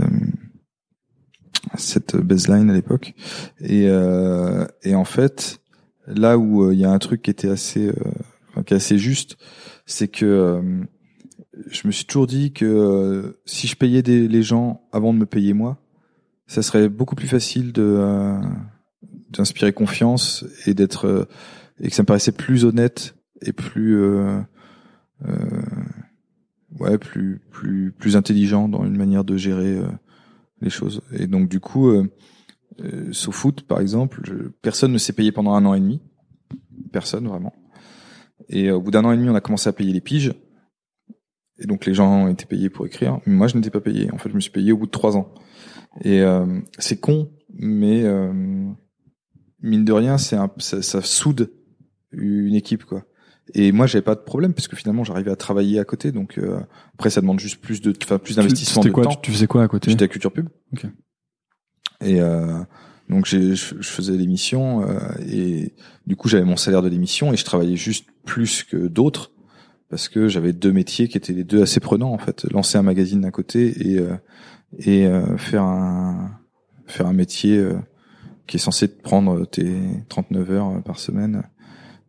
cette 1.76 2.16
baseline 2.16 2.70
à 2.70 2.74
l'époque. 2.74 3.14
Et 3.60 3.88
euh, 3.88 4.66
et 4.82 4.94
en 4.94 5.04
fait 5.04 5.60
là 6.06 6.36
où 6.38 6.70
il 6.70 6.78
y 6.78 6.84
a 6.84 6.90
un 6.90 6.98
truc 6.98 7.22
qui 7.22 7.30
était 7.30 7.48
assez 7.48 7.88
euh, 7.88 8.62
qui 8.66 8.74
est 8.74 8.76
assez 8.76 8.98
juste 8.98 9.36
c'est 9.86 10.08
que 10.08 10.60
je 11.70 11.86
me 11.86 11.92
suis 11.92 12.04
toujours 12.04 12.26
dit 12.26 12.52
que 12.52 13.38
si 13.46 13.66
je 13.68 13.76
payais 13.76 14.02
des, 14.02 14.28
les 14.28 14.42
gens 14.42 14.82
avant 14.92 15.12
de 15.14 15.18
me 15.18 15.26
payer 15.26 15.52
moi, 15.52 15.78
ça 16.46 16.62
serait 16.62 16.88
beaucoup 16.88 17.14
plus 17.14 17.28
facile 17.28 17.72
de 17.72 17.82
euh, 17.82 18.36
d'inspirer 19.36 19.72
confiance 19.72 20.44
et 20.66 20.74
d'être 20.74 21.06
euh, 21.06 21.24
et 21.80 21.88
que 21.88 21.94
ça 21.94 22.02
me 22.02 22.06
paraissait 22.06 22.32
plus 22.32 22.64
honnête 22.64 23.14
et 23.42 23.52
plus 23.52 23.96
euh, 24.00 24.40
euh, 25.26 25.62
ouais 26.78 26.98
plus 26.98 27.40
plus 27.50 27.92
plus 27.92 28.16
intelligent 28.16 28.68
dans 28.68 28.84
une 28.84 28.96
manière 28.96 29.24
de 29.24 29.36
gérer 29.36 29.76
euh, 29.76 29.86
les 30.60 30.70
choses. 30.70 31.02
Et 31.12 31.26
donc 31.26 31.48
du 31.48 31.60
coup, 31.60 31.88
euh, 31.88 32.10
euh, 32.80 33.12
foot 33.12 33.62
par 33.62 33.80
exemple, 33.80 34.20
je- 34.24 34.48
personne 34.62 34.92
ne 34.92 34.98
s'est 34.98 35.12
payé 35.12 35.32
pendant 35.32 35.54
un 35.54 35.64
an 35.66 35.74
et 35.74 35.80
demi, 35.80 36.00
personne 36.92 37.28
vraiment. 37.28 37.52
Et 38.48 38.70
au 38.70 38.80
bout 38.80 38.90
d'un 38.90 39.04
an 39.04 39.12
et 39.12 39.16
demi, 39.16 39.28
on 39.28 39.34
a 39.34 39.40
commencé 39.40 39.68
à 39.68 39.72
payer 39.72 39.92
les 39.92 40.00
piges. 40.00 40.34
Et 41.58 41.66
donc 41.66 41.86
les 41.86 41.94
gens 41.94 42.28
étaient 42.28 42.46
payés 42.46 42.68
pour 42.68 42.84
écrire. 42.84 43.20
Mais 43.26 43.32
moi, 43.34 43.46
je 43.46 43.56
n'étais 43.56 43.70
pas 43.70 43.80
payé. 43.80 44.10
En 44.12 44.18
fait, 44.18 44.28
je 44.28 44.34
me 44.34 44.40
suis 44.40 44.50
payé 44.50 44.72
au 44.72 44.76
bout 44.76 44.86
de 44.86 44.90
trois 44.90 45.16
ans. 45.16 45.32
Et 46.02 46.20
euh, 46.20 46.60
c'est 46.78 46.98
con, 46.98 47.30
mais 47.52 48.02
euh, 48.02 48.66
mine 49.64 49.84
de 49.84 49.92
rien, 49.92 50.18
c'est 50.18 50.36
un, 50.36 50.50
ça, 50.58 50.82
ça 50.82 51.02
soude 51.02 51.50
une 52.12 52.54
équipe, 52.54 52.84
quoi. 52.84 53.04
Et 53.52 53.72
moi, 53.72 53.86
j'avais 53.86 54.02
pas 54.02 54.14
de 54.14 54.20
problème 54.20 54.54
parce 54.54 54.68
que 54.68 54.76
finalement, 54.76 55.04
j'arrivais 55.04 55.30
à 55.30 55.36
travailler 55.36 55.78
à 55.78 55.84
côté. 55.84 56.12
Donc 56.12 56.38
euh, 56.38 56.60
après, 56.94 57.10
ça 57.10 57.20
demande 57.20 57.40
juste 57.40 57.60
plus 57.60 57.82
de, 57.82 57.92
enfin, 58.02 58.18
plus 58.18 58.36
d'investissement 58.36 58.82
de 58.82 58.90
quoi 58.90 59.04
temps. 59.04 59.10
tu, 59.10 59.20
tu 59.22 59.32
faisais 59.32 59.46
quoi 59.46 59.62
à 59.62 59.68
côté? 59.68 59.90
J'étais 59.90 60.04
à 60.04 60.08
Culture 60.08 60.32
Pub. 60.32 60.48
Ok. 60.72 60.86
Et 62.00 62.20
euh, 62.20 62.60
donc 63.08 63.26
je 63.26 63.54
faisais 63.54 64.16
l'émission 64.16 64.88
euh, 64.88 64.98
et 65.28 65.74
du 66.06 66.16
coup 66.16 66.28
j'avais 66.28 66.44
mon 66.44 66.56
salaire 66.56 66.82
de 66.82 66.88
l'émission 66.88 67.32
et 67.32 67.36
je 67.36 67.44
travaillais 67.44 67.76
juste 67.76 68.06
plus 68.24 68.64
que 68.64 68.88
d'autres 68.88 69.32
parce 69.90 70.08
que 70.08 70.28
j'avais 70.28 70.52
deux 70.52 70.72
métiers 70.72 71.08
qui 71.08 71.16
étaient 71.16 71.32
les 71.32 71.44
deux 71.44 71.62
assez 71.62 71.80
prenants 71.80 72.12
en 72.12 72.18
fait. 72.18 72.50
Lancer 72.50 72.78
un 72.78 72.82
magazine 72.82 73.20
d'un 73.20 73.30
côté 73.30 73.88
et 73.88 73.98
euh, 73.98 74.16
et 74.78 75.06
euh, 75.06 75.36
faire 75.36 75.62
un 75.62 76.30
faire 76.86 77.06
un 77.06 77.12
métier 77.12 77.58
euh, 77.58 77.74
qui 78.46 78.56
est 78.56 78.60
censé 78.60 78.88
te 78.88 79.00
prendre 79.02 79.44
tes 79.46 79.74
39 80.08 80.50
heures 80.50 80.82
par 80.82 80.98
semaine 80.98 81.42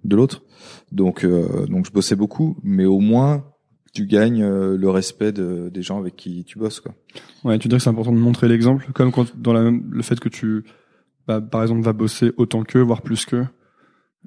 de 0.04 0.16
l'autre. 0.16 0.44
Donc 0.92 1.24
euh, 1.24 1.66
donc 1.68 1.86
je 1.86 1.92
bossais 1.92 2.16
beaucoup, 2.16 2.58
mais 2.64 2.86
au 2.86 3.00
moins 3.00 3.46
tu 3.94 4.06
gagnes 4.08 4.44
euh, 4.44 4.76
le 4.78 4.90
respect 4.90 5.32
de, 5.32 5.70
des 5.70 5.82
gens 5.82 5.98
avec 6.00 6.16
qui 6.16 6.44
tu 6.44 6.60
bosses 6.60 6.80
quoi. 6.82 6.94
Ouais, 7.44 7.58
tu 7.60 7.68
dirais 7.68 7.78
que 7.80 7.84
c'est 7.84 7.90
important 7.90 8.12
de 8.12 8.18
montrer 8.18 8.48
l'exemple, 8.48 8.92
comme 8.94 9.12
quand 9.12 9.36
dans 9.38 9.54
la 9.54 9.62
même, 9.64 9.86
le 9.90 10.02
fait 10.04 10.20
que 10.20 10.28
tu, 10.30 10.66
bah, 11.28 11.40
par 11.40 11.62
exemple, 11.62 11.82
vas 11.82 11.94
bosser 11.94 12.32
autant 12.38 12.64
qu'eux, 12.64 12.82
voire 12.82 13.02
plus 13.02 13.26
qu'eux. 13.26 13.46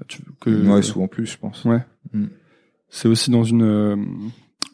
Tu, 0.06 0.22
que, 0.40 0.50
Ouais, 0.68 0.80
souvent 0.82 1.08
plus, 1.08 1.26
je 1.26 1.36
pense. 1.36 1.64
Ouais. 1.64 1.84
Mm. 2.12 2.26
C'est 2.88 3.08
aussi 3.08 3.30
dans 3.30 3.42
une 3.44 3.62
euh, 3.62 3.96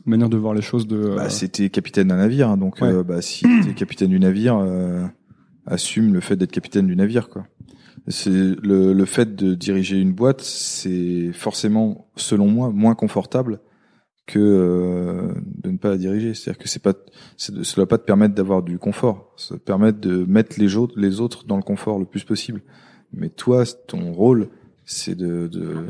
manière 0.04 0.28
de 0.28 0.36
voir 0.36 0.54
les 0.54 0.62
choses 0.62 0.86
de. 0.86 1.14
Bah, 1.16 1.24
euh, 1.24 1.28
c'était 1.28 1.70
capitaine 1.70 2.08
d'un 2.08 2.16
navire, 2.16 2.48
hein, 2.50 2.56
donc 2.56 2.80
Ouais. 2.80 2.92
euh, 2.92 3.02
bah, 3.02 3.20
si 3.22 3.44
t'es 3.64 3.74
capitaine 3.74 4.10
du 4.10 4.20
navire, 4.20 4.56
euh, 4.58 5.04
assume 5.66 6.12
le 6.12 6.20
fait 6.20 6.36
d'être 6.36 6.52
capitaine 6.52 6.86
du 6.86 6.96
navire, 6.96 7.28
quoi. 7.28 7.46
C'est 8.08 8.30
le, 8.30 8.92
le 8.92 9.04
fait 9.06 9.34
de 9.34 9.54
diriger 9.54 9.98
une 9.98 10.12
boîte, 10.12 10.42
c'est 10.42 11.32
forcément, 11.32 12.10
selon 12.16 12.48
moi, 12.48 12.70
moins 12.70 12.94
confortable 12.94 13.60
que 14.26 14.38
euh, 14.38 15.32
de 15.62 15.70
ne 15.70 15.78
pas 15.78 15.90
la 15.90 15.96
diriger. 15.96 16.34
C'est-à-dire 16.34 16.62
que 16.62 16.68
c'est 16.68 16.82
pas, 16.82 16.94
ça 17.36 17.52
doit 17.52 17.88
pas 17.88 17.98
te 17.98 18.04
permettre 18.04 18.34
d'avoir 18.34 18.62
du 18.62 18.78
confort. 18.78 19.32
Ça 19.36 19.54
te 19.54 19.60
permet 19.60 19.92
de 19.92 20.24
mettre 20.24 20.58
les 20.58 20.76
autres, 20.76 20.98
les 20.98 21.20
autres 21.20 21.46
dans 21.46 21.56
le 21.56 21.62
confort 21.62 21.98
le 21.98 22.04
plus 22.04 22.24
possible. 22.24 22.62
Mais 23.12 23.30
toi, 23.30 23.64
ton 23.86 24.12
rôle, 24.12 24.50
c'est 24.84 25.14
de, 25.14 25.46
de, 25.46 25.86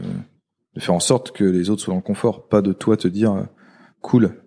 de 0.75 0.81
faire 0.81 0.95
en 0.95 1.01
sorte 1.01 1.33
que 1.33 1.45
les 1.45 1.71
autres 1.71 1.83
soient 1.83 1.95
dans 1.95 1.99
le 1.99 2.05
confort, 2.05 2.49
pas 2.49 2.63
de 2.63 2.73
toi 2.73 2.97
te 2.97 3.09
dire, 3.09 3.33
euh, 3.33 3.45
cool, 4.03 4.44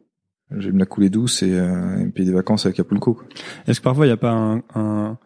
je 0.51 0.67
vais 0.67 0.73
me 0.73 0.79
la 0.79 0.85
couler 0.85 1.09
douce 1.09 1.43
et, 1.43 1.51
euh, 1.51 1.97
et 1.99 2.05
me 2.05 2.11
payer 2.11 2.29
des 2.29 2.35
vacances 2.35 2.65
avec 2.65 2.79
Acapulco. 2.79 3.19
Est-ce 3.67 3.79
que 3.79 3.83
parfois 3.83 4.05
il 4.05 4.09
n'y 4.09 4.13
a 4.13 4.17
pas 4.17 4.31
un, 4.31 4.63
un 4.75 5.17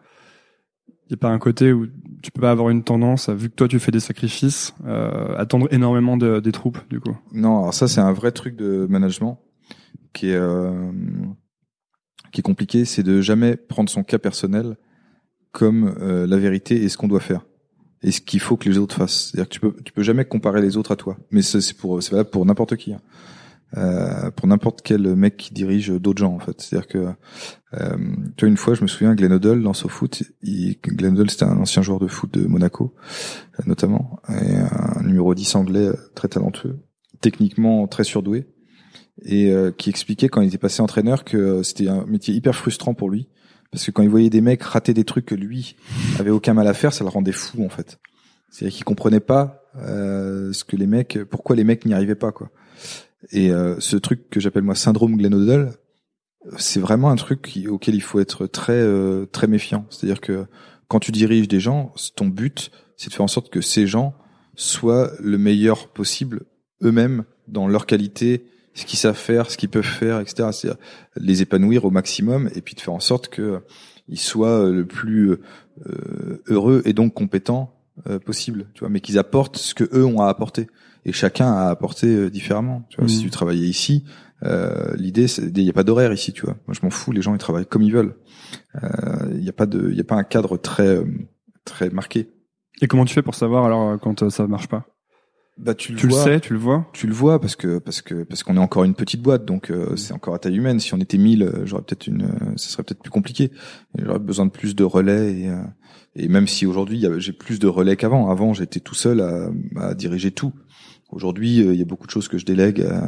y 1.10 1.14
a 1.14 1.16
pas 1.16 1.30
un 1.30 1.38
côté 1.38 1.72
où 1.72 1.86
tu 2.22 2.30
peux 2.32 2.40
pas 2.40 2.50
avoir 2.50 2.70
une 2.70 2.82
tendance, 2.84 3.28
à, 3.28 3.34
vu 3.34 3.50
que 3.50 3.54
toi 3.54 3.68
tu 3.68 3.78
fais 3.78 3.92
des 3.92 4.00
sacrifices, 4.00 4.74
euh, 4.86 5.36
attendre 5.36 5.68
énormément 5.70 6.16
de, 6.16 6.40
des 6.40 6.52
troupes 6.52 6.78
du 6.88 7.00
coup? 7.00 7.16
Non, 7.32 7.60
alors 7.60 7.74
ça 7.74 7.86
c'est 7.86 8.00
un 8.00 8.12
vrai 8.12 8.32
truc 8.32 8.56
de 8.56 8.86
management 8.88 9.38
qui 10.12 10.30
est 10.30 10.36
euh, 10.36 10.90
qui 12.32 12.40
est 12.40 12.42
compliqué, 12.42 12.84
c'est 12.84 13.02
de 13.02 13.20
jamais 13.20 13.56
prendre 13.56 13.90
son 13.90 14.02
cas 14.02 14.18
personnel 14.18 14.76
comme 15.52 15.94
euh, 16.00 16.26
la 16.26 16.38
vérité 16.38 16.82
et 16.82 16.88
ce 16.88 16.96
qu'on 16.96 17.08
doit 17.08 17.20
faire 17.20 17.44
et 18.02 18.10
ce 18.10 18.20
qu'il 18.20 18.40
faut 18.40 18.56
que 18.56 18.68
les 18.68 18.78
autres 18.78 18.96
fassent. 18.96 19.30
C'est-à-dire 19.30 19.48
que 19.48 19.54
tu 19.54 19.60
peux 19.60 19.76
tu 19.84 19.92
peux 19.92 20.02
jamais 20.02 20.24
comparer 20.24 20.62
les 20.62 20.76
autres 20.76 20.92
à 20.92 20.96
toi. 20.96 21.16
Mais 21.30 21.42
c'est 21.42 21.76
pour 21.76 22.02
c'est 22.02 22.10
valable 22.10 22.30
pour 22.30 22.44
n'importe 22.46 22.76
qui. 22.76 22.94
hein. 22.94 23.00
Euh, 23.78 24.30
pour 24.30 24.46
n'importe 24.48 24.82
quel 24.82 25.16
mec 25.16 25.38
qui 25.38 25.54
dirige 25.54 25.88
d'autres 25.88 26.20
gens 26.20 26.34
en 26.34 26.38
fait. 26.38 26.60
C'est-à-dire 26.60 26.88
que 26.88 26.98
euh, 27.72 27.96
tu 28.36 28.44
vois 28.44 28.50
une 28.50 28.58
fois 28.58 28.74
je 28.74 28.82
me 28.82 28.86
souviens 28.86 29.14
Glenn 29.14 29.32
Hoddle 29.32 29.62
dans 29.62 29.72
SoFoot, 29.72 30.24
il, 30.42 30.78
Glenn 30.82 31.14
Hoddle 31.18 31.30
c'était 31.30 31.44
un 31.44 31.56
ancien 31.56 31.80
joueur 31.80 31.98
de 31.98 32.06
foot 32.06 32.30
de 32.34 32.46
Monaco 32.46 32.94
euh, 33.58 33.62
notamment 33.66 34.20
et 34.28 34.56
un 34.56 35.02
numéro 35.02 35.34
10 35.34 35.54
anglais 35.54 35.86
euh, 35.86 35.96
très 36.14 36.28
talentueux, 36.28 36.80
techniquement 37.22 37.86
très 37.88 38.04
surdoué 38.04 38.46
et 39.22 39.50
euh, 39.50 39.70
qui 39.70 39.88
expliquait 39.88 40.28
quand 40.28 40.42
il 40.42 40.48
était 40.48 40.58
passé 40.58 40.82
entraîneur 40.82 41.24
que 41.24 41.62
c'était 41.62 41.88
un 41.88 42.04
métier 42.04 42.34
hyper 42.34 42.54
frustrant 42.54 42.92
pour 42.92 43.08
lui 43.08 43.30
parce 43.70 43.86
que 43.86 43.90
quand 43.90 44.02
il 44.02 44.10
voyait 44.10 44.28
des 44.28 44.42
mecs 44.42 44.62
rater 44.62 44.92
des 44.92 45.04
trucs 45.04 45.24
que 45.24 45.34
lui 45.34 45.76
avait 46.18 46.28
aucun 46.28 46.52
mal 46.52 46.66
à 46.66 46.74
faire, 46.74 46.92
ça 46.92 47.04
le 47.04 47.10
rendait 47.10 47.32
fou 47.32 47.64
en 47.64 47.70
fait. 47.70 47.98
C'est-à-dire 48.50 48.76
qu'il 48.76 48.84
comprenait 48.84 49.18
pas 49.18 49.62
euh, 49.76 50.52
ce 50.52 50.62
que 50.62 50.76
les 50.76 50.86
mecs, 50.86 51.18
pourquoi 51.30 51.56
les 51.56 51.64
mecs 51.64 51.86
n'y 51.86 51.94
arrivaient 51.94 52.14
pas 52.14 52.32
quoi. 52.32 52.50
Et 53.30 53.50
euh, 53.50 53.78
ce 53.78 53.96
truc 53.96 54.28
que 54.30 54.40
j'appelle 54.40 54.62
moi 54.62 54.74
syndrome 54.74 55.16
Glenn 55.16 55.34
Hoddle, 55.34 55.72
c'est 56.58 56.80
vraiment 56.80 57.10
un 57.10 57.16
truc 57.16 57.58
auquel 57.68 57.94
il 57.94 58.02
faut 58.02 58.20
être 58.20 58.46
très 58.46 58.72
euh, 58.72 59.26
très 59.26 59.46
méfiant. 59.46 59.86
C'est-à-dire 59.90 60.20
que 60.20 60.46
quand 60.88 60.98
tu 60.98 61.12
diriges 61.12 61.48
des 61.48 61.60
gens, 61.60 61.94
ton 62.16 62.26
but 62.26 62.70
c'est 62.96 63.08
de 63.08 63.14
faire 63.14 63.24
en 63.24 63.28
sorte 63.28 63.50
que 63.50 63.60
ces 63.60 63.86
gens 63.86 64.14
soient 64.54 65.10
le 65.20 65.38
meilleur 65.38 65.88
possible 65.88 66.44
eux-mêmes 66.82 67.24
dans 67.48 67.68
leur 67.68 67.86
qualité, 67.86 68.44
ce 68.74 68.84
qu'ils 68.84 68.98
savent 68.98 69.16
faire, 69.16 69.50
ce 69.50 69.56
qu'ils 69.56 69.68
peuvent 69.68 69.84
faire, 69.84 70.20
etc. 70.20 70.48
C'est-à-dire 70.52 70.80
les 71.16 71.42
épanouir 71.42 71.84
au 71.84 71.90
maximum 71.90 72.50
et 72.54 72.60
puis 72.60 72.74
de 72.74 72.80
faire 72.80 72.94
en 72.94 73.00
sorte 73.00 73.28
que 73.28 73.60
ils 74.08 74.18
soient 74.18 74.68
le 74.68 74.84
plus 74.84 75.38
euh, 75.86 76.42
heureux 76.46 76.82
et 76.84 76.92
donc 76.92 77.14
compétents 77.14 77.74
euh, 78.06 78.18
possible, 78.18 78.66
tu 78.74 78.80
vois, 78.80 78.88
mais 78.88 79.00
qu'ils 79.00 79.18
apportent 79.18 79.56
ce 79.56 79.74
que 79.74 79.84
eux 79.94 80.04
ont 80.04 80.20
à 80.20 80.28
apporter. 80.28 80.66
Et 81.04 81.12
chacun 81.12 81.52
a 81.52 81.68
apporté 81.68 82.06
euh, 82.06 82.30
différemment. 82.30 82.86
Tu 82.88 82.98
vois, 82.98 83.08
si 83.08 83.20
tu 83.20 83.30
travaillais 83.30 83.66
ici, 83.66 84.04
euh, 84.44 84.94
l'idée, 84.96 85.26
il 85.38 85.64
n'y 85.64 85.70
a 85.70 85.72
pas 85.72 85.84
d'horaire 85.84 86.12
ici, 86.12 86.32
tu 86.32 86.42
vois. 86.42 86.56
Moi, 86.66 86.74
je 86.78 86.80
m'en 86.84 86.90
fous. 86.90 87.12
Les 87.12 87.22
gens, 87.22 87.34
ils 87.34 87.38
travaillent 87.38 87.66
comme 87.66 87.82
ils 87.82 87.92
veulent. 87.92 88.16
Euh, 88.82 88.88
Il 89.32 89.40
n'y 89.40 89.48
a 89.48 89.52
pas 89.52 89.66
de, 89.66 89.90
il 89.90 89.96
y 89.96 90.00
a 90.00 90.04
pas 90.04 90.16
un 90.16 90.24
cadre 90.24 90.56
très 90.56 90.86
euh, 90.86 91.04
très 91.64 91.90
marqué. 91.90 92.30
Et 92.80 92.86
comment 92.86 93.04
tu 93.04 93.14
fais 93.14 93.22
pour 93.22 93.34
savoir 93.34 93.64
alors 93.64 93.98
quand 94.00 94.28
ça 94.30 94.46
marche 94.46 94.68
pas? 94.68 94.86
Bah, 95.58 95.74
tu 95.74 95.92
le 95.92 95.98
Tu 95.98 96.06
le 96.06 96.12
sais, 96.12 96.40
tu 96.40 96.54
le 96.54 96.58
vois? 96.58 96.88
Tu 96.92 97.06
le 97.06 97.12
vois 97.12 97.40
parce 97.40 97.56
que 97.56 97.78
parce 97.78 98.00
que 98.00 98.24
parce 98.24 98.42
qu'on 98.42 98.56
est 98.56 98.60
encore 98.60 98.84
une 98.84 98.94
petite 98.94 99.20
boîte, 99.20 99.44
donc 99.44 99.70
euh, 99.70 99.96
c'est 99.96 100.14
encore 100.14 100.34
à 100.34 100.38
taille 100.38 100.56
humaine. 100.56 100.80
Si 100.80 100.94
on 100.94 100.98
était 100.98 101.18
1000, 101.18 101.42
euh, 101.42 101.66
j'aurais 101.66 101.82
peut-être 101.82 102.06
une, 102.06 102.26
ça 102.56 102.70
serait 102.70 102.82
peut-être 102.82 103.02
plus 103.02 103.10
compliqué. 103.10 103.52
J'aurais 103.98 104.18
besoin 104.18 104.46
de 104.46 104.50
plus 104.50 104.74
de 104.74 104.84
relais 104.84 105.40
et 105.40 105.48
euh, 105.50 105.62
et 106.16 106.28
même 106.28 106.46
si 106.46 106.66
aujourd'hui 106.66 107.04
j'ai 107.18 107.32
plus 107.32 107.58
de 107.58 107.68
relais 107.68 107.96
qu'avant. 107.96 108.30
Avant, 108.30 108.54
j'étais 108.54 108.80
tout 108.80 108.94
seul 108.94 109.20
à, 109.20 109.50
à 109.76 109.94
diriger 109.94 110.30
tout. 110.30 110.52
Aujourd'hui, 111.12 111.60
euh, 111.62 111.72
il 111.72 111.78
y 111.78 111.82
a 111.82 111.86
beaucoup 111.86 112.06
de 112.06 112.10
choses 112.12 112.28
que 112.28 112.38
je 112.38 112.44
délègue 112.44 112.82
à, 112.82 113.04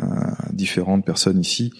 à 0.47 0.53
différentes 0.53 1.05
personnes 1.05 1.41
ici 1.41 1.73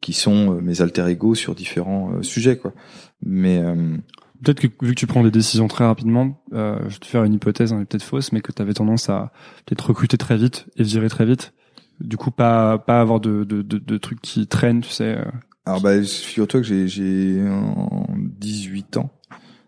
qui 0.00 0.12
sont 0.14 0.54
euh, 0.56 0.60
mes 0.60 0.80
alter 0.80 1.06
ego 1.08 1.34
sur 1.34 1.54
différents 1.54 2.12
euh, 2.14 2.22
sujets, 2.22 2.56
quoi. 2.56 2.72
Mais 3.20 3.58
euh, 3.58 3.96
Peut-être 4.44 4.58
que 4.60 4.66
vu 4.84 4.94
que 4.94 4.98
tu 4.98 5.06
prends 5.06 5.22
des 5.22 5.30
décisions 5.30 5.68
très 5.68 5.84
rapidement, 5.84 6.42
euh, 6.52 6.76
je 6.88 6.94
vais 6.94 6.98
te 6.98 7.06
faire 7.06 7.22
une 7.22 7.34
hypothèse, 7.34 7.72
hein, 7.72 7.76
elle 7.76 7.82
est 7.82 7.86
peut-être 7.86 8.02
fausse, 8.02 8.32
mais 8.32 8.40
que 8.40 8.50
tu 8.50 8.60
avais 8.60 8.74
tendance 8.74 9.08
à 9.08 9.32
peut-être 9.66 9.86
recruter 9.90 10.16
très 10.16 10.36
vite 10.36 10.66
et 10.76 10.82
virer 10.82 11.08
très 11.08 11.24
vite. 11.24 11.52
Du 12.00 12.16
coup, 12.16 12.32
pas 12.32 12.78
pas 12.78 13.00
avoir 13.00 13.20
de 13.20 13.44
de, 13.44 13.62
de, 13.62 13.78
de 13.78 13.98
trucs 13.98 14.20
qui 14.20 14.48
traînent, 14.48 14.80
tu 14.80 14.90
sais. 14.90 15.16
euh. 15.18 15.24
alors, 15.64 15.80
bah, 15.80 16.02
figure-toi 16.02 16.60
que 16.60 16.66
j'ai 16.66 16.88
j'ai 16.88 17.40
en 17.48 18.08
18 18.18 18.96
ans, 18.96 19.12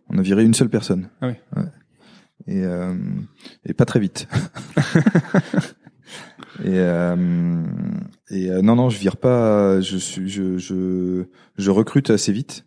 on 0.09 0.19
a 0.19 0.23
viré 0.23 0.43
une 0.45 0.55
seule 0.55 0.71
personne. 0.71 1.09
Ah 1.21 1.29
oui. 1.29 1.35
Ouais. 1.57 1.69
Et 2.49 2.65
euh, 2.65 2.95
et 3.65 3.75
pas 3.75 3.85
très 3.85 4.01
vite. 4.01 4.27
et 6.65 6.79
euh, 6.79 7.65
et 8.31 8.51
euh, 8.51 8.63
non 8.63 8.77
non, 8.77 8.91
je 8.91 8.99
vire 8.99 9.17
pas. 9.17 9.81
Je 9.81 9.97
suis 9.97 10.29
je 10.29 10.59
je 10.59 11.25
je 11.59 11.71
recrute 11.71 12.11
assez 12.11 12.33
vite. 12.33 12.65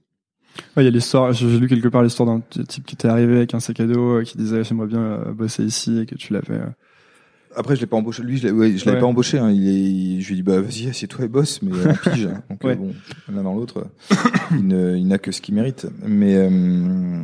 Ouais, 0.76 0.84
il 0.84 0.86
y 0.86 0.88
a 0.88 0.92
l'histoire. 0.92 1.34
J'ai 1.34 1.60
lu 1.60 1.68
quelque 1.68 1.88
part 1.88 2.04
l'histoire 2.04 2.28
d'un 2.28 2.42
type 2.66 2.86
qui 2.86 2.96
était 2.96 3.08
arrivé 3.08 3.38
avec 3.38 3.54
un 3.54 3.60
sac 3.60 3.80
à 3.80 3.86
dos, 3.86 4.18
euh, 4.18 4.24
qui 4.24 4.38
disait 4.38 4.64
j'aimerais 4.64 4.88
bien 4.88 5.02
euh, 5.02 5.34
bosser 5.34 5.64
ici 5.64 6.00
et 6.00 6.06
que 6.06 6.16
tu 6.16 6.34
l'avais. 6.34 6.60
Euh. 7.58 7.60
Après, 7.60 7.76
je 7.76 7.82
l'ai 7.82 7.88
pas 7.88 7.98
embauché. 7.98 8.24
Lui, 8.24 8.38
je 8.38 8.48
l'ai, 8.48 8.52
ouais, 8.52 8.70
l'avais 8.70 8.92
Ouais. 8.92 9.00
pas 9.00 9.06
embauché. 9.06 9.40
Hein. 9.40 9.52
Il 9.52 9.68
est, 9.68 10.22
je 10.22 10.28
lui 10.28 10.34
ai 10.34 10.36
dit, 10.38 10.44
bah 10.44 10.62
vas-y, 10.62 10.88
assieds-toi 10.90 11.26
et 11.26 11.28
bosse, 11.28 11.62
mais 11.62 11.72
en 11.74 11.94
pige. 12.12 12.26
hein. 12.28 12.44
Donc 12.50 12.64
Ouais. 12.64 12.72
euh, 12.72 12.76
bon, 12.76 12.94
l'un 13.34 13.44
dans 13.44 13.54
l'autre, 13.56 13.88
il, 14.52 14.72
il 14.98 15.08
n'a 15.08 15.18
que 15.18 15.32
ce 15.32 15.42
qu'il 15.42 15.56
mérite. 15.56 15.88
Mais 16.06 16.36
euh, 16.36 17.20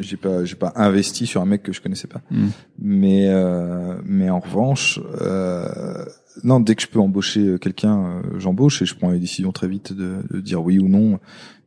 j'ai 0.00 0.16
pas, 0.16 0.44
j'ai 0.44 0.56
pas 0.56 0.72
investi 0.76 1.26
sur 1.26 1.40
un 1.40 1.46
mec 1.46 1.62
que 1.62 1.72
je 1.72 1.80
connaissais 1.80 2.08
pas. 2.08 2.20
Mm. 2.30 2.46
Mais 2.80 3.28
euh, 3.28 3.96
mais 4.04 4.30
en 4.30 4.40
revanche, 4.40 5.00
euh, 5.20 6.04
non, 6.44 6.60
dès 6.60 6.74
que 6.74 6.82
je 6.82 6.86
peux 6.88 7.00
embaucher 7.00 7.56
quelqu'un, 7.60 7.98
euh, 8.04 8.38
j'embauche 8.38 8.82
et 8.82 8.86
je 8.86 8.94
prends 8.94 9.10
les 9.10 9.18
décisions 9.18 9.52
très 9.52 9.68
vite 9.68 9.92
de, 9.92 10.16
de 10.30 10.40
dire 10.40 10.62
oui 10.62 10.78
ou 10.78 10.88
non. 10.88 11.18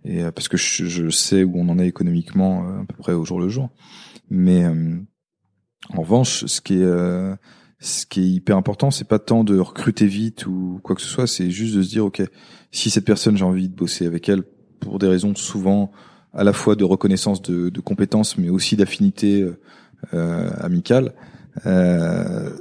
Et 0.06 0.24
euh, 0.24 0.32
parce 0.32 0.48
que 0.48 0.58
je, 0.58 0.86
je 0.86 1.10
sais 1.10 1.44
où 1.44 1.54
on 1.58 1.68
en 1.70 1.78
est 1.78 1.88
économiquement 1.88 2.64
euh, 2.68 2.82
à 2.82 2.86
peu 2.86 2.96
près 2.98 3.14
au 3.14 3.26
jour 3.26 3.40
le 3.40 3.50
jour. 3.50 3.70
Mais 4.30 4.64
euh, 4.64 4.96
En 5.94 6.02
revanche, 6.02 6.46
ce 6.46 6.62
qui 6.62 6.76
est 6.76 6.84
euh, 6.84 7.36
ce 7.82 8.06
qui 8.06 8.22
est 8.22 8.30
hyper 8.30 8.56
important, 8.56 8.92
c'est 8.92 9.08
pas 9.08 9.20
tant 9.20 9.44
de 9.44 9.60
recruter 9.60 10.06
vite 10.06 10.46
ou 10.46 10.80
quoi 10.84 10.96
que 10.96 11.02
ce 11.02 11.08
soit, 11.08 11.28
c'est 11.28 11.50
juste 11.50 11.76
de 11.76 11.82
se 11.82 11.90
dire 11.90 12.06
ok, 12.06 12.22
si 12.72 12.90
cette 12.90 13.06
personne 13.06 13.36
j'ai 13.36 13.44
envie 13.44 13.68
de 13.68 13.76
bosser 13.76 14.06
avec 14.06 14.30
elle 14.30 14.44
pour 14.80 15.00
des 15.00 15.08
raisons 15.08 15.36
souvent 15.36 15.92
à 16.34 16.44
la 16.44 16.54
fois 16.54 16.76
de 16.76 16.84
reconnaissance 16.84 17.42
de, 17.42 17.70
de 17.70 17.82
compétences, 17.82 18.38
mais 18.38 18.50
aussi 18.50 18.78
d'affinité 18.78 19.46
euh, 20.14 20.50
amicale. 20.60 21.14
Euh, 21.66 22.52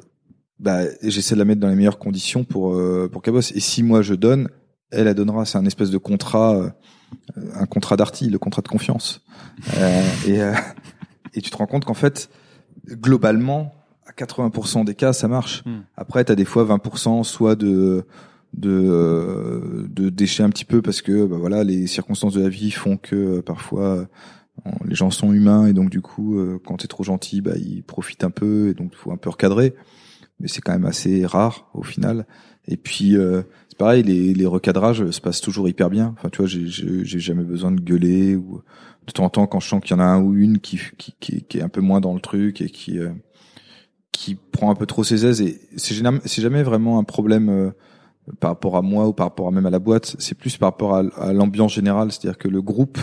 bah, 0.59 0.81
j'essaie 1.03 1.35
de 1.35 1.39
la 1.39 1.45
mettre 1.45 1.61
dans 1.61 1.69
les 1.69 1.77
meilleures 1.77 1.99
conditions 1.99 2.45
pour 2.45 2.75
euh, 2.75 3.09
pour 3.11 3.23
qu'elle 3.23 3.35
bosse. 3.35 3.53
Et 3.53 3.61
si 3.61 3.83
moi 3.83 4.03
je 4.03 4.15
donne, 4.15 4.49
elle 4.91 5.07
elle 5.07 5.15
donnera. 5.15 5.45
C'est 5.45 5.59
un 5.59 5.67
espèce 5.67 5.91
de 5.91 5.99
contrat, 5.99 6.57
euh, 6.57 6.71
un 7.55 7.67
contrat 7.67 7.97
d'arty, 7.97 8.29
le 8.29 8.39
contrat 8.39 8.63
de 8.63 8.69
confiance. 8.69 9.23
Euh, 9.77 10.03
et 10.27 10.43
euh, 10.43 10.55
et 11.35 11.41
tu 11.41 11.51
te 11.51 11.57
rends 11.57 11.67
compte 11.67 11.85
qu'en 11.85 11.95
fait, 11.95 12.31
globalement, 12.89 13.73
80% 14.25 14.85
des 14.85 14.95
cas, 14.95 15.13
ça 15.13 15.29
marche. 15.29 15.65
Hmm. 15.65 15.81
Après, 15.97 16.25
tu 16.25 16.33
as 16.33 16.35
des 16.35 16.45
fois 16.45 16.65
20% 16.65 17.25
soit 17.25 17.57
de 17.57 18.05
de 18.55 19.87
de 19.89 20.09
déchets 20.09 20.43
un 20.43 20.51
petit 20.51 20.65
peu 20.65 20.83
parce 20.83 21.03
que 21.03 21.25
bah 21.25 21.37
voilà 21.39 21.63
les 21.63 21.87
circonstances 21.87 22.35
de 22.35 22.43
la 22.43 22.49
vie 22.49 22.73
font 22.73 22.97
que 22.97 23.15
euh, 23.15 23.43
parfois 23.43 24.09
euh, 24.67 24.71
les 24.85 24.95
gens 24.95 25.11
sont 25.11 25.33
humains 25.33 25.67
et 25.67 25.73
donc 25.73 25.91
du 25.91 26.01
coup 26.01 26.39
euh, 26.39 26.61
quand 26.65 26.79
t'es 26.79 26.89
trop 26.89 27.05
gentil 27.05 27.41
bah 27.43 27.57
ils 27.57 27.83
profitent 27.83 28.25
un 28.25 28.31
peu 28.31 28.69
et 28.69 28.75
donc 28.75 28.95
faut 28.95 29.13
un 29.13 29.17
peu 29.17 29.31
recadrer 29.31 29.75
mais 30.41 30.49
c'est 30.49 30.61
quand 30.63 30.73
même 30.73 30.87
assez 30.87 31.25
rare 31.27 31.71
au 31.75 31.85
final 31.85 32.27
et 32.67 32.77
puis 32.77 33.17
euh, 33.17 33.43
c'est 33.69 33.79
pareil 33.79 34.03
les, 34.03 34.35
les 34.35 34.47
recadrages 34.47 35.09
se 35.11 35.21
passent 35.21 35.41
toujours 35.41 35.69
hyper 35.69 35.89
bien 35.89 36.15
enfin 36.19 36.29
tu 36.29 36.39
vois 36.39 36.47
j'ai 36.47 36.67
j'ai 36.67 37.05
j'ai 37.05 37.21
jamais 37.21 37.45
besoin 37.45 37.71
de 37.71 37.81
gueuler 37.81 38.35
ou 38.35 38.63
de 39.07 39.13
temps 39.13 39.25
en 39.25 39.31
temps 39.31 39.47
quand 39.47 39.61
je 39.61 39.69
sens 39.69 39.81
qu'il 39.81 39.97
y 39.97 40.01
en 40.01 40.03
a 40.03 40.07
un 40.07 40.21
ou 40.21 40.35
une 40.35 40.59
qui 40.59 40.81
qui 40.99 41.15
qui, 41.21 41.43
qui 41.45 41.59
est 41.59 41.63
un 41.63 41.69
peu 41.69 41.81
moins 41.81 42.01
dans 42.01 42.15
le 42.15 42.21
truc 42.21 42.61
et 42.61 42.69
qui 42.69 42.99
euh, 42.99 43.11
qui 44.13 44.35
prend 44.35 44.71
un 44.71 44.75
peu 44.75 44.87
trop 44.87 45.05
ses 45.05 45.25
aises 45.27 45.41
et 45.41 45.61
c'est 45.77 45.95
jamais 45.95 46.63
vraiment 46.63 46.99
un 46.99 47.05
problème 47.05 47.49
euh, 47.49 47.71
par 48.39 48.51
rapport 48.51 48.77
à 48.77 48.83
moi 48.83 49.09
ou 49.09 49.13
par 49.13 49.27
rapport 49.27 49.49
à 49.49 49.51
même 49.51 49.67
à 49.67 49.71
la 49.71 49.79
boîte, 49.79 50.17
c'est 50.19 50.37
plus 50.37 50.57
par 50.57 50.71
rapport 50.71 50.95
à, 50.95 51.33
l'ambiance 51.33 51.73
générale, 51.73 52.13
c'est-à-dire 52.13 52.39
que 52.39 52.49
le 52.49 52.63
groupe 52.63 52.99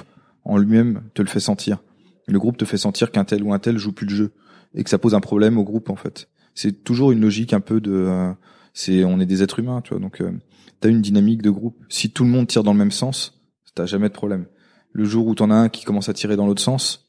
en 0.46 0.58
lui-même 0.58 1.02
te 1.14 1.22
le 1.22 1.28
fait 1.28 1.40
sentir. 1.40 1.80
Le 2.28 2.40
groupe 2.40 2.58
te 2.58 2.66
fait 2.66 2.78
sentir 2.78 3.12
qu'un 3.12 3.26
tel 3.26 3.44
ou 3.44 3.54
un 3.54 3.60
tel 3.60 3.78
joue 3.78 3.94
plus 3.94 4.08
le 4.08 4.16
jeu 4.16 4.32
et 4.76 4.84
que 4.84 4.90
ça 4.90 4.98
pose 4.98 5.16
un 5.16 5.20
problème 5.20 5.58
au 5.58 5.64
groupe 5.64 5.90
en 5.90 5.96
fait. 5.96 6.30
C'est 6.56 6.84
toujours 6.84 7.12
une 7.12 7.22
logique 7.22 7.54
un 7.54 7.60
peu 7.60 7.80
de, 7.80 7.92
euh, 7.92 8.32
c'est 8.74 9.04
on 9.04 9.20
est 9.20 9.26
des 9.26 9.44
êtres 9.44 9.60
humains, 9.60 9.82
tu 9.82 9.92
vois. 9.92 10.00
Donc 10.00 10.22
euh, 10.22 10.32
t'as 10.80 10.90
une 10.90 11.02
dynamique 11.02 11.42
de 11.42 11.50
groupe. 11.50 11.78
Si 11.90 12.12
tout 12.12 12.24
le 12.24 12.30
monde 12.30 12.48
tire 12.48 12.64
dans 12.64 12.74
le 12.74 12.80
même 12.80 12.92
sens, 12.92 13.42
t'as 13.76 13.86
jamais 13.86 14.10
de 14.10 14.14
problème. 14.14 14.46
Le 14.92 15.06
jour 15.06 15.28
où 15.28 15.36
t'en 15.36 15.52
as 15.52 15.56
un 15.56 15.70
qui 15.70 15.86
commence 15.86 16.10
à 16.10 16.14
tirer 16.14 16.36
dans 16.36 16.48
l'autre 16.48 16.62
sens, 16.62 17.07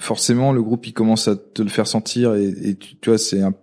forcément 0.00 0.52
le 0.52 0.62
groupe 0.62 0.86
il 0.86 0.92
commence 0.92 1.28
à 1.28 1.36
te 1.36 1.62
le 1.62 1.68
faire 1.68 1.86
sentir 1.86 2.34
et, 2.34 2.48
et 2.48 2.74
tu, 2.76 2.96
tu 2.96 3.10
vois 3.10 3.18
c'est 3.18 3.42
un 3.42 3.54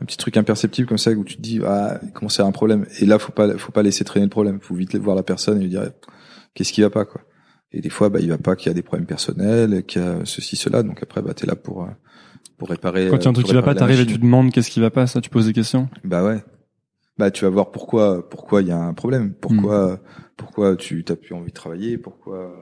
un 0.00 0.04
petit 0.04 0.16
truc 0.16 0.36
imperceptible 0.36 0.88
comme 0.88 0.98
ça 0.98 1.12
où 1.12 1.24
tu 1.24 1.36
te 1.36 1.40
dis 1.42 1.60
ah 1.64 2.00
comment 2.14 2.28
c'est 2.28 2.42
un 2.42 2.50
problème? 2.50 2.86
Et 3.00 3.06
là 3.06 3.18
faut 3.18 3.32
pas 3.32 3.56
faut 3.56 3.70
pas 3.72 3.82
laisser 3.82 4.04
traîner 4.04 4.26
le 4.26 4.30
problème. 4.30 4.58
Faut 4.60 4.74
vite 4.74 4.94
voir 4.96 5.14
la 5.16 5.22
personne 5.22 5.58
et 5.58 5.62
lui 5.62 5.68
dire 5.70 5.90
qu'est-ce 6.54 6.72
qui 6.72 6.82
va 6.82 6.90
pas 6.90 7.04
quoi. 7.04 7.20
Et 7.72 7.80
des 7.80 7.88
fois 7.88 8.08
bah 8.08 8.18
il 8.20 8.28
va 8.28 8.38
pas 8.38 8.56
qu'il 8.56 8.66
y 8.66 8.70
a 8.70 8.74
des 8.74 8.82
problèmes 8.82 9.06
personnels 9.06 9.84
qu'il 9.86 10.02
y 10.02 10.04
a 10.04 10.16
ceci 10.24 10.56
cela. 10.56 10.82
Donc 10.82 11.02
après 11.02 11.22
bah 11.22 11.34
t'es 11.34 11.46
là 11.46 11.54
pour 11.56 11.88
pour 12.58 12.68
réparer 12.70 13.08
Quand 13.08 13.16
il 13.18 13.24
y 13.24 13.26
a 13.26 13.30
un 13.30 13.32
truc 13.32 13.46
qui 13.46 13.54
va 13.54 13.62
pas, 13.62 13.74
t'arrives 13.74 14.00
et 14.00 14.06
tu 14.06 14.18
demandes 14.18 14.50
qu'est-ce 14.52 14.70
qui 14.70 14.80
va 14.80 14.90
pas, 14.90 15.06
ça, 15.06 15.20
tu 15.20 15.30
poses 15.30 15.46
des 15.46 15.52
questions? 15.52 15.88
bah 16.04 16.24
ouais. 16.24 16.42
Bah 17.18 17.30
tu 17.30 17.44
vas 17.44 17.50
voir 17.50 17.70
pourquoi 17.70 18.28
pourquoi 18.28 18.62
il 18.62 18.68
y 18.68 18.72
a 18.72 18.78
un 18.78 18.94
problème. 18.94 19.34
Pourquoi 19.34 19.94
Hmm. 19.94 19.98
pourquoi 20.36 20.76
tu 20.76 21.04
t'as 21.04 21.14
plus 21.16 21.34
envie 21.34 21.50
de 21.50 21.54
travailler? 21.56 21.96
Pourquoi 21.98 22.56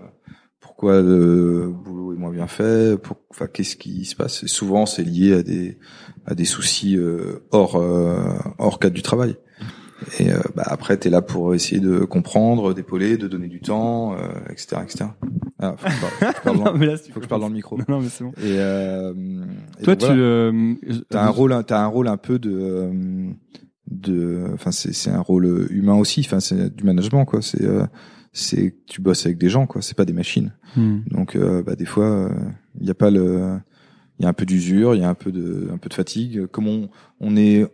pourquoi 0.61 1.01
le 1.01 1.69
boulot 1.73 2.13
est 2.13 2.17
moins 2.17 2.31
bien 2.33 2.47
fait 2.47 3.01
pour 3.01 3.17
enfin 3.31 3.47
qu'est-ce 3.47 3.77
qui 3.77 4.05
se 4.05 4.15
passe? 4.17 4.43
Et 4.45 4.49
souvent 4.49 4.87
c'est 4.87 5.03
lié 5.03 5.33
à 5.35 5.43
des 5.43 5.79
à 6.27 6.35
des 6.35 6.45
soucis 6.45 6.97
euh, 6.97 7.43
hors 7.51 7.77
euh, 7.77 8.19
hors 8.59 8.79
cadre 8.79 8.95
du 8.95 9.03
travail 9.03 9.37
et 10.19 10.31
euh, 10.33 10.39
bah, 10.55 10.63
après 10.67 10.97
t'es 10.97 11.11
là 11.11 11.21
pour 11.21 11.55
essayer 11.55 11.81
de 11.81 11.99
comprendre 12.01 12.73
d'épauler 12.73 13.19
de 13.19 13.29
donner 13.29 13.49
du 13.49 13.61
temps 13.61 14.15
euh, 14.15 14.19
etc 14.51 14.77
etc 14.83 15.05
ah, 15.59 15.75
faut 15.77 15.87
que 15.87 15.93
je 15.93 16.01
parle, 16.01 16.11
faut 16.11 16.31
que 16.31 16.33
je 16.35 16.43
parle 16.43 16.57
dans, 16.59 16.65
faut 17.13 17.21
que 17.21 17.25
je 17.25 17.29
parle 17.29 17.41
dans 17.43 17.49
le 17.49 17.55
micro 17.55 17.79
Non, 17.89 18.01
mais 18.01 18.09
c'est 18.09 18.25
bon. 18.25 18.31
et, 18.39 18.57
euh, 18.59 19.13
et 19.79 19.83
Toi, 19.85 19.95
donc, 19.97 19.99
tu, 19.99 20.07
voilà. 20.07 20.23
euh, 20.23 20.75
T'as 21.11 21.23
un 21.25 21.29
rôle, 21.29 21.65
t'as 21.67 21.83
un 21.83 21.87
rôle 21.87 22.09
un 22.09 22.17
peu 22.17 22.39
de, 22.39 22.91
de, 23.91 24.45
enfin 24.55 24.71
c'est 24.71 24.95
c'est 24.95 25.11
un 25.11 25.21
rôle 25.21 25.67
humain 25.71 25.97
aussi. 25.97 26.21
Enfin 26.25 26.41
c'est 26.41 26.75
du 26.75 26.85
management 26.85 27.27
quoi. 27.27 27.43
C'est 27.43 27.67
euh, 28.31 28.33
c'est 28.33 28.75
tu 28.87 29.01
bosses 29.01 29.27
avec 29.27 29.39
des 29.39 29.49
gens 29.49 29.67
quoi. 29.67 29.83
C'est 29.83 29.97
pas 29.97 30.05
des 30.05 30.13
machines. 30.13 30.53
Hmm. 30.77 31.01
Donc 31.11 31.37
euh, 31.37 31.63
bah 31.63 31.77
des 31.77 31.85
fois 31.85 32.31
il 32.81 32.87
y 32.87 32.91
a 32.91 32.95
pas 32.95 33.11
le, 33.11 33.59
il 34.19 34.23
y 34.23 34.27
a 34.27 34.29
un 34.29 34.33
peu 34.33 34.47
d'usure, 34.47 34.95
il 34.95 35.01
y 35.01 35.05
a 35.05 35.09
un 35.09 35.15
peu 35.15 35.33
de 35.33 35.69
un 35.73 35.79
peu 35.79 35.89
de 35.89 35.95
fatigue. 35.95 36.47
Comme 36.47 36.69
on 36.69 36.89
on 37.21 37.37
est, 37.37 37.67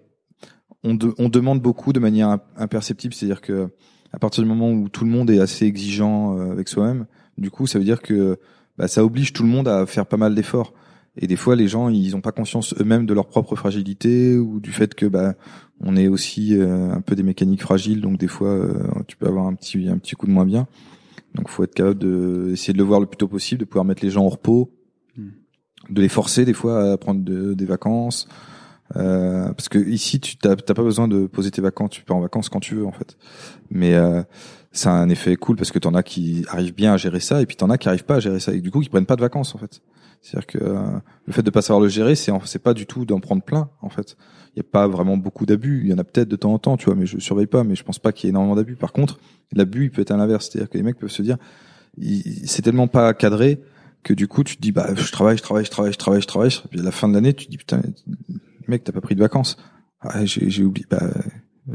on 0.82 0.94
de- 0.94 1.14
on 1.18 1.28
demande 1.28 1.60
beaucoup 1.60 1.92
de 1.92 2.00
manière 2.00 2.28
im- 2.28 2.40
imperceptible. 2.56 3.12
C'est-à-dire 3.14 3.40
que 3.40 3.68
à 4.12 4.18
partir 4.18 4.42
du 4.42 4.48
moment 4.48 4.70
où 4.72 4.88
tout 4.88 5.04
le 5.04 5.10
monde 5.10 5.30
est 5.30 5.40
assez 5.40 5.66
exigeant 5.66 6.38
euh, 6.38 6.52
avec 6.52 6.68
soi-même, 6.68 7.06
du 7.38 7.50
coup 7.50 7.66
ça 7.66 7.78
veut 7.78 7.84
dire 7.84 8.00
que 8.00 8.38
bah, 8.78 8.88
ça 8.88 9.04
oblige 9.04 9.32
tout 9.32 9.42
le 9.42 9.48
monde 9.48 9.68
à 9.68 9.84
faire 9.86 10.06
pas 10.06 10.16
mal 10.16 10.34
d'efforts. 10.34 10.72
Et 11.18 11.26
des 11.26 11.36
fois, 11.36 11.56
les 11.56 11.66
gens, 11.68 11.88
ils 11.88 12.14
ont 12.14 12.20
pas 12.20 12.32
conscience 12.32 12.74
eux-mêmes 12.80 13.06
de 13.06 13.14
leur 13.14 13.26
propre 13.26 13.56
fragilité 13.56 14.36
ou 14.36 14.60
du 14.60 14.70
fait 14.72 14.94
que 14.94 15.06
bah 15.06 15.34
on 15.80 15.96
est 15.96 16.08
aussi 16.08 16.56
euh, 16.58 16.92
un 16.92 17.00
peu 17.00 17.14
des 17.14 17.22
mécaniques 17.22 17.62
fragiles, 17.62 18.00
donc 18.00 18.18
des 18.18 18.28
fois 18.28 18.48
euh, 18.50 18.74
tu 19.08 19.16
peux 19.16 19.26
avoir 19.26 19.46
un 19.46 19.54
petit 19.54 19.88
un 19.88 19.98
petit 19.98 20.14
coup 20.14 20.26
de 20.26 20.32
moins 20.32 20.44
bien. 20.46 20.66
Donc, 21.34 21.48
faut 21.50 21.64
être 21.64 21.74
capable 21.74 21.98
de 21.98 22.50
essayer 22.52 22.72
de 22.72 22.78
le 22.78 22.84
voir 22.84 22.98
le 23.00 23.06
plus 23.06 23.18
tôt 23.18 23.28
possible, 23.28 23.60
de 23.60 23.64
pouvoir 23.66 23.84
mettre 23.84 24.02
les 24.04 24.10
gens 24.10 24.24
au 24.24 24.28
repos, 24.30 24.70
Hmm. 25.16 25.30
de 25.90 26.00
les 26.02 26.08
forcer 26.10 26.44
des 26.44 26.52
fois 26.54 26.92
à 26.92 26.96
prendre 26.98 27.22
de- 27.24 27.54
des 27.54 27.64
vacances. 27.66 28.26
Euh, 28.96 29.48
parce 29.52 29.68
que 29.68 29.78
ici, 29.78 30.20
tu 30.20 30.36
t'as 30.36 30.54
t'as 30.56 30.74
pas 30.74 30.82
besoin 30.82 31.08
de 31.08 31.26
poser 31.26 31.50
tes 31.50 31.60
vacances, 31.62 31.90
tu 31.90 32.02
peux 32.04 32.12
en 32.14 32.20
vacances 32.20 32.48
quand 32.48 32.60
tu 32.60 32.74
veux 32.76 32.86
en 32.86 32.92
fait. 32.92 33.16
Mais 33.70 33.94
euh, 33.94 34.22
ça 34.72 34.92
a 34.92 34.94
un 34.94 35.08
effet 35.08 35.34
cool 35.36 35.56
parce 35.56 35.72
que 35.72 35.78
t'en 35.78 35.94
as 35.94 36.02
qui 36.02 36.44
arrivent 36.48 36.74
bien 36.74 36.92
à 36.92 36.96
gérer 36.96 37.20
ça 37.20 37.42
et 37.42 37.46
puis 37.46 37.56
t'en 37.56 37.68
as 37.70 37.78
qui 37.78 37.88
arrivent 37.88 38.04
pas 38.04 38.16
à 38.16 38.20
gérer 38.20 38.38
ça 38.40 38.52
et 38.54 38.60
du 38.60 38.70
coup 38.70 38.80
qui 38.80 38.88
prennent 38.90 39.06
pas 39.06 39.16
de 39.16 39.22
vacances 39.22 39.54
en 39.54 39.58
fait. 39.58 39.80
C'est-à-dire 40.20 40.46
que 40.46 40.58
euh, 40.58 40.98
le 41.26 41.32
fait 41.32 41.42
de 41.42 41.50
pas 41.50 41.62
savoir 41.62 41.80
le 41.80 41.88
gérer, 41.88 42.14
c'est 42.14 42.32
c'est 42.44 42.62
pas 42.62 42.74
du 42.74 42.86
tout 42.86 43.04
d'en 43.04 43.20
prendre 43.20 43.42
plein 43.42 43.70
en 43.80 43.88
fait. 43.88 44.16
Il 44.54 44.58
y 44.58 44.60
a 44.60 44.68
pas 44.70 44.88
vraiment 44.88 45.16
beaucoup 45.16 45.46
d'abus. 45.46 45.82
Il 45.84 45.90
y 45.90 45.94
en 45.94 45.98
a 45.98 46.04
peut-être 46.04 46.28
de 46.28 46.36
temps 46.36 46.52
en 46.52 46.58
temps, 46.58 46.76
tu 46.76 46.86
vois, 46.86 46.94
mais 46.94 47.06
je 47.06 47.18
surveille 47.18 47.46
pas. 47.46 47.62
Mais 47.62 47.76
je 47.76 47.84
pense 47.84 47.98
pas 47.98 48.12
qu'il 48.12 48.26
y 48.26 48.28
ait 48.28 48.30
énormément 48.30 48.56
d'abus. 48.56 48.76
Par 48.76 48.92
contre, 48.92 49.18
l'abus 49.52 49.84
il 49.84 49.90
peut 49.90 50.02
être 50.02 50.10
à 50.10 50.16
l'inverse, 50.16 50.48
c'est-à-dire 50.50 50.70
que 50.70 50.78
les 50.78 50.82
mecs 50.82 50.98
peuvent 50.98 51.10
se 51.10 51.22
dire, 51.22 51.36
c'est 52.44 52.62
tellement 52.62 52.88
pas 52.88 53.12
cadré 53.14 53.60
que 54.02 54.14
du 54.14 54.28
coup 54.28 54.44
tu 54.44 54.56
te 54.56 54.62
dis 54.62 54.72
bah 54.72 54.94
je 54.94 55.10
travaille, 55.10 55.36
je 55.36 55.42
travaille, 55.42 55.64
je 55.64 55.70
travaille, 55.70 55.92
je 55.92 55.98
travaille, 55.98 56.20
je 56.20 56.26
travaille. 56.26 56.50
Puis 56.70 56.80
à 56.80 56.82
la 56.82 56.90
fin 56.90 57.08
de 57.08 57.14
l'année, 57.14 57.34
tu 57.34 57.46
te 57.46 57.50
dis 57.50 57.58
putain, 57.58 57.80
mec 58.68 58.84
t'as 58.84 58.92
pas 58.92 59.00
pris 59.00 59.14
de 59.14 59.20
vacances. 59.20 59.56
Ah, 60.00 60.24
j'ai 60.24 60.64
oublié. 60.64 60.86
Bah 60.90 61.10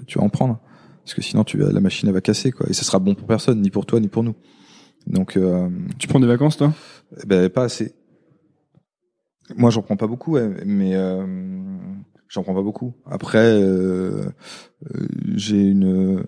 tu 0.07 0.17
vas 0.17 0.23
en 0.23 0.29
prendre 0.29 0.59
parce 1.03 1.13
que 1.13 1.21
sinon 1.21 1.43
tu 1.43 1.57
vas, 1.57 1.71
la 1.71 1.81
machine 1.81 2.07
elle 2.07 2.13
va 2.13 2.21
casser 2.21 2.51
quoi. 2.51 2.67
Et 2.69 2.73
ça 2.73 2.83
sera 2.83 2.99
bon 2.99 3.15
pour 3.15 3.27
personne, 3.27 3.61
ni 3.61 3.69
pour 3.69 3.85
toi 3.85 3.99
ni 3.99 4.07
pour 4.07 4.23
nous. 4.23 4.35
Donc 5.07 5.35
euh, 5.37 5.69
Tu 5.99 6.07
prends 6.07 6.19
des 6.19 6.27
vacances, 6.27 6.57
toi? 6.57 6.73
Eh 7.21 7.25
ben 7.25 7.49
pas 7.49 7.63
assez. 7.63 7.93
Moi, 9.57 9.69
j'en 9.69 9.81
prends 9.81 9.97
pas 9.97 10.07
beaucoup, 10.07 10.33
ouais, 10.33 10.49
mais 10.65 10.95
euh, 10.95 11.25
j'en 12.27 12.43
prends 12.43 12.53
pas 12.53 12.61
beaucoup. 12.61 12.93
Après, 13.05 13.39
euh, 13.61 14.25
euh, 14.95 15.07
j'ai 15.35 15.61
une. 15.61 16.25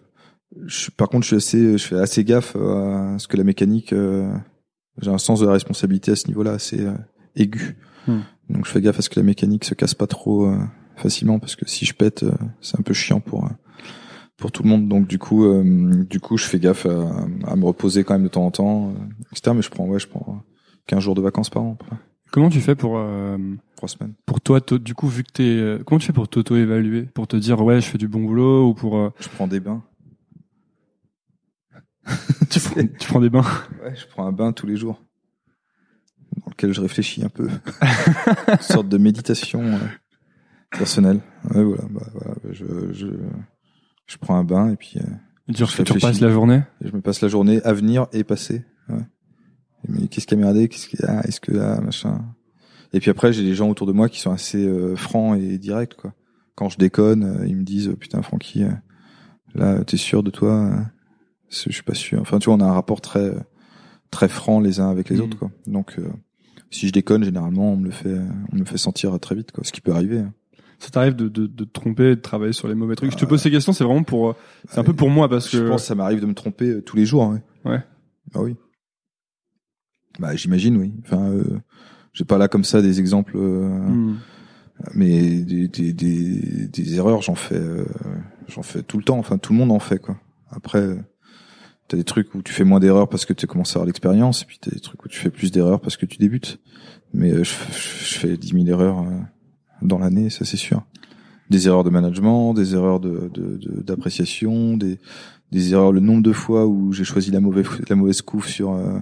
Je, 0.65 0.91
par 0.91 1.09
contre, 1.09 1.23
je 1.23 1.27
suis 1.29 1.35
assez, 1.37 1.77
je 1.77 1.83
fais 1.87 1.97
assez 1.99 2.23
gaffe 2.23 2.55
à 2.55 3.15
ce 3.17 3.27
que 3.27 3.37
la 3.37 3.43
mécanique. 3.43 3.93
euh, 3.93 4.31
j'ai 5.01 5.09
un 5.09 5.17
sens 5.17 5.39
de 5.39 5.47
la 5.47 5.53
responsabilité 5.53 6.11
à 6.11 6.15
ce 6.15 6.27
niveau-là 6.27 6.51
assez 6.51 6.81
euh, 6.85 6.93
aigu. 7.35 7.77
Hmm. 8.07 8.19
Donc, 8.49 8.65
je 8.65 8.71
fais 8.71 8.81
gaffe 8.81 8.99
à 8.99 9.01
ce 9.01 9.09
que 9.09 9.19
la 9.19 9.25
mécanique 9.25 9.65
se 9.65 9.73
casse 9.73 9.95
pas 9.95 10.07
trop 10.07 10.53
facilement, 10.95 11.39
parce 11.39 11.55
que 11.55 11.67
si 11.67 11.85
je 11.85 11.93
pète, 11.93 12.23
c'est 12.61 12.79
un 12.79 12.83
peu 12.83 12.93
chiant 12.93 13.19
pour. 13.19 13.49
pour 14.37 14.51
tout 14.51 14.61
le 14.63 14.69
monde, 14.69 14.87
donc 14.89 15.07
du 15.07 15.17
coup, 15.17 15.45
euh, 15.45 16.03
du 16.09 16.19
coup, 16.19 16.37
je 16.37 16.45
fais 16.45 16.59
gaffe 16.59 16.85
à, 16.85 17.25
à 17.47 17.55
me 17.55 17.65
reposer 17.65 18.03
quand 18.03 18.13
même 18.13 18.23
de 18.23 18.27
temps 18.27 18.45
en 18.45 18.51
temps, 18.51 18.89
euh, 18.89 18.93
etc. 19.31 19.53
Mais 19.55 19.61
je 19.61 19.69
prends, 19.69 19.87
ouais, 19.87 19.99
je 19.99 20.07
prends 20.07 20.43
15 20.87 20.99
jours 20.99 21.15
de 21.15 21.21
vacances 21.21 21.49
par 21.49 21.63
an, 21.63 21.77
après, 21.79 21.95
Comment 22.33 22.49
tu 22.49 22.61
fais 22.61 22.73
pour 22.75 22.97
euh, 22.97 23.37
trois 23.75 23.87
semaines. 23.87 24.13
pour 24.25 24.41
toi, 24.41 24.59
to- 24.59 24.79
du 24.79 24.95
coup, 24.95 25.07
vu 25.07 25.23
que 25.23 25.31
t'es, 25.31 25.43
euh, 25.43 25.83
comment 25.85 25.99
tu 25.99 26.07
fais 26.07 26.13
pour 26.13 26.27
t'auto-évaluer, 26.27 27.03
pour 27.03 27.27
te 27.27 27.35
dire 27.37 27.61
ouais, 27.61 27.79
je 27.79 27.85
fais 27.85 27.99
du 27.99 28.07
bon 28.07 28.21
boulot 28.23 28.67
ou 28.69 28.73
pour 28.73 28.97
euh, 28.97 29.11
Je 29.19 29.29
prends 29.29 29.45
des 29.47 29.59
bains. 29.59 29.83
tu, 32.49 32.59
prends, 32.59 32.81
tu 32.99 33.07
prends 33.07 33.21
des 33.21 33.29
bains? 33.29 33.45
Ouais, 33.83 33.95
je 33.95 34.07
prends 34.07 34.25
un 34.25 34.31
bain 34.31 34.51
tous 34.51 34.65
les 34.65 34.75
jours, 34.75 35.01
dans 36.37 36.49
lequel 36.49 36.73
je 36.73 36.81
réfléchis 36.81 37.23
un 37.23 37.29
peu, 37.29 37.47
une 38.47 38.57
sorte 38.59 38.89
de 38.89 38.97
méditation 38.97 39.61
euh, 39.63 39.77
personnelle. 40.71 41.21
Ouais, 41.53 41.63
voilà, 41.63 41.83
bah, 41.91 42.07
voilà, 42.13 42.35
bah, 42.43 42.49
je, 42.51 42.65
je, 42.93 43.07
je 44.07 44.17
prends 44.17 44.35
un 44.37 44.43
bain 44.43 44.71
et 44.71 44.75
puis 44.75 44.93
euh, 44.97 45.03
Et 45.49 45.53
tu, 45.53 45.63
Je 45.65 45.83
tu 45.83 45.91
repasses 45.93 46.19
la 46.19 46.29
journée? 46.31 46.63
et 46.83 46.87
je 46.87 46.93
me 46.95 47.01
passe 47.01 47.21
la 47.21 47.27
journée 47.27 47.61
à 47.63 47.73
venir 47.73 48.07
et 48.11 48.23
passer. 48.23 48.65
Ouais. 48.89 48.97
Mais 49.89 50.07
qu'est-ce 50.07 50.27
qui 50.27 50.33
a 50.33 50.37
merdé 50.37 50.67
Qu'est-ce 50.69 50.87
qui 50.87 50.97
ah, 51.07 51.21
est-ce 51.27 51.39
que 51.41 51.51
là 51.51 51.79
machin 51.81 52.21
Et 52.93 52.99
puis 52.99 53.09
après, 53.11 53.33
j'ai 53.33 53.43
des 53.43 53.53
gens 53.55 53.69
autour 53.69 53.87
de 53.87 53.91
moi 53.93 54.09
qui 54.09 54.19
sont 54.19 54.31
assez 54.31 54.65
euh, 54.65 54.95
francs 54.95 55.37
et 55.39 55.57
directs 55.57 55.95
quoi. 55.95 56.13
Quand 56.55 56.69
je 56.69 56.77
déconne, 56.77 57.23
euh, 57.23 57.47
ils 57.47 57.55
me 57.57 57.63
disent 57.63 57.89
oh, 57.91 57.95
putain 57.95 58.21
Francky, 58.21 58.63
euh, 58.63 58.69
là 59.55 59.83
t'es 59.83 59.97
sûr 59.97 60.23
de 60.23 60.29
toi 60.31 60.51
euh, 60.53 60.75
Je 61.49 61.71
suis 61.71 61.83
pas 61.83 61.93
sûr. 61.95 62.21
Enfin 62.21 62.39
tu 62.39 62.45
vois, 62.45 62.55
on 62.55 62.61
a 62.61 62.65
un 62.65 62.73
rapport 62.73 63.01
très 63.01 63.31
très 64.11 64.29
franc 64.29 64.59
les 64.59 64.79
uns 64.79 64.89
avec 64.89 65.09
les 65.09 65.17
Mhm. 65.17 65.23
autres 65.23 65.37
quoi. 65.39 65.51
Donc 65.67 65.95
euh, 65.99 66.07
si 66.69 66.87
je 66.87 66.91
déconne, 66.93 67.23
généralement, 67.23 67.73
on 67.73 67.77
me 67.77 67.85
le 67.85 67.91
fait, 67.91 68.17
on 68.51 68.55
me 68.55 68.59
le 68.59 68.65
fait 68.65 68.77
sentir 68.79 69.19
très 69.19 69.35
vite, 69.35 69.51
quoi. 69.51 69.63
Ce 69.63 69.71
qui 69.71 69.79
peut 69.81 69.91
arriver. 69.93 70.19
hein. 70.19 70.33
Ça 70.79 70.89
t'arrive 70.89 71.15
de, 71.15 71.27
de, 71.29 71.45
de 71.45 71.63
te 71.65 71.71
tromper, 71.71 72.15
de 72.15 72.21
travailler 72.21 72.51
sur 72.51 72.67
les 72.67 72.73
mauvais 72.73 72.95
trucs? 72.95 73.11
Je 73.11 73.15
te 73.17 73.25
pose 73.25 73.39
ces 73.41 73.51
questions, 73.51 73.73
c'est 73.73 73.83
vraiment 73.83 74.01
pour, 74.03 74.29
euh, 74.31 74.33
c'est 74.67 74.79
un 74.79 74.83
peu 74.83 74.93
pour 74.93 75.09
moi 75.11 75.29
parce 75.29 75.47
que. 75.49 75.57
Je 75.57 75.63
pense 75.67 75.81
que 75.81 75.87
ça 75.87 75.93
m'arrive 75.95 76.19
de 76.19 76.25
me 76.25 76.33
tromper 76.33 76.69
euh, 76.69 76.81
tous 76.81 76.95
les 76.97 77.05
jours. 77.05 77.29
Ouais. 77.29 77.41
Ouais. 77.71 77.83
Bah 78.33 78.41
oui. 78.41 78.55
Bah 80.19 80.35
j'imagine, 80.35 80.77
oui. 80.77 80.93
Enfin, 81.05 81.29
euh, 81.31 81.43
j'ai 82.13 82.23
pas 82.25 82.37
là 82.37 82.47
comme 82.47 82.63
ça 82.63 82.81
des 82.81 82.99
exemples, 82.99 83.33
euh, 83.37 83.67
Hmm. 83.67 84.15
mais 84.93 85.39
des, 85.41 85.67
des, 85.67 85.93
des, 85.93 86.67
des 86.67 86.95
erreurs, 86.95 87.21
j'en 87.21 87.35
fais, 87.35 87.55
euh, 87.55 87.85
j'en 88.47 88.61
fais 88.63 88.83
tout 88.83 88.97
le 88.97 89.03
temps. 89.03 89.17
Enfin, 89.17 89.37
tout 89.37 89.53
le 89.53 89.59
monde 89.59 89.71
en 89.71 89.79
fait, 89.79 89.99
quoi. 89.99 90.17
Après, 90.51 90.87
t'as 91.87 91.97
des 91.97 92.03
trucs 92.03 92.33
où 92.35 92.41
tu 92.41 92.53
fais 92.53 92.63
moins 92.63 92.79
d'erreurs 92.79 93.09
parce 93.09 93.25
que 93.25 93.33
tu 93.33 93.47
commencé 93.47 93.71
à 93.71 93.75
avoir 93.77 93.85
l'expérience, 93.87 94.43
et 94.43 94.45
puis 94.45 94.59
t'as 94.61 94.71
des 94.71 94.79
trucs 94.79 95.03
où 95.03 95.07
tu 95.07 95.19
fais 95.19 95.29
plus 95.31 95.51
d'erreurs 95.51 95.81
parce 95.81 95.97
que 95.97 96.05
tu 96.05 96.17
débutes. 96.17 96.59
Mais 97.13 97.31
euh, 97.31 97.43
je, 97.43 97.53
je 97.71 98.15
fais 98.19 98.37
10 98.37 98.49
000 98.49 98.65
erreurs 98.67 98.99
euh, 98.99 99.19
dans 99.81 99.97
l'année, 99.99 100.29
ça 100.29 100.45
c'est 100.45 100.57
sûr. 100.57 100.83
Des 101.49 101.67
erreurs 101.67 101.83
de 101.83 101.89
management, 101.89 102.53
des 102.53 102.73
erreurs 102.73 102.99
de 102.99 103.29
de- 103.33 103.57
de- 103.57 103.81
d'appréciation, 103.83 104.77
des 104.77 104.99
des 105.51 105.73
erreurs, 105.73 105.91
le 105.91 105.99
nombre 105.99 106.23
de 106.23 106.31
fois 106.31 106.65
où 106.67 106.93
j'ai 106.93 107.03
choisi 107.03 107.29
la 107.31 107.39
mauvaise 107.39 107.65
la 107.89 107.95
mauvaise 107.95 108.21
couve 108.21 108.47
sur 108.47 108.71
euh, 108.73 108.99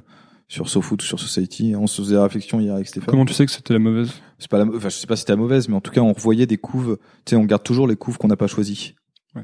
sur 0.51 0.67
SoFoot 0.67 1.01
ou 1.01 1.05
sur 1.05 1.17
Society. 1.17 1.75
On 1.77 1.87
se 1.87 2.01
faisait 2.01 2.17
réflexion 2.17 2.59
hier 2.59 2.73
avec 2.75 2.85
Stéphane. 2.87 3.09
Comment 3.09 3.23
tu 3.25 3.33
sais 3.33 3.45
que 3.45 3.51
c'était 3.53 3.71
la 3.73 3.79
mauvaise? 3.79 4.11
C'est 4.37 4.49
pas 4.51 4.57
la, 4.57 4.65
enfin, 4.65 4.89
je 4.89 4.95
sais 4.97 5.07
pas 5.07 5.15
si 5.15 5.21
c'était 5.21 5.31
la 5.31 5.37
mauvaise, 5.37 5.69
mais 5.69 5.75
en 5.75 5.81
tout 5.81 5.91
cas, 5.91 6.01
on 6.01 6.11
revoyait 6.11 6.45
des 6.45 6.57
couves. 6.57 6.97
Tu 7.25 7.29
sais, 7.31 7.35
on 7.37 7.45
garde 7.45 7.63
toujours 7.63 7.87
les 7.87 7.95
couves 7.95 8.17
qu'on 8.17 8.27
n'a 8.27 8.35
pas 8.35 8.47
choisies. 8.47 8.95
Ouais. 9.33 9.43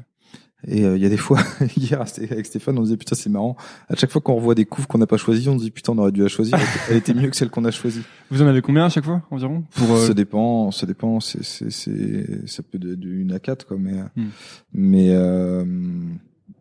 Et 0.66 0.84
euh, 0.84 0.98
il 0.98 1.02
y 1.02 1.06
a 1.06 1.08
des 1.08 1.16
fois, 1.16 1.38
hier, 1.78 2.02
avec 2.30 2.44
Stéphane, 2.44 2.76
on 2.78 2.82
disait 2.82 2.98
putain, 2.98 3.14
c'est 3.14 3.30
marrant. 3.30 3.56
À 3.88 3.96
chaque 3.96 4.10
fois 4.10 4.20
qu'on 4.20 4.34
revoit 4.34 4.54
des 4.54 4.66
couves 4.66 4.86
qu'on 4.86 4.98
n'a 4.98 5.06
pas 5.06 5.16
choisies, 5.16 5.48
on 5.48 5.58
se 5.58 5.64
dit 5.64 5.70
putain, 5.70 5.94
on 5.94 5.98
aurait 5.98 6.12
dû 6.12 6.20
la 6.20 6.28
choisir. 6.28 6.58
Elle 6.90 6.98
était- 6.98 7.14
mieux 7.14 7.30
que 7.30 7.36
celle 7.36 7.48
qu'on 7.48 7.64
a 7.64 7.70
choisie. 7.70 8.02
Vous 8.30 8.42
en 8.42 8.46
avez 8.46 8.60
combien 8.60 8.84
à 8.84 8.90
chaque 8.90 9.04
fois 9.06 9.22
environ? 9.30 9.64
Pour 9.76 9.90
euh, 9.92 10.06
Ça 10.06 10.12
dépend, 10.12 10.70
ça 10.72 10.84
dépend. 10.84 11.20
C'est, 11.20 11.42
c'est, 11.42 11.70
c'est, 11.70 12.46
ça 12.46 12.62
peut 12.62 12.78
de, 12.78 12.94
de 12.94 13.08
une 13.08 13.32
à 13.32 13.38
quatre, 13.38 13.66
quoi. 13.66 13.78
Mais, 13.80 13.94
Hmm. 14.14 14.26
mais, 14.74 15.08
euh, 15.12 15.64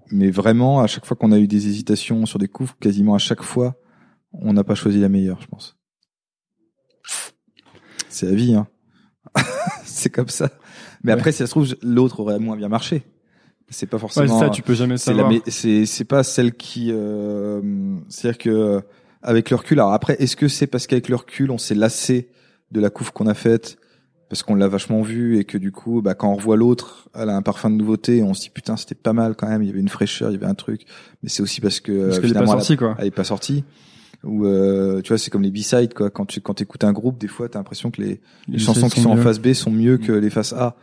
mais 0.09 0.31
vraiment, 0.31 0.79
à 0.79 0.87
chaque 0.87 1.05
fois 1.05 1.17
qu'on 1.17 1.33
a 1.33 1.37
eu 1.37 1.47
des 1.47 1.67
hésitations 1.67 2.25
sur 2.25 2.39
des 2.39 2.47
couves, 2.47 2.73
quasiment 2.79 3.13
à 3.13 3.17
chaque 3.19 3.41
fois, 3.43 3.75
on 4.34 4.53
n'a 4.53 4.63
pas 4.63 4.75
choisi 4.75 4.99
la 4.99 5.09
meilleure, 5.09 5.41
je 5.41 5.47
pense. 5.47 5.78
C'est 8.09 8.25
la 8.28 8.36
vie, 8.36 8.55
hein. 8.55 8.67
c'est 9.84 10.09
comme 10.09 10.30
ça. 10.30 10.49
Mais 11.03 11.11
Ouais. 11.13 11.17
après, 11.19 11.32
si 11.32 11.39
ça 11.39 11.45
se 11.45 11.51
trouve, 11.51 11.75
l'autre 11.82 12.19
aurait 12.19 12.39
moins 12.39 12.55
bien 12.57 12.69
marché. 12.69 13.03
C'est 13.69 13.86
pas 13.86 13.97
Ouais, 13.97 14.01
forcément. 14.01 14.39
c'est 14.39 14.45
ça, 14.45 14.49
tu 14.49 14.61
peux 14.61 14.73
jamais 14.73 14.97
savoir. 14.97 15.30
mais 15.30 15.41
c'est 15.51 16.05
pas 16.05 16.23
celle 16.23 16.53
qui. 16.53 16.89
Euh, 16.91 17.61
C'est-à-dire 18.07 18.38
que 18.38 18.49
euh, 18.49 18.82
avec 19.21 19.49
le 19.49 19.57
recul. 19.57 19.80
Alors 19.80 19.93
après, 19.93 20.15
est-ce 20.19 20.36
que 20.38 20.47
c'est 20.47 20.67
parce 20.67 20.88
qu'avec 20.88 21.09
le 21.09 21.15
recul, 21.17 21.51
on 21.51 21.57
s'est 21.57 21.75
lassé 21.75 22.30
de 22.71 22.80
la 22.80 22.89
couve 22.89 23.11
qu'on 23.11 23.28
a 23.28 23.34
faite 23.34 23.78
parce 24.30 24.43
qu'on 24.43 24.55
l'a 24.55 24.67
vachement 24.67 25.01
vue 25.01 25.38
et 25.38 25.45
que 25.45 25.57
du 25.57 25.71
coup, 25.71 26.01
bah, 26.01 26.13
quand 26.13 26.30
on 26.32 26.36
revoit 26.36 26.57
l'autre, 26.57 27.09
elle 27.15 27.30
a 27.30 27.36
un 27.36 27.41
parfum 27.41 27.69
de 27.69 27.75
nouveauté, 27.75 28.23
on 28.23 28.34
se 28.34 28.41
dit 28.41 28.49
putain, 28.49 28.75
c'était 28.78 28.95
pas 28.95 29.13
mal 29.13 29.36
quand 29.36 29.47
même. 29.47 29.63
Il 29.63 29.67
y 29.67 29.69
avait 29.69 29.80
une 29.80 29.88
fraîcheur, 29.89 30.30
il 30.30 30.34
y 30.34 30.38
avait 30.38 30.45
un 30.45 30.53
truc. 30.55 30.86
Mais 31.23 31.30
c'est 31.30 31.41
aussi 31.43 31.59
parce 31.61 31.80
que 31.82 32.07
Parce 32.07 32.17
euh, 32.17 32.21
qu'elle 32.21 32.32
est 32.32 32.34
pas 32.34 32.45
sortie 32.47 32.78
quoi. 32.78 32.95
elle 32.99 33.07
est 33.07 33.11
pas 33.11 33.23
sortie. 33.25 33.63
Ou 34.28 34.45
euh, 34.45 35.01
tu 35.01 35.09
vois, 35.09 35.17
c'est 35.17 35.32
comme 35.32 35.43
les 35.43 35.51
B-sides 35.51 35.93
quoi. 35.93 36.09
Quand 36.09 36.25
tu 36.25 36.41
quand 36.41 36.61
écoutes 36.61 36.84
un 36.84 36.93
groupe, 36.93 37.17
des 37.17 37.28
fois, 37.28 37.49
t'as 37.49 37.59
l'impression 37.59 37.91
que 37.91 38.01
les, 38.01 38.21
les 38.47 38.59
chansons 38.59 38.89
qui 38.89 38.99
sont 38.99 39.09
en 39.09 39.17
face 39.17 39.39
B 39.39 39.53
sont 39.53 39.71
mieux 39.71 39.97
que 39.97 40.11
les 40.11 40.30
faces 40.30 40.53
A. 40.53 40.75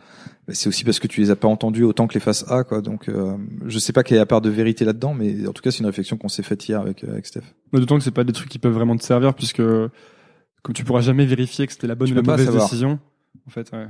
Bah, 0.47 0.53
c'est 0.53 0.69
aussi 0.69 0.83
parce 0.83 0.99
que 0.99 1.07
tu 1.07 1.21
les 1.21 1.31
as 1.31 1.35
pas 1.35 1.47
entendues 1.47 1.83
autant 1.83 2.07
que 2.07 2.13
les 2.13 2.19
faces 2.19 2.45
A, 2.51 2.63
quoi. 2.63 2.81
Donc, 2.81 3.09
euh, 3.09 3.35
je 3.65 3.79
sais 3.79 3.93
pas 3.93 4.03
quelle 4.03 4.17
est 4.17 4.19
la 4.19 4.25
part 4.25 4.41
de 4.41 4.49
vérité 4.49 4.85
là-dedans, 4.85 5.13
mais 5.13 5.47
en 5.47 5.53
tout 5.53 5.61
cas, 5.61 5.71
c'est 5.71 5.79
une 5.79 5.87
réflexion 5.87 6.17
qu'on 6.17 6.27
s'est 6.27 6.43
faite 6.43 6.67
hier 6.67 6.79
avec, 6.79 7.03
euh, 7.03 7.13
avec 7.13 7.25
Steph. 7.25 7.41
Mais 7.71 7.79
D'autant 7.79 7.97
que 7.97 8.03
c'est 8.03 8.11
pas 8.11 8.23
des 8.23 8.33
trucs 8.33 8.49
qui 8.49 8.59
peuvent 8.59 8.73
vraiment 8.73 8.95
te 8.95 9.03
servir 9.03 9.33
puisque 9.33 9.61
comme 9.61 10.73
tu 10.73 10.83
pourras 10.83 11.01
jamais 11.01 11.25
vérifier 11.25 11.67
que 11.67 11.73
c'était 11.73 11.87
la 11.87 11.95
bonne 11.95 12.07
Tu 12.07 12.13
ou 12.13 12.15
la 12.17 12.23
mauvaise 12.23 12.49
décision. 12.51 12.99
En 13.47 13.49
fait, 13.51 13.71
ouais. 13.71 13.87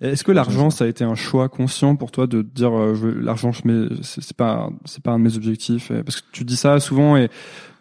Est-ce 0.00 0.24
que 0.24 0.32
l'argent, 0.32 0.68
ça 0.70 0.84
a 0.84 0.88
été 0.88 1.04
un 1.04 1.14
choix 1.14 1.48
conscient 1.48 1.96
pour 1.96 2.10
toi 2.10 2.26
de 2.26 2.42
dire 2.42 2.76
euh, 2.78 3.14
l'argent, 3.20 3.52
je 3.52 3.66
mets, 3.66 3.88
c'est 4.02 4.36
pas, 4.36 4.68
c'est 4.84 5.02
pas 5.02 5.12
un 5.12 5.18
de 5.18 5.24
mes 5.24 5.36
objectifs 5.36 5.90
et- 5.90 6.02
Parce 6.02 6.20
que 6.20 6.26
tu 6.32 6.44
dis 6.44 6.56
ça 6.56 6.78
souvent 6.80 7.16
et 7.16 7.28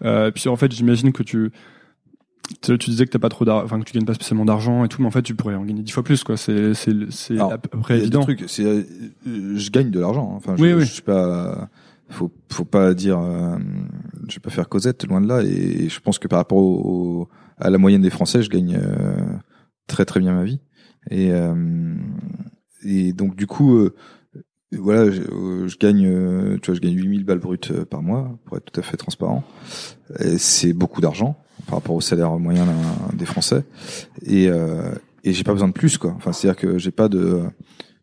euh, 0.03 0.32
puis 0.32 0.47
en 0.47 0.55
fait, 0.55 0.72
j'imagine 0.72 1.11
que 1.11 1.24
tu, 1.24 1.51
tu 2.61 2.78
tu 2.78 2.89
disais 2.89 3.05
que 3.05 3.11
t'as 3.11 3.20
pas 3.20 3.28
trop 3.30 3.43
d'argent, 3.43 3.66
enfin 3.66 3.80
que 3.80 3.86
tu 3.86 3.93
gagnes 3.93 4.05
pas 4.05 4.13
spécialement 4.13 4.45
d'argent 4.45 4.86
et 4.86 4.88
tout, 4.88 5.01
mais 5.01 5.07
en 5.07 5.11
fait, 5.11 5.24
tu 5.24 5.36
pourrais 5.36 5.55
en 5.55 5.66
gagner 5.66 5.82
dix 5.82 5.91
fois 5.91 6.03
plus, 6.03 6.24
quoi. 6.24 6.38
C'est, 6.38 6.74
c'est, 6.74 6.93
c'est 7.09 7.38
à 7.39 7.57
peu 7.57 7.78
près 7.80 7.97
évident. 7.97 8.20
des 8.24 8.36
trucs, 8.36 8.49
c'est, 8.49 8.63
euh, 8.66 8.84
je 9.57 9.70
gagne 9.72 9.89
de 9.91 9.99
l'argent. 9.99 10.32
hein. 10.34 10.38
Enfin, 10.38 10.55
je, 10.57 10.61
Oui, 10.63 10.74
oui. 10.74 10.82
je 10.86 10.91
suis 10.93 11.01
pas, 11.01 11.70
faut, 12.09 12.32
faut 12.51 12.66
pas 12.66 12.93
dire, 12.93 13.20
euh, 13.20 13.57
je 14.30 14.36
vais 14.36 14.41
pas 14.41 14.51
faire 14.51 14.70
Cosette, 14.70 15.05
loin 15.07 15.20
de 15.22 15.28
là. 15.28 15.41
Et 15.43 15.89
je 15.89 15.99
pense 15.99 16.18
que 16.20 16.28
par 16.28 16.38
rapport 16.39 16.59
au, 16.59 17.22
au- 17.24 17.30
à 17.57 17.70
la 17.70 17.78
moyenne 17.78 18.01
des 18.01 18.09
Français, 18.09 18.41
je 18.43 18.49
gagne 18.49 18.78
euh, 18.82 19.18
très 19.88 20.05
très 20.05 20.20
bien 20.20 20.34
ma 20.34 20.43
vie. 20.43 20.59
Et 21.12 21.32
euh, 21.32 21.95
et 22.84 23.14
donc 23.14 23.36
du 23.36 23.47
coup, 23.47 23.78
euh, 23.78 23.95
voilà, 24.72 25.10
je, 25.12 25.22
euh, 25.22 25.68
je 25.68 25.78
gagne, 25.78 26.60
tu 26.60 26.68
vois, 26.68 26.76
je 26.76 26.82
gagne 26.82 26.95
8000 26.95 27.24
balles 27.24 27.39
brutes 27.39 27.84
par 27.84 28.01
mois, 28.01 28.38
pour 28.45 28.58
être 28.58 28.72
tout 28.72 28.80
à 28.80 28.84
fait 28.84 28.97
transparent. 28.97 29.43
C'est 30.38 30.74
beaucoup 30.74 31.01
d'argent 31.01 31.38
par 31.66 31.76
rapport 31.76 31.95
au 31.95 32.01
salaire 32.01 32.38
moyen 32.38 32.66
des 33.14 33.26
Français. 33.26 33.64
Et 34.26 34.47
euh, 34.49 34.93
et 35.24 35.34
j'ai 35.34 35.43
pas 35.43 35.53
besoin 35.53 35.68
de 35.68 35.74
plus 35.74 35.97
quoi. 35.97 36.14
Enfin, 36.16 36.32
c'est-à-dire 36.32 36.60
que 36.60 36.78
j'ai 36.78 36.91
pas 36.91 37.10
de 37.10 37.43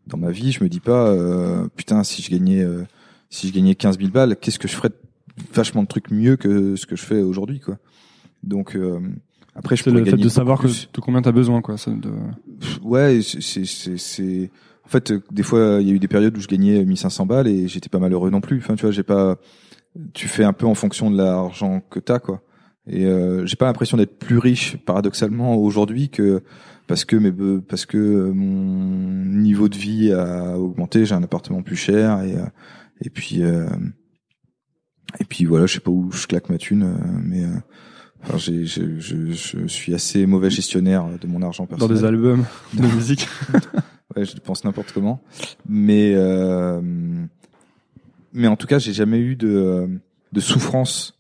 dans 0.07 0.18
ma 0.18 0.30
vie, 0.30 0.53
je 0.53 0.62
me 0.62 0.68
dis 0.68 0.80
pas 0.80 1.09
euh, 1.09 1.68
putain 1.76 2.03
si 2.03 2.22
je 2.22 2.30
gagnais 2.30 2.62
euh, 2.62 2.82
si 3.30 3.48
je 3.48 3.53
gagnais 3.53 3.74
15 3.74 3.98
000 3.98 4.11
balles, 4.11 4.36
qu'est-ce 4.36 4.59
que 4.59 4.68
je 4.68 4.74
ferais 4.74 4.90
vachement 5.55 5.82
de 5.82 5.88
trucs 5.88 6.11
mieux 6.11 6.36
que 6.36 6.76
ce 6.76 6.86
que 6.86 6.96
je 6.96 7.05
fais 7.05 7.22
aujourd'hui 7.22 7.61
quoi. 7.61 7.78
Donc 8.42 8.76
après 9.55 9.76
je 9.76 9.82
C'est 9.82 9.90
le 9.90 10.05
fait 10.05 10.16
de 10.16 10.28
savoir 10.28 10.61
que, 10.61 10.66
de 10.68 11.00
combien 11.00 11.22
t'as 11.22 11.32
besoin, 11.32 11.61
quoi. 11.61 11.76
ça, 11.76 11.90
de... 11.90 12.11
Ouais, 12.82 13.20
c'est 13.22 13.42
c'est 13.42 13.64
c'est 13.64 13.96
c'est- 13.98 14.50
en 14.84 14.88
fait 14.88 15.11
euh, 15.12 15.20
des 15.30 15.42
fois 15.42 15.78
il 15.80 15.88
y 15.88 15.90
a 15.90 15.94
eu 15.94 15.98
des 15.98 16.09
périodes 16.09 16.36
où 16.36 16.40
je 16.40 16.48
gagnais 16.48 16.84
1500 16.84 17.26
balles 17.26 17.48
et 17.48 17.68
j'étais 17.68 17.88
pas 17.88 17.98
malheureux 17.98 18.30
non 18.30 18.40
plus. 18.40 18.59
Enfin 18.59 18.74
tu 18.74 18.82
vois, 18.82 18.90
j'ai 18.92 19.03
pas 19.03 19.36
tu 20.14 20.26
fais 20.28 20.44
un 20.44 20.53
peu 20.55 20.66
en 20.66 20.74
fonction 20.74 21.11
de 21.11 21.16
l'argent 21.18 21.82
que 21.90 22.00
t'as 22.00 22.18
quoi. 22.18 22.42
Et 22.88 23.05
euh, 23.07 23.46
j'ai 23.46 23.57
pas 23.57 23.66
l'impression 23.66 23.96
d'être 23.96 24.18
plus 24.18 24.38
riche 24.38 24.76
paradoxalement 24.78 25.55
aujourd'hui 25.57 26.09
que 26.09 26.42
parce 26.88 27.05
que 27.05 27.14
mes 27.14 27.30
parce 27.61 27.86
que 27.86 28.30
mon 28.34 29.24
niveau 29.40 29.68
de 29.68 29.76
vie 29.76 30.12
a 30.12 30.59
augmenté, 30.59 31.05
j'ai 31.05 31.14
un 31.14 31.22
appartement 31.22 31.62
plus 31.62 31.76
cher 31.76 32.22
et 32.22 32.34
euh, 32.36 32.44
et 33.03 33.11
puis 33.11 33.42
euh, 33.42 33.68
et 35.20 35.24
puis 35.24 35.44
voilà, 35.44 35.66
je 35.66 35.74
sais 35.74 35.80
pas 35.80 35.90
où 35.90 36.11
je 36.11 36.26
claque 36.26 36.48
ma 36.48 36.59
thune 36.59 36.82
euh, 36.84 37.18
mais 37.22 37.44
euh, 37.44 37.48
enfin 38.22 38.36
j'ai 38.38 38.64
j'ai- 38.64 38.98
je, 39.00 39.32
je 39.32 39.66
suis 39.66 39.94
assez 39.94 40.26
mauvais 40.26 40.50
gestionnaire 40.50 41.06
de 41.20 41.26
mon 41.26 41.42
argent 41.42 41.64
dans 41.64 41.76
personnel. 41.76 41.96
des 41.98 42.04
albums 42.04 42.44
de 42.74 42.82
musique. 42.82 43.28
Ouais, 44.14 44.26
je 44.26 44.36
pense 44.36 44.62
n'importe 44.64 44.92
comment. 44.92 45.22
Mais 45.66 46.12
euh, 46.14 46.82
mais 48.34 48.46
en 48.46 48.56
tout 48.56 48.66
cas, 48.66 48.78
j'ai 48.78 48.92
jamais 48.92 49.18
eu 49.18 49.36
de 49.36 49.88
de 50.32 50.40
souffrance 50.40 51.18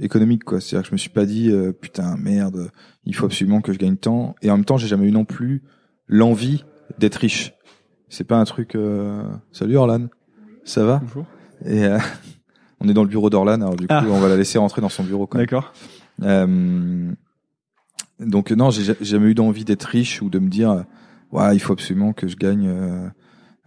économique 0.00 0.42
quoi. 0.42 0.60
C'est-à-dire 0.60 0.82
que 0.82 0.88
je 0.88 0.94
me 0.94 0.98
suis 0.98 1.10
pas 1.10 1.24
dit 1.24 1.50
euh, 1.50 1.70
putain 1.72 2.16
merde, 2.16 2.72
il 3.04 3.14
faut 3.14 3.26
absolument 3.26 3.60
que 3.60 3.72
je 3.72 3.78
gagne 3.78 3.96
tant. 3.96 4.34
Et 4.42 4.50
en 4.50 4.56
même 4.56 4.64
temps, 4.64 4.76
j'ai 4.76 4.88
jamais 4.88 5.06
eu 5.06 5.12
non 5.12 5.24
plus 5.24 5.62
l'envie 6.08 6.64
d'être 6.98 7.14
riche. 7.16 7.52
C'est 8.08 8.24
pas 8.24 8.38
un 8.38 8.44
truc. 8.44 8.74
Euh... 8.74 9.22
Salut 9.52 9.76
Orlan, 9.76 10.08
ça 10.64 10.84
va? 10.84 11.00
Bonjour. 11.04 11.26
Et 11.64 11.84
euh, 11.84 11.98
on 12.80 12.88
est 12.88 12.92
dans 12.92 13.04
le 13.04 13.08
bureau 13.08 13.30
d'Orlan, 13.30 13.60
alors 13.60 13.76
du 13.76 13.86
coup, 13.86 13.94
Ah. 13.94 14.04
on 14.08 14.18
va 14.18 14.28
la 14.28 14.36
laisser 14.36 14.58
rentrer 14.58 14.80
dans 14.80 14.88
son 14.88 15.04
bureau. 15.04 15.28
Quand 15.28 15.38
même. 15.38 15.46
D'accord. 15.46 15.72
Euh, 16.22 17.12
donc 18.18 18.50
non, 18.50 18.70
j'ai 18.70 18.82
ja- 18.84 18.94
j'ai 19.00 19.04
jamais 19.12 19.28
eu 19.30 19.34
d'envie 19.34 19.64
d'être 19.64 19.84
riche 19.84 20.20
ou 20.22 20.28
de 20.28 20.38
me 20.38 20.48
dire, 20.48 20.70
euh, 20.70 20.82
ouais, 21.32 21.54
il 21.56 21.60
faut 21.60 21.72
absolument 21.72 22.12
que 22.12 22.28
je 22.28 22.36
gagne 22.36 22.68
euh, 22.68 23.08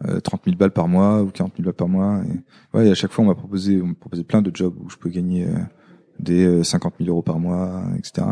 euh, 0.06 0.20
30 0.20 0.42
000 0.46 0.58
balles 0.58 0.72
par 0.72 0.88
mois 0.88 1.24
ou 1.24 1.32
40 1.32 1.54
000 1.58 1.66
balles 1.66 1.74
par 1.74 1.88
mois. 1.88 2.22
Et, 2.26 2.78
ouais, 2.78 2.88
et 2.88 2.92
à 2.92 2.96
chaque 2.96 3.12
fois, 3.12 3.24
on 3.26 3.28
m'a 3.28 3.36
proposé, 3.36 3.82
on 3.82 3.88
m'a 3.88 3.94
proposé 3.96 4.24
plein 4.24 4.42
de 4.42 4.52
jobs 4.54 4.76
où 4.80 4.90
je 4.90 4.98
peux 4.98 5.10
gagner 5.10 5.48
euh, 5.48 5.58
des 6.20 6.46
euh, 6.46 6.64
50 6.64 6.96
000 7.00 7.10
euros 7.10 7.24
par 7.24 7.40
mois, 7.40 7.84
etc. 7.98 8.28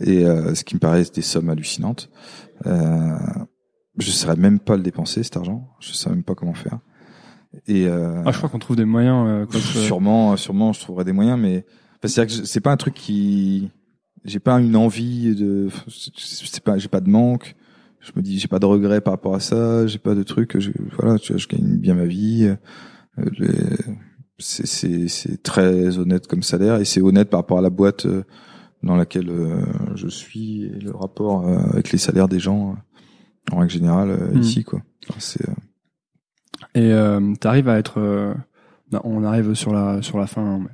Et 0.00 0.24
euh, 0.24 0.54
ce 0.54 0.64
qui 0.64 0.74
me 0.76 0.80
paraît 0.80 1.04
des 1.14 1.22
sommes 1.22 1.50
hallucinantes. 1.50 2.10
Euh, 2.66 3.18
je 3.98 4.10
saurais 4.10 4.36
même 4.36 4.60
pas 4.60 4.76
le 4.76 4.82
dépenser 4.82 5.22
cet 5.22 5.36
argent. 5.36 5.68
Je 5.80 5.92
sais 5.92 6.08
même 6.08 6.22
pas 6.22 6.34
comment 6.34 6.54
faire. 6.54 6.78
Et 7.66 7.86
euh, 7.86 8.22
Ah, 8.24 8.32
je 8.32 8.38
crois 8.38 8.48
qu'on 8.48 8.58
trouve 8.60 8.76
des 8.76 8.84
moyens. 8.86 9.26
euh, 9.28 9.46
quand, 9.46 9.58
euh, 9.58 9.60
sûrement, 9.60 10.36
sûrement, 10.38 10.72
je 10.72 10.80
trouverai 10.80 11.04
des 11.04 11.12
moyens, 11.12 11.38
mais 11.38 11.66
enfin, 12.02 12.08
c'est 12.08 12.26
que 12.26 12.32
je- 12.32 12.42
c'est 12.44 12.60
pas 12.60 12.72
un 12.72 12.76
truc 12.76 12.94
qui, 12.94 13.70
j'ai 14.24 14.40
pas 14.40 14.58
une 14.60 14.76
envie 14.76 15.34
de, 15.34 15.68
c'est 16.16 16.62
pas, 16.62 16.78
j'ai 16.78 16.88
pas 16.88 17.00
de 17.00 17.08
manque. 17.10 17.54
Je 18.00 18.12
me 18.16 18.22
dis, 18.22 18.38
j'ai 18.38 18.48
pas 18.48 18.58
de 18.58 18.64
regrets 18.66 19.00
par 19.02 19.12
rapport 19.12 19.34
à 19.34 19.40
ça. 19.40 19.86
J'ai 19.86 19.98
pas 19.98 20.14
de 20.14 20.22
truc. 20.22 20.58
Je, 20.58 20.70
voilà, 20.98 21.18
tu 21.18 21.32
vois, 21.32 21.38
je 21.38 21.46
gagne 21.48 21.76
bien 21.76 21.94
ma 21.94 22.06
vie. 22.06 22.44
Euh, 23.18 23.24
les- 23.38 23.76
c'est, 24.38 24.66
c'est, 24.66 25.06
c'est 25.08 25.42
très 25.42 25.98
honnête 25.98 26.26
comme 26.26 26.42
salaire 26.42 26.76
et 26.76 26.86
c'est 26.86 27.02
honnête 27.02 27.28
par 27.28 27.40
rapport 27.40 27.58
à 27.58 27.62
la 27.62 27.68
boîte 27.68 28.06
euh, 28.06 28.22
dans 28.82 28.96
laquelle 28.96 29.28
euh, 29.28 29.62
je 29.96 30.08
suis 30.08 30.64
et 30.64 30.70
le 30.80 30.92
rapport 30.92 31.46
euh, 31.46 31.58
avec 31.72 31.92
les 31.92 31.98
salaires 31.98 32.26
des 32.28 32.40
gens 32.40 32.70
euh, 32.72 33.54
en 33.54 33.58
règle 33.58 33.72
générale 33.72 34.10
euh, 34.10 34.34
Hmm. 34.34 34.40
ici, 34.40 34.64
quoi. 34.64 34.80
Enfin, 35.10 35.20
c'est, 35.20 35.46
euh, 35.46 35.52
Et 36.74 36.90
euh, 36.92 37.34
t'arrives 37.38 37.68
à 37.68 37.78
être, 37.78 37.98
euh, 38.00 38.32
non, 38.92 39.00
on 39.04 39.24
arrive 39.24 39.52
sur 39.54 39.72
la 39.74 40.00
sur 40.02 40.18
la 40.18 40.26
fin. 40.26 40.42
hein, 40.42 40.58
mais 40.62 40.70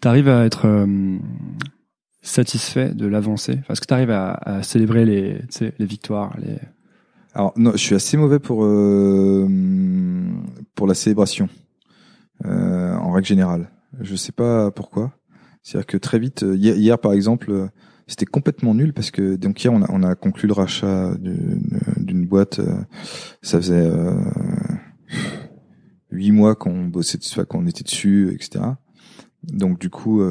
T'arrives 0.00 0.28
à 0.28 0.44
être, 0.44 0.66
euh, 0.66 1.18
satisfait 2.22 2.94
de 2.94 3.06
l'avancée? 3.06 3.60
Est-ce 3.68 3.80
que 3.80 3.86
tu 3.86 3.94
arrives 3.94 4.10
à, 4.10 4.32
à, 4.32 4.62
célébrer 4.62 5.04
les, 5.04 5.40
les 5.60 5.86
victoires 5.86 6.36
les... 6.38 6.56
Alors 7.34 7.52
non, 7.56 7.72
je 7.72 7.78
suis 7.78 7.94
assez 7.94 8.16
mauvais 8.16 8.38
pour 8.38 8.64
euh, 8.64 9.46
pour 10.74 10.86
la 10.86 10.94
célébration 10.94 11.48
euh, 12.44 12.94
en 12.94 13.12
règle 13.12 13.26
générale. 13.26 13.70
Je 14.00 14.16
sais 14.16 14.32
pas 14.32 14.70
pourquoi. 14.70 15.12
C'est-à-dire 15.62 15.86
que 15.86 15.96
très 15.98 16.18
vite, 16.18 16.42
euh, 16.42 16.56
hier, 16.56 16.98
par 16.98 17.12
exemple, 17.12 17.50
euh, 17.50 17.68
c'était 18.06 18.26
complètement 18.26 18.74
nul 18.74 18.92
parce 18.92 19.10
que 19.10 19.36
donc 19.36 19.62
hier 19.62 19.72
on 19.72 19.82
a, 19.82 19.86
on 19.90 20.02
a 20.02 20.14
conclu 20.14 20.48
le 20.48 20.54
rachat 20.54 21.12
d'une 21.18 22.26
boîte. 22.26 22.60
Ça 23.42 23.58
faisait 23.58 23.90
huit 26.10 26.32
mois 26.32 26.54
qu'on 26.54 26.86
bossait, 26.86 27.18
qu'on 27.46 27.66
était 27.66 27.84
dessus, 27.84 28.32
etc. 28.34 28.64
Donc 29.44 29.78
du 29.78 29.90
coup, 29.90 30.22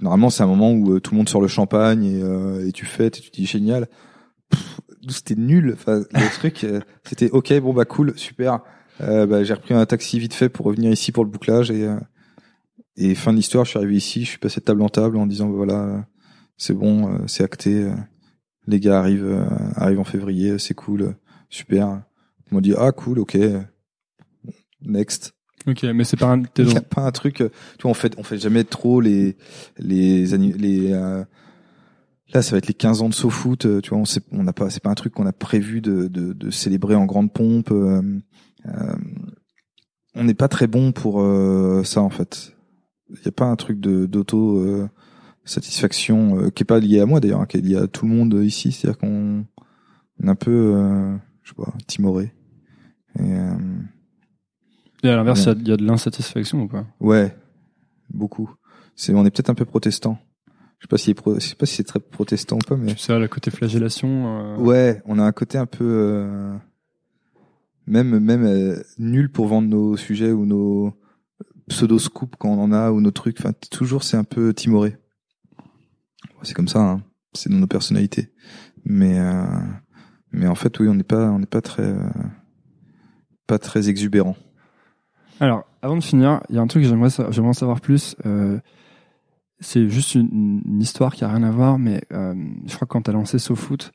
normalement 0.00 0.30
c'est 0.30 0.42
un 0.42 0.46
moment 0.46 0.72
où 0.72 0.98
tout 1.00 1.12
le 1.12 1.18
monde 1.18 1.28
sort 1.28 1.40
le 1.40 1.48
champagne 1.48 2.04
et, 2.04 2.68
et 2.68 2.72
tu 2.72 2.86
fêtes 2.86 3.18
et 3.18 3.20
tu 3.20 3.30
dis 3.30 3.46
génial. 3.46 3.88
C'était 5.08 5.34
nul. 5.34 5.72
Enfin, 5.74 5.98
le 5.98 6.34
truc, 6.34 6.66
c'était 7.04 7.30
ok, 7.30 7.52
bon 7.60 7.72
bah 7.72 7.84
cool, 7.84 8.16
super. 8.16 8.60
Euh, 9.00 9.26
bah, 9.26 9.42
j'ai 9.42 9.54
repris 9.54 9.74
un 9.74 9.86
taxi 9.86 10.18
vite 10.18 10.34
fait 10.34 10.48
pour 10.48 10.66
revenir 10.66 10.90
ici 10.92 11.10
pour 11.10 11.24
le 11.24 11.30
bouclage 11.30 11.70
et 11.70 11.86
euh, 11.86 11.98
et 12.96 13.16
fin 13.16 13.32
de 13.32 13.36
l'histoire, 13.36 13.64
je 13.64 13.70
suis 13.70 13.78
arrivé 13.78 13.96
ici, 13.96 14.24
je 14.24 14.30
suis 14.30 14.38
passé 14.38 14.60
de 14.60 14.64
table 14.64 14.80
en 14.80 14.88
table 14.88 15.16
en 15.16 15.26
disant 15.26 15.48
bah, 15.48 15.56
voilà, 15.56 16.06
c'est 16.56 16.74
bon, 16.74 17.12
euh, 17.12 17.18
c'est 17.26 17.42
acté, 17.42 17.90
les 18.68 18.78
gars 18.78 19.00
arrivent 19.00 19.44
arrivent 19.74 19.98
en 19.98 20.04
février, 20.04 20.60
c'est 20.60 20.74
cool, 20.74 21.16
super. 21.48 22.02
Ils 22.46 22.54
m'ont 22.54 22.60
dit 22.60 22.74
ah 22.78 22.92
cool, 22.92 23.18
ok, 23.18 23.36
next. 24.82 25.34
Ok, 25.66 25.82
mais 25.82 26.04
c'est 26.04 26.18
pas 26.18 26.30
un, 26.30 26.42
pas 26.42 27.02
un 27.02 27.10
truc. 27.10 27.36
Tu 27.36 27.82
vois, 27.82 27.90
on 27.90 27.94
fait 27.94 28.14
on 28.18 28.22
fait 28.22 28.38
jamais 28.38 28.64
trop 28.64 29.00
les 29.00 29.36
les 29.78 30.26
les 30.26 30.92
Là, 32.32 32.42
ça 32.42 32.52
va 32.52 32.58
être 32.58 32.66
les 32.66 32.74
15 32.74 33.02
ans 33.02 33.08
de 33.08 33.14
SoFoot. 33.14 33.80
Tu 33.80 33.90
vois, 33.90 33.98
on 33.98 34.04
sait, 34.04 34.20
on 34.32 34.42
n'a 34.42 34.52
pas, 34.52 34.68
c'est 34.68 34.82
pas 34.82 34.90
un 34.90 34.94
truc 34.94 35.12
qu'on 35.12 35.26
a 35.26 35.32
prévu 35.32 35.80
de, 35.80 36.08
de, 36.08 36.32
de, 36.32 36.50
célébrer 36.50 36.96
en 36.96 37.04
grande 37.04 37.32
pompe. 37.32 37.70
Euh, 37.70 38.02
on 40.14 40.24
n'est 40.24 40.34
pas 40.34 40.48
très 40.48 40.66
bon 40.66 40.92
pour 40.92 41.20
euh, 41.20 41.84
ça 41.84 42.00
en 42.02 42.10
fait. 42.10 42.52
Il 43.10 43.16
n'y 43.16 43.28
a 43.28 43.32
pas 43.32 43.44
un 43.44 43.56
truc 43.56 43.78
de 43.78 44.06
d'auto 44.06 44.58
euh, 44.58 44.88
satisfaction 45.44 46.50
qui 46.50 46.62
est 46.62 46.66
pas 46.66 46.80
lié 46.80 47.00
à 47.00 47.06
moi 47.06 47.20
d'ailleurs, 47.20 47.40
hein, 47.40 47.46
qui 47.46 47.58
est 47.58 47.60
lié 47.60 47.76
à 47.76 47.86
tout 47.86 48.06
le 48.06 48.12
monde 48.12 48.34
ici. 48.42 48.72
C'est-à-dire 48.72 48.98
qu'on 48.98 49.44
est 50.22 50.28
un 50.28 50.34
peu, 50.34 50.72
je 51.42 51.50
sais 51.50 51.54
pas, 51.54 51.72
timoré. 51.86 52.32
Et, 53.20 53.34
et 55.04 55.10
à 55.10 55.16
l'inverse, 55.16 55.48
il 55.56 55.68
y, 55.68 55.72
a 55.72 55.76
de 55.76 55.84
l'insatisfaction 55.84 56.62
ou 56.62 56.68
pas 56.68 56.86
Ouais, 57.00 57.36
beaucoup. 58.10 58.50
C'est, 58.96 59.14
on 59.14 59.24
est 59.24 59.30
peut-être 59.30 59.50
un 59.50 59.54
peu 59.54 59.64
protestant. 59.64 60.18
Je 60.78 60.84
sais 60.84 60.88
pas 60.88 60.98
si 60.98 61.14
je 61.14 61.46
sais 61.46 61.54
pas 61.54 61.66
si 61.66 61.76
c'est 61.76 61.84
très 61.84 62.00
protestant 62.00 62.56
ou 62.56 62.66
pas, 62.66 62.76
mais. 62.76 62.94
Tu 62.94 62.98
sais, 62.98 63.18
le 63.18 63.28
côté 63.28 63.50
flagellation. 63.50 64.58
Ouais, 64.58 65.02
on 65.06 65.18
a 65.18 65.22
un 65.22 65.32
côté 65.32 65.58
un 65.58 65.66
peu 65.66 66.58
même 67.86 68.18
même 68.18 68.44
euh, 68.44 68.82
nul 68.98 69.30
pour 69.30 69.46
vendre 69.46 69.68
nos 69.68 69.96
sujets 69.96 70.32
ou 70.32 70.46
nos 70.46 70.94
pseudo 71.68 71.98
scoops 71.98 72.36
quand 72.38 72.50
on 72.50 72.60
en 72.60 72.72
a 72.72 72.90
ou 72.90 73.00
nos 73.00 73.10
trucs. 73.10 73.40
Enfin, 73.40 73.52
toujours 73.70 74.02
c'est 74.04 74.16
un 74.16 74.24
peu 74.24 74.54
timoré. 74.54 74.96
C'est 76.42 76.54
comme 76.54 76.68
ça, 76.68 76.80
hein. 76.80 77.02
c'est 77.32 77.50
dans 77.50 77.58
nos 77.58 77.66
personnalités. 77.66 78.30
Mais 78.84 79.18
euh, 79.18 79.44
mais 80.32 80.46
en 80.46 80.54
fait, 80.54 80.78
oui, 80.78 80.88
on 80.88 80.94
n'est 80.94 81.04
pas 81.04 81.30
on 81.30 81.38
n'est 81.38 81.46
pas 81.46 81.62
très 81.62 81.82
euh, 81.82 82.10
pas 83.46 83.58
très 83.58 83.88
exubérant. 83.88 84.36
Alors, 85.40 85.64
avant 85.82 85.96
de 85.96 86.02
finir, 86.02 86.40
il 86.48 86.56
y 86.56 86.58
a 86.58 86.62
un 86.62 86.66
truc 86.66 86.82
que 86.82 86.88
j'aimerais 86.88 87.10
j'aimerais 87.30 87.50
en 87.50 87.54
savoir 87.54 87.80
plus. 87.80 88.16
c'est 89.60 89.88
juste 89.88 90.14
une, 90.14 90.62
une, 90.66 90.80
histoire 90.80 91.14
qui 91.14 91.24
a 91.24 91.28
rien 91.28 91.42
à 91.42 91.50
voir, 91.50 91.78
mais 91.78 92.02
je 92.10 92.74
crois 92.74 92.86
que 92.86 92.92
quand 92.92 93.02
tu 93.02 93.10
as 93.10 93.14
lancé 93.14 93.38
SoFoot, 93.38 93.92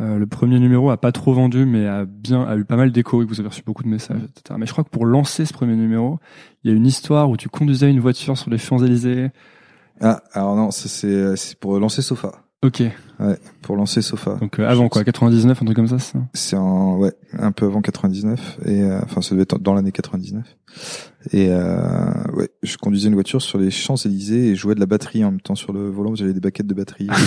euh, 0.00 0.18
le 0.18 0.26
premier 0.26 0.58
numéro 0.58 0.90
a 0.90 0.96
pas 0.96 1.12
trop 1.12 1.32
vendu, 1.32 1.64
mais 1.66 1.86
a 1.86 2.04
bien 2.04 2.42
a 2.42 2.56
eu 2.56 2.64
pas 2.64 2.76
mal 2.76 2.90
d'échos 2.90 3.22
et 3.22 3.24
vous 3.24 3.38
avez 3.38 3.48
reçu 3.48 3.62
beaucoup 3.64 3.84
de 3.84 3.88
messages, 3.88 4.22
etc. 4.24 4.56
Mais 4.58 4.66
je 4.66 4.72
crois 4.72 4.82
que 4.82 4.90
pour 4.90 5.06
lancer 5.06 5.46
ce 5.46 5.52
premier 5.52 5.76
numéro, 5.76 6.18
il 6.62 6.70
y 6.70 6.74
a 6.74 6.76
une 6.76 6.86
histoire 6.86 7.30
où 7.30 7.36
tu 7.36 7.48
conduisais 7.48 7.88
une 7.88 8.00
voiture 8.00 8.36
sur 8.36 8.50
les 8.50 8.58
Champs 8.58 8.78
Élysées. 8.78 9.30
Ah, 10.00 10.20
alors 10.32 10.56
non, 10.56 10.72
c'est 10.72 11.36
c'est 11.36 11.58
pour 11.58 11.78
lancer 11.78 12.02
Sofa. 12.02 12.32
Ok. 12.64 12.82
Ouais, 13.20 13.38
pour 13.62 13.76
lancer 13.76 14.02
Sofa. 14.02 14.34
Donc 14.40 14.58
euh, 14.58 14.68
avant 14.68 14.88
quoi, 14.88 15.04
99, 15.04 15.62
un 15.62 15.64
truc 15.64 15.76
comme 15.76 15.86
ça, 15.86 15.98
ça 15.98 16.18
C'est 16.32 16.56
en 16.56 16.96
ouais, 16.96 17.12
un 17.38 17.52
peu 17.52 17.66
avant 17.66 17.80
99 17.80 18.58
et 18.66 18.82
euh, 18.82 18.98
enfin 19.04 19.22
ça 19.22 19.30
devait 19.36 19.42
être 19.42 19.58
dans 19.58 19.74
l'année 19.74 19.92
99. 19.92 20.44
Et 21.32 21.50
ouais, 21.50 22.48
je 22.62 22.76
conduisais 22.76 23.08
une 23.08 23.14
voiture 23.14 23.40
sur 23.40 23.58
les 23.58 23.70
Champs 23.70 23.96
Élysées 23.96 24.48
et 24.48 24.56
jouais 24.56 24.74
de 24.74 24.80
la 24.80 24.86
batterie 24.86 25.24
en 25.24 25.30
même 25.30 25.40
temps 25.40 25.54
sur 25.54 25.72
le 25.72 25.88
volant. 25.88 26.14
J'avais 26.14 26.32
des 26.32 26.40
baquettes 26.40 26.66
de 26.66 26.74
batterie. 26.74 27.08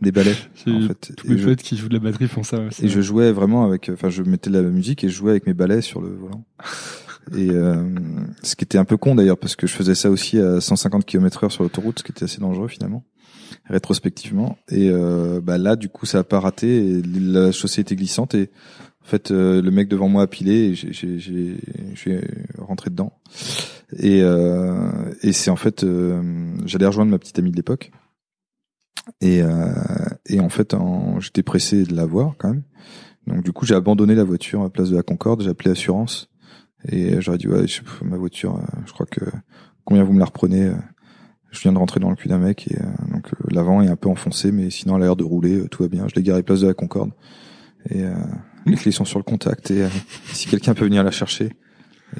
des 0.00 0.12
ballets 0.12 0.36
en 0.66 0.80
fait. 0.86 1.12
Tous 1.16 1.28
les 1.28 1.42
potes 1.42 1.62
qui 1.62 1.76
jouent 1.76 1.88
de 1.88 1.94
la 1.94 2.00
batterie 2.00 2.28
font 2.28 2.42
ça. 2.42 2.58
et 2.82 2.88
je 2.88 3.00
jouais 3.00 3.32
vraiment 3.32 3.64
avec, 3.64 3.90
enfin, 3.92 4.10
je 4.10 4.22
mettais 4.22 4.50
de 4.50 4.58
la 4.58 4.68
musique 4.68 5.04
et 5.04 5.08
je 5.08 5.14
jouais 5.14 5.32
avec 5.32 5.46
mes 5.46 5.54
balais 5.54 5.80
sur 5.80 6.00
le 6.00 6.10
volant. 6.10 6.44
et 7.36 7.50
euh, 7.50 7.84
ce 8.42 8.56
qui 8.56 8.64
était 8.64 8.78
un 8.78 8.84
peu 8.84 8.96
con 8.96 9.14
d'ailleurs 9.14 9.38
parce 9.38 9.56
que 9.56 9.66
je 9.66 9.74
faisais 9.74 9.94
ça 9.94 10.10
aussi 10.10 10.38
à 10.38 10.60
150 10.60 11.04
km 11.04 11.44
heure 11.44 11.52
sur 11.52 11.62
l'autoroute, 11.62 11.98
ce 11.98 12.04
qui 12.04 12.12
était 12.12 12.24
assez 12.24 12.40
dangereux 12.40 12.68
finalement, 12.68 13.04
rétrospectivement. 13.66 14.58
Et 14.70 14.90
euh, 14.90 15.40
bah 15.42 15.58
là, 15.58 15.76
du 15.76 15.88
coup, 15.88 16.06
ça 16.06 16.18
a 16.18 16.24
pas 16.24 16.40
raté. 16.40 17.02
La 17.04 17.52
chaussée 17.52 17.82
était 17.82 17.96
glissante 17.96 18.34
et 18.34 18.50
en 19.02 19.06
fait, 19.06 19.30
euh, 19.30 19.62
le 19.62 19.70
mec 19.70 19.88
devant 19.88 20.08
moi 20.08 20.24
a 20.24 20.26
pilé 20.26 20.52
et 20.52 20.74
j'ai, 20.74 22.20
rentré 22.58 22.90
dedans. 22.90 23.12
Et, 23.96 24.20
euh, 24.22 24.90
et 25.22 25.32
c'est 25.32 25.50
en 25.50 25.56
fait, 25.56 25.82
euh, 25.82 26.52
j'allais 26.66 26.86
rejoindre 26.86 27.10
ma 27.10 27.18
petite 27.18 27.38
amie 27.38 27.50
de 27.50 27.56
l'époque 27.56 27.90
et, 29.20 29.42
euh, 29.42 29.72
et 30.26 30.40
en 30.40 30.48
fait, 30.48 30.76
j'étais 31.20 31.42
pressé 31.42 31.84
de 31.84 31.94
la 31.94 32.04
voir 32.04 32.34
quand 32.38 32.50
même. 32.50 32.62
Donc 33.26 33.42
du 33.42 33.52
coup, 33.52 33.66
j'ai 33.66 33.74
abandonné 33.74 34.14
la 34.14 34.24
voiture 34.24 34.62
à 34.62 34.70
place 34.70 34.90
de 34.90 34.96
la 34.96 35.02
Concorde. 35.02 35.42
J'ai 35.42 35.50
appelé 35.50 35.70
Assurance 35.70 36.28
et 36.86 37.20
j'aurais 37.20 37.38
dit 37.38 37.48
ouais, 37.48 37.64
ma 38.02 38.16
voiture, 38.16 38.56
euh, 38.56 38.80
je 38.86 38.92
crois 38.92 39.06
que 39.06 39.24
combien 39.84 40.04
vous 40.04 40.12
me 40.12 40.18
la 40.18 40.26
reprenez 40.26 40.70
Je 41.50 41.60
viens 41.60 41.72
de 41.72 41.78
rentrer 41.78 41.98
dans 42.00 42.10
le 42.10 42.16
cul 42.16 42.28
d'un 42.28 42.38
mec 42.38 42.68
et 42.70 42.78
donc 43.10 43.30
l'avant 43.50 43.80
est 43.80 43.88
un 43.88 43.96
peu 43.96 44.08
enfoncé, 44.08 44.52
mais 44.52 44.68
sinon 44.70 44.96
elle 44.96 45.02
a 45.02 45.06
l'air 45.06 45.16
de 45.16 45.24
rouler, 45.24 45.66
tout 45.70 45.82
va 45.82 45.88
bien. 45.88 46.06
Je 46.06 46.14
l'ai 46.14 46.22
garé 46.22 46.42
place 46.42 46.60
de 46.60 46.66
la 46.66 46.74
Concorde 46.74 47.10
et 47.88 48.04
les 48.66 48.76
clés 48.76 48.92
sont 48.92 49.06
sur 49.06 49.18
le 49.18 49.22
contact 49.22 49.70
et 49.70 49.86
si 50.32 50.46
quelqu'un 50.46 50.74
peut 50.74 50.84
venir 50.84 51.02
la 51.02 51.10
chercher. 51.10 51.56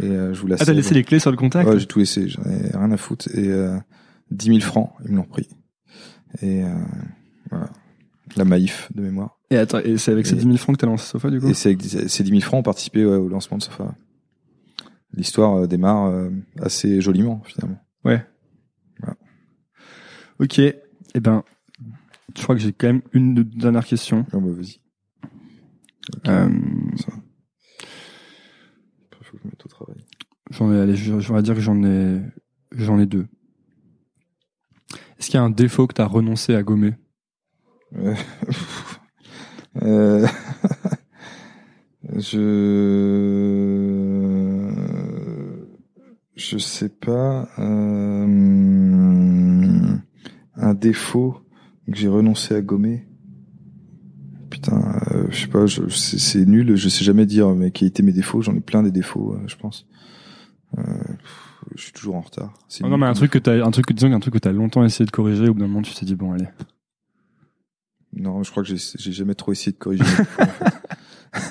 Et 0.03 0.09
je 0.09 0.41
vous 0.41 0.47
laisse. 0.47 0.63
Ah 0.63 0.65
t'as 0.65 0.73
laissé 0.73 0.95
les 0.95 1.05
clés 1.05 1.19
sur 1.19 1.31
le 1.31 1.37
contact 1.37 1.69
Ouais, 1.69 1.79
j'ai 1.79 1.87
tout 1.87 1.99
laissé. 1.99 2.27
J'en 2.27 2.43
ai 2.45 2.71
rien 2.75 2.91
à 2.91 2.97
foutre 2.97 3.29
et 3.37 3.51
10 4.31 4.47
000 4.47 4.61
francs, 4.61 4.93
ils 5.05 5.13
me 5.13 5.17
l'ont 5.17 5.25
pris. 5.25 5.49
Et 6.43 6.63
euh, 6.65 6.69
voilà. 7.51 7.69
La 8.37 8.45
Maïf 8.45 8.89
de 8.95 9.03
mémoire. 9.03 9.39
Et 9.51 9.57
attends, 9.57 9.79
et 9.79 9.97
c'est 9.97 10.13
avec 10.13 10.27
ces 10.27 10.37
10 10.37 10.43
000 10.43 10.57
francs 10.59 10.77
que 10.77 10.83
t'as 10.83 10.87
lancé 10.87 11.07
Sofa 11.07 11.31
du 11.31 11.41
coup 11.41 11.49
Et 11.49 11.55
c'est 11.55 11.71
avec 11.71 11.83
ces 11.83 12.23
10 12.23 12.31
000 12.31 12.41
francs 12.43 12.61
ont 12.61 12.63
participé 12.63 13.05
ouais, 13.05 13.17
au 13.17 13.29
lancement 13.29 13.57
de 13.57 13.63
Sofa. 13.63 13.95
L'histoire 15.15 15.57
euh, 15.57 15.67
démarre 15.67 16.09
euh, 16.09 16.29
assez 16.61 17.01
joliment 17.01 17.43
finalement. 17.47 17.79
Ouais. 18.05 18.25
Ok. 20.41 20.59
Eh 20.59 21.21
ben, 21.21 21.43
je 22.37 22.43
crois 22.43 22.55
que 22.55 22.61
j'ai 22.61 22.73
quand 22.73 22.87
même 22.89 23.03
une 23.13 23.35
dernière 23.43 23.85
question. 23.85 24.27
Oh 24.33 24.41
bah 24.41 24.53
vas-y. 24.53 24.81
Okay. 26.17 26.31
Euh, 26.31 26.49
Ça. 26.97 27.13
faut 29.23 29.37
que 29.37 29.43
je 29.43 29.49
mette 29.49 29.65
au 29.65 29.69
travail. 29.69 30.05
J'en 30.51 30.73
ai, 30.73 30.81
allez, 30.81 30.97
j'aurais 30.97 31.43
dire 31.43 31.55
que 31.55 31.61
j'en 31.61 31.83
ai, 31.85 32.23
j'en 32.73 32.99
ai 32.99 33.07
deux. 33.07 33.27
Est-ce 35.19 35.27
qu'il 35.27 35.35
y 35.35 35.39
a 35.39 35.43
un 35.43 35.51
défaut 35.51 35.87
que 35.87 35.95
tu 35.95 36.01
as 36.01 36.07
renoncé 36.07 36.55
à 36.55 36.63
gommer? 36.63 36.95
Euh... 37.97 38.15
euh 39.83 40.27
je 42.17 42.39
je 46.37 46.59
sais 46.59 46.89
pas 46.89 47.49
euh... 47.59 48.59
un 50.59 50.75
défaut 50.75 51.41
que 51.91 51.97
j'ai 51.97 52.09
renoncé 52.09 52.55
à 52.55 52.61
gommer. 52.61 53.07
Putain, 54.51 55.01
euh, 55.13 55.27
je 55.31 55.41
sais 55.41 55.47
pas, 55.47 55.67
c'est 55.91 56.47
nul, 56.47 56.77
je 56.77 56.89
sais 56.89 57.05
jamais 57.05 57.27
dire 57.27 57.55
mais 57.55 57.71
qui 57.71 57.85
a 57.85 57.87
été 57.87 58.03
mes 58.03 58.13
défauts. 58.13 58.43
J'en 58.43 58.55
ai 58.55 58.61
plein 58.61 58.83
des 58.83 58.91
défauts, 58.91 59.35
euh, 59.35 59.43
je 59.47 59.57
pense. 59.57 59.87
Euh, 60.77 60.83
je 61.75 61.83
suis 61.83 61.93
toujours 61.93 62.17
en 62.17 62.21
retard. 62.21 62.55
Oh 62.83 62.89
non, 62.89 62.99
mais 62.99 63.07
un 63.07 63.13
truc 63.13 63.31
que 63.31 63.39
t'as, 63.39 63.65
un 63.65 63.71
truc 63.71 63.87
que 63.87 63.93
disons, 63.93 64.13
un 64.13 64.21
truc 64.21 64.35
que 64.35 64.39
t'as 64.39 64.53
longtemps 64.53 64.85
essayé 64.85 65.07
de 65.07 65.11
corriger, 65.11 65.49
au 65.49 65.55
bout 65.55 65.61
d'un 65.61 65.67
moment, 65.67 65.83
tu 65.83 65.95
t'es 65.95 66.07
dit 66.07 66.15
bon, 66.15 66.33
allez. 66.33 66.49
Non, 68.15 68.43
je 68.43 68.51
crois 68.51 68.63
que 68.63 68.75
j'ai 68.75 69.13
jamais 69.13 69.35
trop 69.35 69.53
essayé 69.53 69.73
de 69.73 69.77
corriger. 69.79 70.05
Défauts, 70.05 70.43
en 70.43 70.47
fait. 70.47 70.75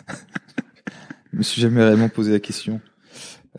je 1.34 1.38
me 1.38 1.44
suis 1.44 1.62
jamais 1.62 1.84
réellement 1.84 2.10
posé 2.10 2.32
la 2.32 2.40
question. 2.40 2.82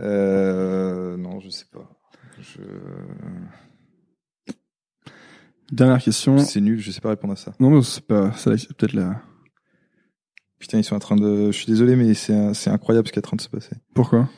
Euh, 0.00 1.16
non, 1.16 1.40
je 1.40 1.48
sais 1.48 1.66
pas. 1.72 1.88
Je... 2.40 2.60
Dernière 5.70 6.02
question. 6.02 6.38
C'est 6.38 6.60
nul, 6.60 6.80
je 6.80 6.90
sais 6.90 7.00
pas 7.00 7.10
répondre 7.10 7.34
à 7.34 7.36
ça. 7.36 7.52
Non, 7.60 7.82
c'est 7.82 8.06
pas, 8.06 8.32
ça, 8.32 8.52
peut-être 8.52 8.94
la. 8.94 9.22
Putain, 10.58 10.78
ils 10.78 10.84
sont 10.84 10.96
en 10.96 11.00
train 11.00 11.16
de. 11.16 11.50
Je 11.50 11.56
suis 11.56 11.66
désolé, 11.66 11.94
mais 11.94 12.14
c'est, 12.14 12.54
c'est 12.54 12.70
incroyable 12.70 13.06
ce 13.06 13.12
qui 13.12 13.18
est 13.18 13.24
en 13.24 13.28
train 13.28 13.36
de 13.36 13.42
se 13.42 13.48
passer. 13.48 13.76
Pourquoi? 13.94 14.28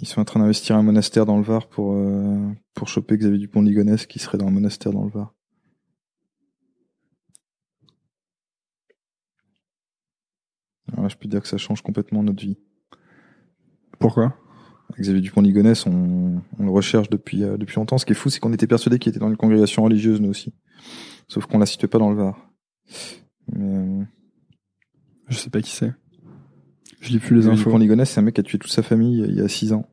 Ils 0.00 0.08
sont 0.08 0.20
en 0.20 0.24
train 0.24 0.40
d'investir 0.40 0.76
un 0.76 0.82
monastère 0.82 1.24
dans 1.24 1.36
le 1.36 1.44
Var 1.44 1.68
pour, 1.68 1.94
euh, 1.94 2.52
pour 2.74 2.88
choper 2.88 3.16
Xavier 3.16 3.38
Dupont 3.38 3.62
de 3.62 3.68
Ligonnès 3.68 4.06
qui 4.06 4.18
serait 4.18 4.38
dans 4.38 4.48
un 4.48 4.50
monastère 4.50 4.92
dans 4.92 5.04
le 5.04 5.10
Var. 5.10 5.32
Alors 10.92 11.04
là, 11.04 11.08
je 11.08 11.16
peux 11.16 11.28
dire 11.28 11.40
que 11.40 11.48
ça 11.48 11.58
change 11.58 11.82
complètement 11.82 12.22
notre 12.24 12.42
vie. 12.42 12.58
Pourquoi? 14.00 14.36
Xavier 14.98 15.20
Dupont-Ligonnès, 15.20 15.86
on, 15.86 16.42
on 16.58 16.64
le 16.64 16.70
recherche 16.70 17.10
depuis 17.10 17.42
euh, 17.42 17.56
depuis 17.56 17.76
longtemps. 17.76 17.98
Ce 17.98 18.06
qui 18.06 18.12
est 18.12 18.16
fou, 18.16 18.30
c'est 18.30 18.40
qu'on 18.40 18.52
était 18.52 18.66
persuadé 18.66 18.98
qu'il 18.98 19.10
était 19.10 19.18
dans 19.18 19.28
une 19.28 19.36
congrégation 19.36 19.82
religieuse, 19.82 20.20
nous 20.20 20.30
aussi. 20.30 20.54
Sauf 21.28 21.46
qu'on 21.46 21.58
la 21.58 21.66
situait 21.66 21.88
pas 21.88 21.98
dans 21.98 22.10
le 22.10 22.16
Var. 22.16 22.50
Mais, 23.52 23.64
euh, 23.64 24.02
Je 25.28 25.36
sais 25.36 25.50
pas 25.50 25.60
qui 25.60 25.70
c'est. 25.70 25.92
Je 27.00 27.10
lis 27.10 27.18
plus 27.18 27.34
les 27.34 27.40
Xavier 27.40 27.58
infos. 27.58 27.70
Dupont-Ligonnès, 27.70 28.08
c'est 28.08 28.20
un 28.20 28.22
mec 28.22 28.34
qui 28.34 28.40
a 28.40 28.44
tué 28.44 28.58
toute 28.58 28.70
sa 28.70 28.82
famille 28.82 29.22
euh, 29.22 29.26
il 29.28 29.36
y 29.36 29.40
a 29.40 29.48
6 29.48 29.72
ans. 29.72 29.88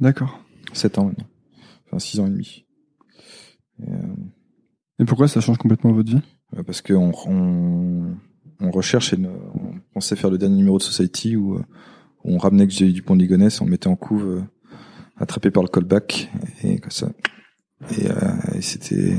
D'accord. 0.00 0.40
7 0.72 0.98
ans 0.98 1.06
maintenant. 1.06 1.26
Enfin, 1.86 1.98
6 1.98 2.20
ans 2.20 2.26
et 2.26 2.30
demi. 2.30 2.64
Et, 3.80 3.90
Et 5.00 5.04
pourquoi 5.04 5.28
ça 5.28 5.40
change 5.40 5.58
complètement 5.58 5.92
votre 5.92 6.10
vie? 6.10 6.22
Parce 6.64 6.80
que 6.80 6.94
on, 6.94 7.12
on, 8.60 8.70
recherche 8.70 9.12
et 9.12 9.18
on 9.18 9.80
pensait 9.92 10.16
faire 10.16 10.30
le 10.30 10.38
dernier 10.38 10.56
numéro 10.56 10.78
de 10.78 10.82
Society 10.82 11.36
où, 11.36 11.60
où 12.24 12.34
on 12.34 12.38
ramenait 12.38 12.66
Xavier 12.66 12.92
Dupont 12.92 13.16
de 13.16 13.20
Ligonnès, 13.22 13.60
on 13.60 13.64
le 13.64 13.70
mettait 13.70 13.86
en 13.88 13.96
couve, 13.96 14.26
euh, 14.26 14.40
attrapé 15.18 15.50
par 15.50 15.62
le 15.62 15.68
callback 15.68 16.30
et 16.64 16.78
comme 16.78 16.90
ça. 16.90 17.08
Et, 17.96 18.10
euh, 18.10 18.14
et 18.54 18.60
c'était, 18.60 19.14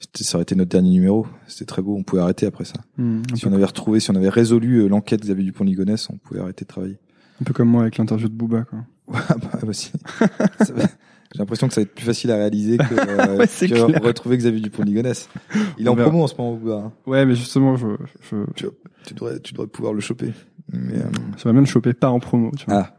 c'était, 0.00 0.24
ça 0.24 0.36
aurait 0.36 0.42
été 0.42 0.54
notre 0.56 0.70
dernier 0.70 0.90
numéro. 0.90 1.26
C'était 1.46 1.64
très 1.66 1.82
beau. 1.82 1.96
On 1.96 2.02
pouvait 2.02 2.22
arrêter 2.22 2.46
après 2.46 2.64
ça. 2.64 2.74
Hmm, 2.98 3.22
Si 3.34 3.46
on 3.46 3.52
avait 3.52 3.64
retrouvé, 3.64 4.00
si 4.00 4.10
on 4.10 4.14
avait 4.16 4.28
résolu 4.28 4.78
euh, 4.82 4.88
l'enquête 4.88 5.20
Xavier 5.22 5.44
Dupont 5.44 5.64
de 5.64 5.70
Ligonnès, 5.70 6.08
on 6.10 6.16
pouvait 6.18 6.40
arrêter 6.40 6.64
de 6.64 6.68
travailler. 6.68 6.98
un 7.40 7.44
peu 7.44 7.52
comme 7.52 7.68
moi 7.68 7.82
avec 7.82 7.96
l'interview 7.98 8.28
de 8.28 8.34
Booba, 8.34 8.64
quoi. 8.64 8.80
Ah 9.28 9.34
bah, 9.38 9.58
bah, 9.62 9.72
si. 9.72 9.92
J'ai 11.34 11.38
l'impression 11.40 11.66
que 11.68 11.74
ça 11.74 11.80
va 11.80 11.82
être 11.82 11.94
plus 11.94 12.04
facile 12.04 12.30
à 12.30 12.36
réaliser 12.36 12.78
que, 12.78 12.84
euh, 12.94 13.38
Ouais, 13.38 13.46
que 13.46 14.04
retrouver 14.06 14.36
Xavier 14.38 14.60
Dupont 14.60 14.82
de 14.82 14.88
Ligonnès. 14.88 15.28
Il 15.78 15.86
est 15.86 15.88
en 15.88 15.94
verra. 15.94 16.08
promo 16.08 16.24
en 16.24 16.26
ce 16.28 16.34
moment, 16.38 16.54
Bouba, 16.54 16.74
hein. 16.86 16.92
Ouais, 17.06 17.26
mais 17.26 17.34
justement, 17.34 17.76
je, 17.76 17.88
je, 18.30 18.36
Tu 19.04 19.14
devrais, 19.14 19.40
tu 19.40 19.52
devrais 19.52 19.66
pouvoir 19.66 19.92
le 19.94 20.00
choper. 20.00 20.32
Mais, 20.72 20.96
euh, 20.96 21.04
j'aimerais 21.36 21.52
bien 21.52 21.60
le 21.60 21.66
choper 21.66 21.92
pas 21.94 22.08
en 22.10 22.20
promo, 22.20 22.50
tu 22.56 22.66
vois. 22.66 22.74
ah. 22.88 22.96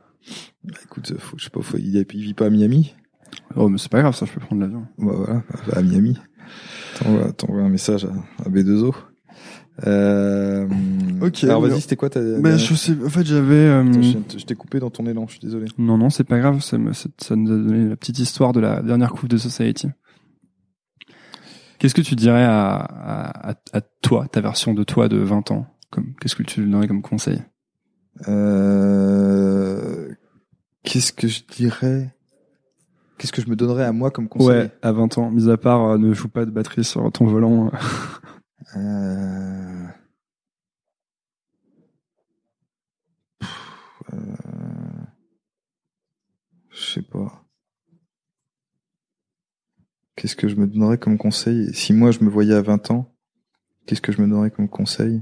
Bah, 0.64 0.74
écoute, 0.84 1.14
faut, 1.20 1.38
je 1.38 1.44
sais 1.46 1.50
pas, 1.50 1.62
faut, 1.62 1.78
il, 1.78 1.96
il 1.96 2.22
vit 2.22 2.34
pas 2.34 2.46
à 2.48 2.50
Miami? 2.50 2.96
Oh, 3.56 3.70
mais 3.70 3.78
c'est 3.78 3.92
pas 3.92 4.02
grave, 4.02 4.16
ça, 4.16 4.26
je 4.26 4.32
peux 4.34 4.40
prendre 4.40 4.62
l'avion. 4.62 4.86
Bah 4.98 5.14
voilà, 5.16 5.44
bah, 5.68 5.74
à 5.78 5.82
Miami. 5.82 6.18
T'envoies, 7.38 7.62
un 7.62 7.70
message 7.70 8.06
à, 8.06 8.44
à 8.46 8.50
B2O. 8.50 8.94
Euh, 9.86 10.68
Ok, 11.22 11.44
Alors 11.44 11.62
vas-y, 11.62 11.82
c'était 11.82 11.96
quoi 11.98 12.10
ta, 12.10 12.22
Mais 12.22 12.58
je 12.58 12.74
sais, 12.76 12.94
en 13.06 13.10
fait, 13.10 13.26
j'avais. 13.26 13.56
euh, 13.56 13.82
Attends, 13.82 14.38
je, 14.38 14.46
t'ai 14.46 14.56
coupé 14.56 14.80
dans 14.80 14.90
ton 14.90 15.06
élan, 15.06 15.26
je 15.28 15.32
suis 15.34 15.40
désolé. 15.42 15.66
Non, 15.78 15.98
non, 15.98 16.10
c'est 16.10 16.24
pas 16.24 16.40
grave, 16.40 16.62
ça, 16.62 16.78
me, 16.78 16.94
ça, 16.94 17.10
ça 17.18 17.36
nous 17.36 17.52
a 17.52 17.58
donné 17.58 17.90
la 17.90 17.96
petite 17.98 18.20
histoire 18.20 18.54
de 18.54 18.62
la 18.62 18.82
dernière 18.82 19.12
coupe 19.12 19.28
de 19.30 19.38
Society. 19.38 19.88
Qu'est-ce 21.78 21.94
que 21.96 22.02
tu 22.02 22.16
dirais 22.16 22.44
à, 22.44 22.76
à, 22.78 23.50
à, 23.52 23.56
à 23.74 23.82
toi, 24.02 24.28
ta 24.32 24.40
version 24.42 24.74
de 24.74 24.84
toi 24.84 25.10
de 25.10 25.18
20 25.18 25.52
ans 25.52 25.68
comme, 25.92 26.14
Qu'est-ce 26.22 26.36
que 26.36 26.44
tu 26.44 26.62
lui 26.62 26.72
donnerais 26.72 26.88
comme 26.88 27.02
conseil? 27.02 27.42
Euh, 28.28 30.14
qu'est-ce 30.84 31.12
que 31.14 31.28
je 31.28 31.44
dirais? 31.46 32.16
Qu'est-ce 33.18 33.32
que 33.32 33.42
je 33.42 33.50
me 33.50 33.56
donnerais 33.56 33.86
à 33.86 33.92
moi 33.92 34.12
comme 34.12 34.28
conseil? 34.28 34.48
Ouais, 34.48 34.72
à 34.82 34.92
20 34.92 35.18
ans, 35.18 35.32
mis 35.32 35.50
à 35.50 35.58
part 35.58 35.84
euh, 35.86 35.98
ne 35.98 36.14
joue 36.14 36.28
pas 36.28 36.46
de 36.46 36.52
batterie 36.52 36.84
sur 36.84 37.12
ton 37.12 37.26
volant. 37.26 37.72
Euh... 38.78 39.88
pff, 43.40 43.50
euh, 44.14 44.18
Je 46.72 46.82
sais 46.94 47.02
pas. 47.02 47.46
Qu'est-ce 50.16 50.36
que 50.36 50.48
je 50.48 50.56
me 50.56 50.68
donnerais 50.68 50.98
comme 50.98 51.18
conseil? 51.18 51.74
Si 51.74 51.94
moi 51.94 52.12
je 52.12 52.22
me 52.24 52.30
voyais 52.30 52.54
à 52.56 52.62
20 52.62 52.92
ans, 52.92 53.16
qu'est-ce 53.86 54.02
que 54.02 54.12
je 54.12 54.22
me 54.22 54.28
donnerais 54.28 54.52
comme 54.52 54.68
conseil 54.68 55.22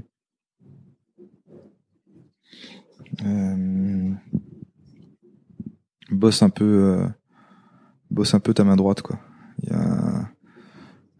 euh... 1.50 3.03
Bosse 6.10 6.42
un 6.42 6.50
peu, 6.50 6.64
euh... 6.64 7.06
bosse 8.10 8.34
un 8.34 8.40
peu 8.40 8.54
ta 8.54 8.64
main 8.64 8.76
droite 8.76 9.02
quoi. 9.02 9.18
Il 9.62 9.70
y 9.70 9.72
a 9.72 10.28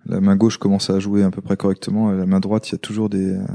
la 0.07 0.21
main 0.21 0.37
gauche 0.37 0.59
commence 0.59 0.91
à 0.91 0.99
jouer 1.01 1.23
à 1.23 1.31
peu 1.31 1.41
près 1.41 1.57
correctement. 1.57 2.13
Et 2.13 2.17
la 2.19 2.27
main 2.27 2.39
droite, 2.41 2.69
il 2.69 2.73
y 2.73 2.75
a 2.75 2.79
toujours 2.79 3.09
des, 3.09 3.37
euh, 3.37 3.47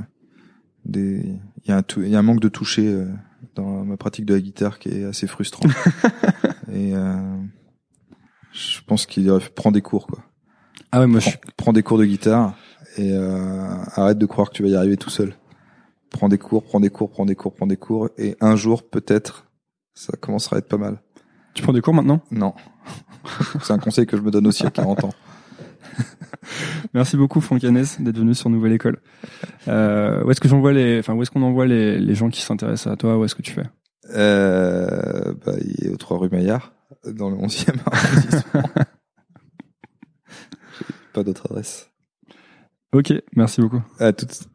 des, 0.83 1.39
il 1.63 1.69
y 1.69 1.71
a 1.71 1.77
un, 1.77 1.83
tou- 1.83 2.01
il 2.01 2.09
y 2.09 2.15
a 2.15 2.19
un 2.19 2.23
manque 2.23 2.39
de 2.39 2.49
toucher 2.49 2.87
euh, 2.87 3.07
dans 3.53 3.85
ma 3.85 3.97
pratique 3.97 4.25
de 4.25 4.33
la 4.33 4.41
guitare 4.41 4.79
qui 4.79 4.89
est 4.89 5.03
assez 5.03 5.27
frustrant. 5.27 5.69
et 6.73 6.95
euh, 6.95 7.37
je 8.51 8.79
pense 8.87 9.05
qu'il 9.05 9.31
prend 9.55 9.71
des 9.71 9.81
cours 9.83 10.07
quoi. 10.07 10.23
Ah 10.91 11.01
ouais, 11.01 11.07
moi 11.07 11.19
je 11.19 11.29
Prends, 11.29 11.39
prends 11.57 11.73
des 11.73 11.83
cours 11.83 11.99
de 11.99 12.05
guitare 12.05 12.55
et 12.97 13.11
euh, 13.13 13.67
arrête 13.93 14.17
de 14.17 14.25
croire 14.25 14.49
que 14.49 14.55
tu 14.55 14.63
vas 14.63 14.69
y 14.69 14.75
arriver 14.75 14.97
tout 14.97 15.11
seul. 15.11 15.35
Prends 16.11 16.29
des 16.29 16.37
cours, 16.37 16.63
prends 16.63 16.79
des 16.79 16.89
cours, 16.89 17.09
prends 17.09 17.25
des 17.25 17.35
cours, 17.35 17.53
prends 17.53 17.67
des 17.67 17.77
cours, 17.77 18.09
et 18.17 18.35
un 18.41 18.55
jour 18.55 18.87
peut-être 18.87 19.45
ça 19.93 20.13
commencera 20.19 20.55
à 20.55 20.59
être 20.59 20.67
pas 20.67 20.77
mal. 20.77 21.01
tu 21.53 21.61
prends 21.61 21.73
des 21.73 21.81
cours 21.81 21.93
maintenant? 21.93 22.21
Non, 22.31 22.53
c'est 23.61 23.73
un 23.73 23.79
conseil 23.79 24.05
que 24.05 24.17
je 24.17 24.21
me 24.21 24.31
donne 24.31 24.47
aussi 24.47 24.65
à 24.65 24.71
40 24.71 25.03
ans. 25.03 25.13
Merci 26.93 27.17
beaucoup 27.17 27.41
Franck 27.41 27.63
Hanès 27.63 27.99
d'être 28.01 28.17
venu 28.17 28.33
sur 28.33 28.49
Nouvelle 28.49 28.73
École. 28.73 28.99
Euh, 29.67 30.23
où 30.23 30.31
est-ce 30.31 30.39
que 30.39 30.47
j'envoie 30.47 30.71
les, 30.73 30.99
enfin 30.99 31.13
où 31.13 31.21
est-ce 31.21 31.31
qu'on 31.31 31.43
envoie 31.43 31.65
les, 31.65 31.99
les 31.99 32.15
gens 32.15 32.29
qui 32.29 32.41
s'intéressent 32.41 32.93
à 32.93 32.95
toi? 32.95 33.17
Où 33.17 33.25
est-ce 33.25 33.35
que 33.35 33.41
tu 33.41 33.51
fais? 33.51 33.65
Euh, 34.13 35.33
bah, 35.45 35.53
il 35.61 35.87
est 35.87 35.89
au 35.89 35.97
3 35.97 36.17
rue 36.17 36.29
Maillard, 36.29 36.73
dans 37.05 37.29
le 37.29 37.37
11e 37.37 37.75
arrondissement. 37.85 38.63
J'ai 40.79 40.85
pas 41.13 41.23
d'autre 41.23 41.47
adresse. 41.49 41.89
Ok, 42.93 43.13
merci 43.35 43.61
beaucoup. 43.61 43.81
À 43.99 44.13
toutes. 44.13 44.47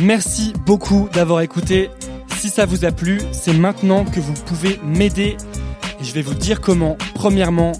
Merci 0.00 0.52
beaucoup 0.66 1.08
d'avoir 1.12 1.40
écouté. 1.42 1.90
Si 2.38 2.48
ça 2.48 2.66
vous 2.66 2.84
a 2.84 2.90
plu, 2.90 3.20
c'est 3.32 3.52
maintenant 3.52 4.04
que 4.04 4.20
vous 4.20 4.32
pouvez 4.32 4.80
m'aider. 4.84 5.36
Et 6.00 6.04
je 6.04 6.12
vais 6.12 6.22
vous 6.22 6.34
dire 6.34 6.60
comment. 6.60 6.96
Premièrement, 7.14 7.72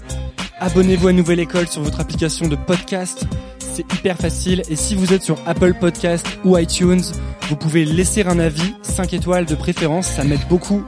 abonnez-vous 0.59 1.09
à 1.09 1.13
Nouvelle 1.13 1.39
École 1.39 1.67
sur 1.67 1.81
votre 1.81 1.99
application 1.99 2.47
de 2.47 2.55
podcast. 2.55 3.25
C'est 3.59 3.91
hyper 3.93 4.17
facile. 4.17 4.63
Et 4.69 4.75
si 4.75 4.95
vous 4.95 5.13
êtes 5.13 5.23
sur 5.23 5.37
Apple 5.45 5.73
Podcast 5.73 6.25
ou 6.45 6.57
iTunes, 6.57 7.01
vous 7.49 7.55
pouvez 7.55 7.85
laisser 7.85 8.23
un 8.23 8.39
avis, 8.39 8.73
5 8.83 9.13
étoiles 9.13 9.45
de 9.45 9.55
préférence. 9.55 10.07
Ça 10.07 10.23
m'aide 10.23 10.47
beaucoup 10.47 10.83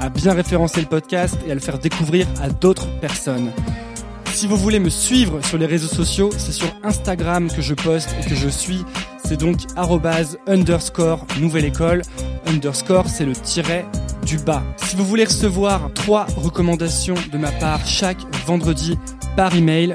à 0.00 0.10
bien 0.10 0.34
référencer 0.34 0.80
le 0.80 0.86
podcast 0.86 1.36
et 1.46 1.50
à 1.50 1.54
le 1.54 1.60
faire 1.60 1.78
découvrir 1.78 2.26
à 2.42 2.50
d'autres 2.50 2.86
personnes. 3.00 3.50
Si 4.26 4.46
vous 4.46 4.58
voulez 4.58 4.78
me 4.78 4.90
suivre 4.90 5.42
sur 5.42 5.56
les 5.56 5.64
réseaux 5.64 5.88
sociaux, 5.88 6.30
c'est 6.36 6.52
sur 6.52 6.68
Instagram 6.82 7.50
que 7.50 7.62
je 7.62 7.72
poste 7.72 8.14
et 8.20 8.28
que 8.28 8.34
je 8.34 8.48
suis. 8.48 8.84
C'est 9.28 9.36
donc 9.36 9.62
arrobase 9.74 10.38
underscore 10.46 11.26
nouvelle 11.40 11.64
école. 11.64 12.02
Underscore, 12.46 13.08
c'est 13.08 13.24
le 13.24 13.32
tiret 13.32 13.84
du 14.24 14.38
bas. 14.38 14.62
Si 14.76 14.94
vous 14.94 15.04
voulez 15.04 15.24
recevoir 15.24 15.90
trois 15.94 16.26
recommandations 16.36 17.16
de 17.32 17.36
ma 17.36 17.50
part 17.50 17.84
chaque 17.84 18.20
vendredi 18.46 18.96
par 19.36 19.52
email, 19.56 19.94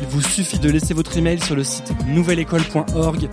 il 0.00 0.06
vous 0.08 0.20
suffit 0.20 0.58
de 0.58 0.68
laisser 0.68 0.94
votre 0.94 1.16
email 1.16 1.38
sur 1.38 1.54
le 1.54 1.62
site 1.62 1.92
nouvelleécole.org. 2.08 3.28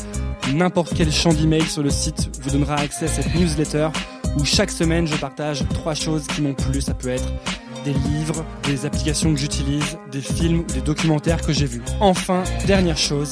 N'importe 0.53 0.93
quel 0.95 1.11
champ 1.11 1.33
d'email 1.33 1.63
sur 1.63 1.81
le 1.81 1.89
site 1.89 2.29
vous 2.43 2.51
donnera 2.51 2.75
accès 2.75 3.05
à 3.05 3.07
cette 3.07 3.33
newsletter 3.33 3.89
où 4.37 4.45
chaque 4.45 4.69
semaine 4.69 5.07
je 5.07 5.15
partage 5.15 5.63
trois 5.73 5.95
choses 5.95 6.27
qui 6.27 6.43
m'ont 6.43 6.53
plu. 6.53 6.79
Ça 6.79 6.93
peut 6.93 7.09
être 7.09 7.27
des 7.83 7.93
livres, 7.93 8.45
des 8.65 8.85
applications 8.85 9.33
que 9.33 9.39
j'utilise, 9.39 9.97
des 10.11 10.21
films 10.21 10.59
ou 10.59 10.73
des 10.73 10.81
documentaires 10.81 11.41
que 11.41 11.53
j'ai 11.53 11.65
vus. 11.65 11.81
Enfin, 12.01 12.43
dernière 12.67 12.97
chose, 12.97 13.31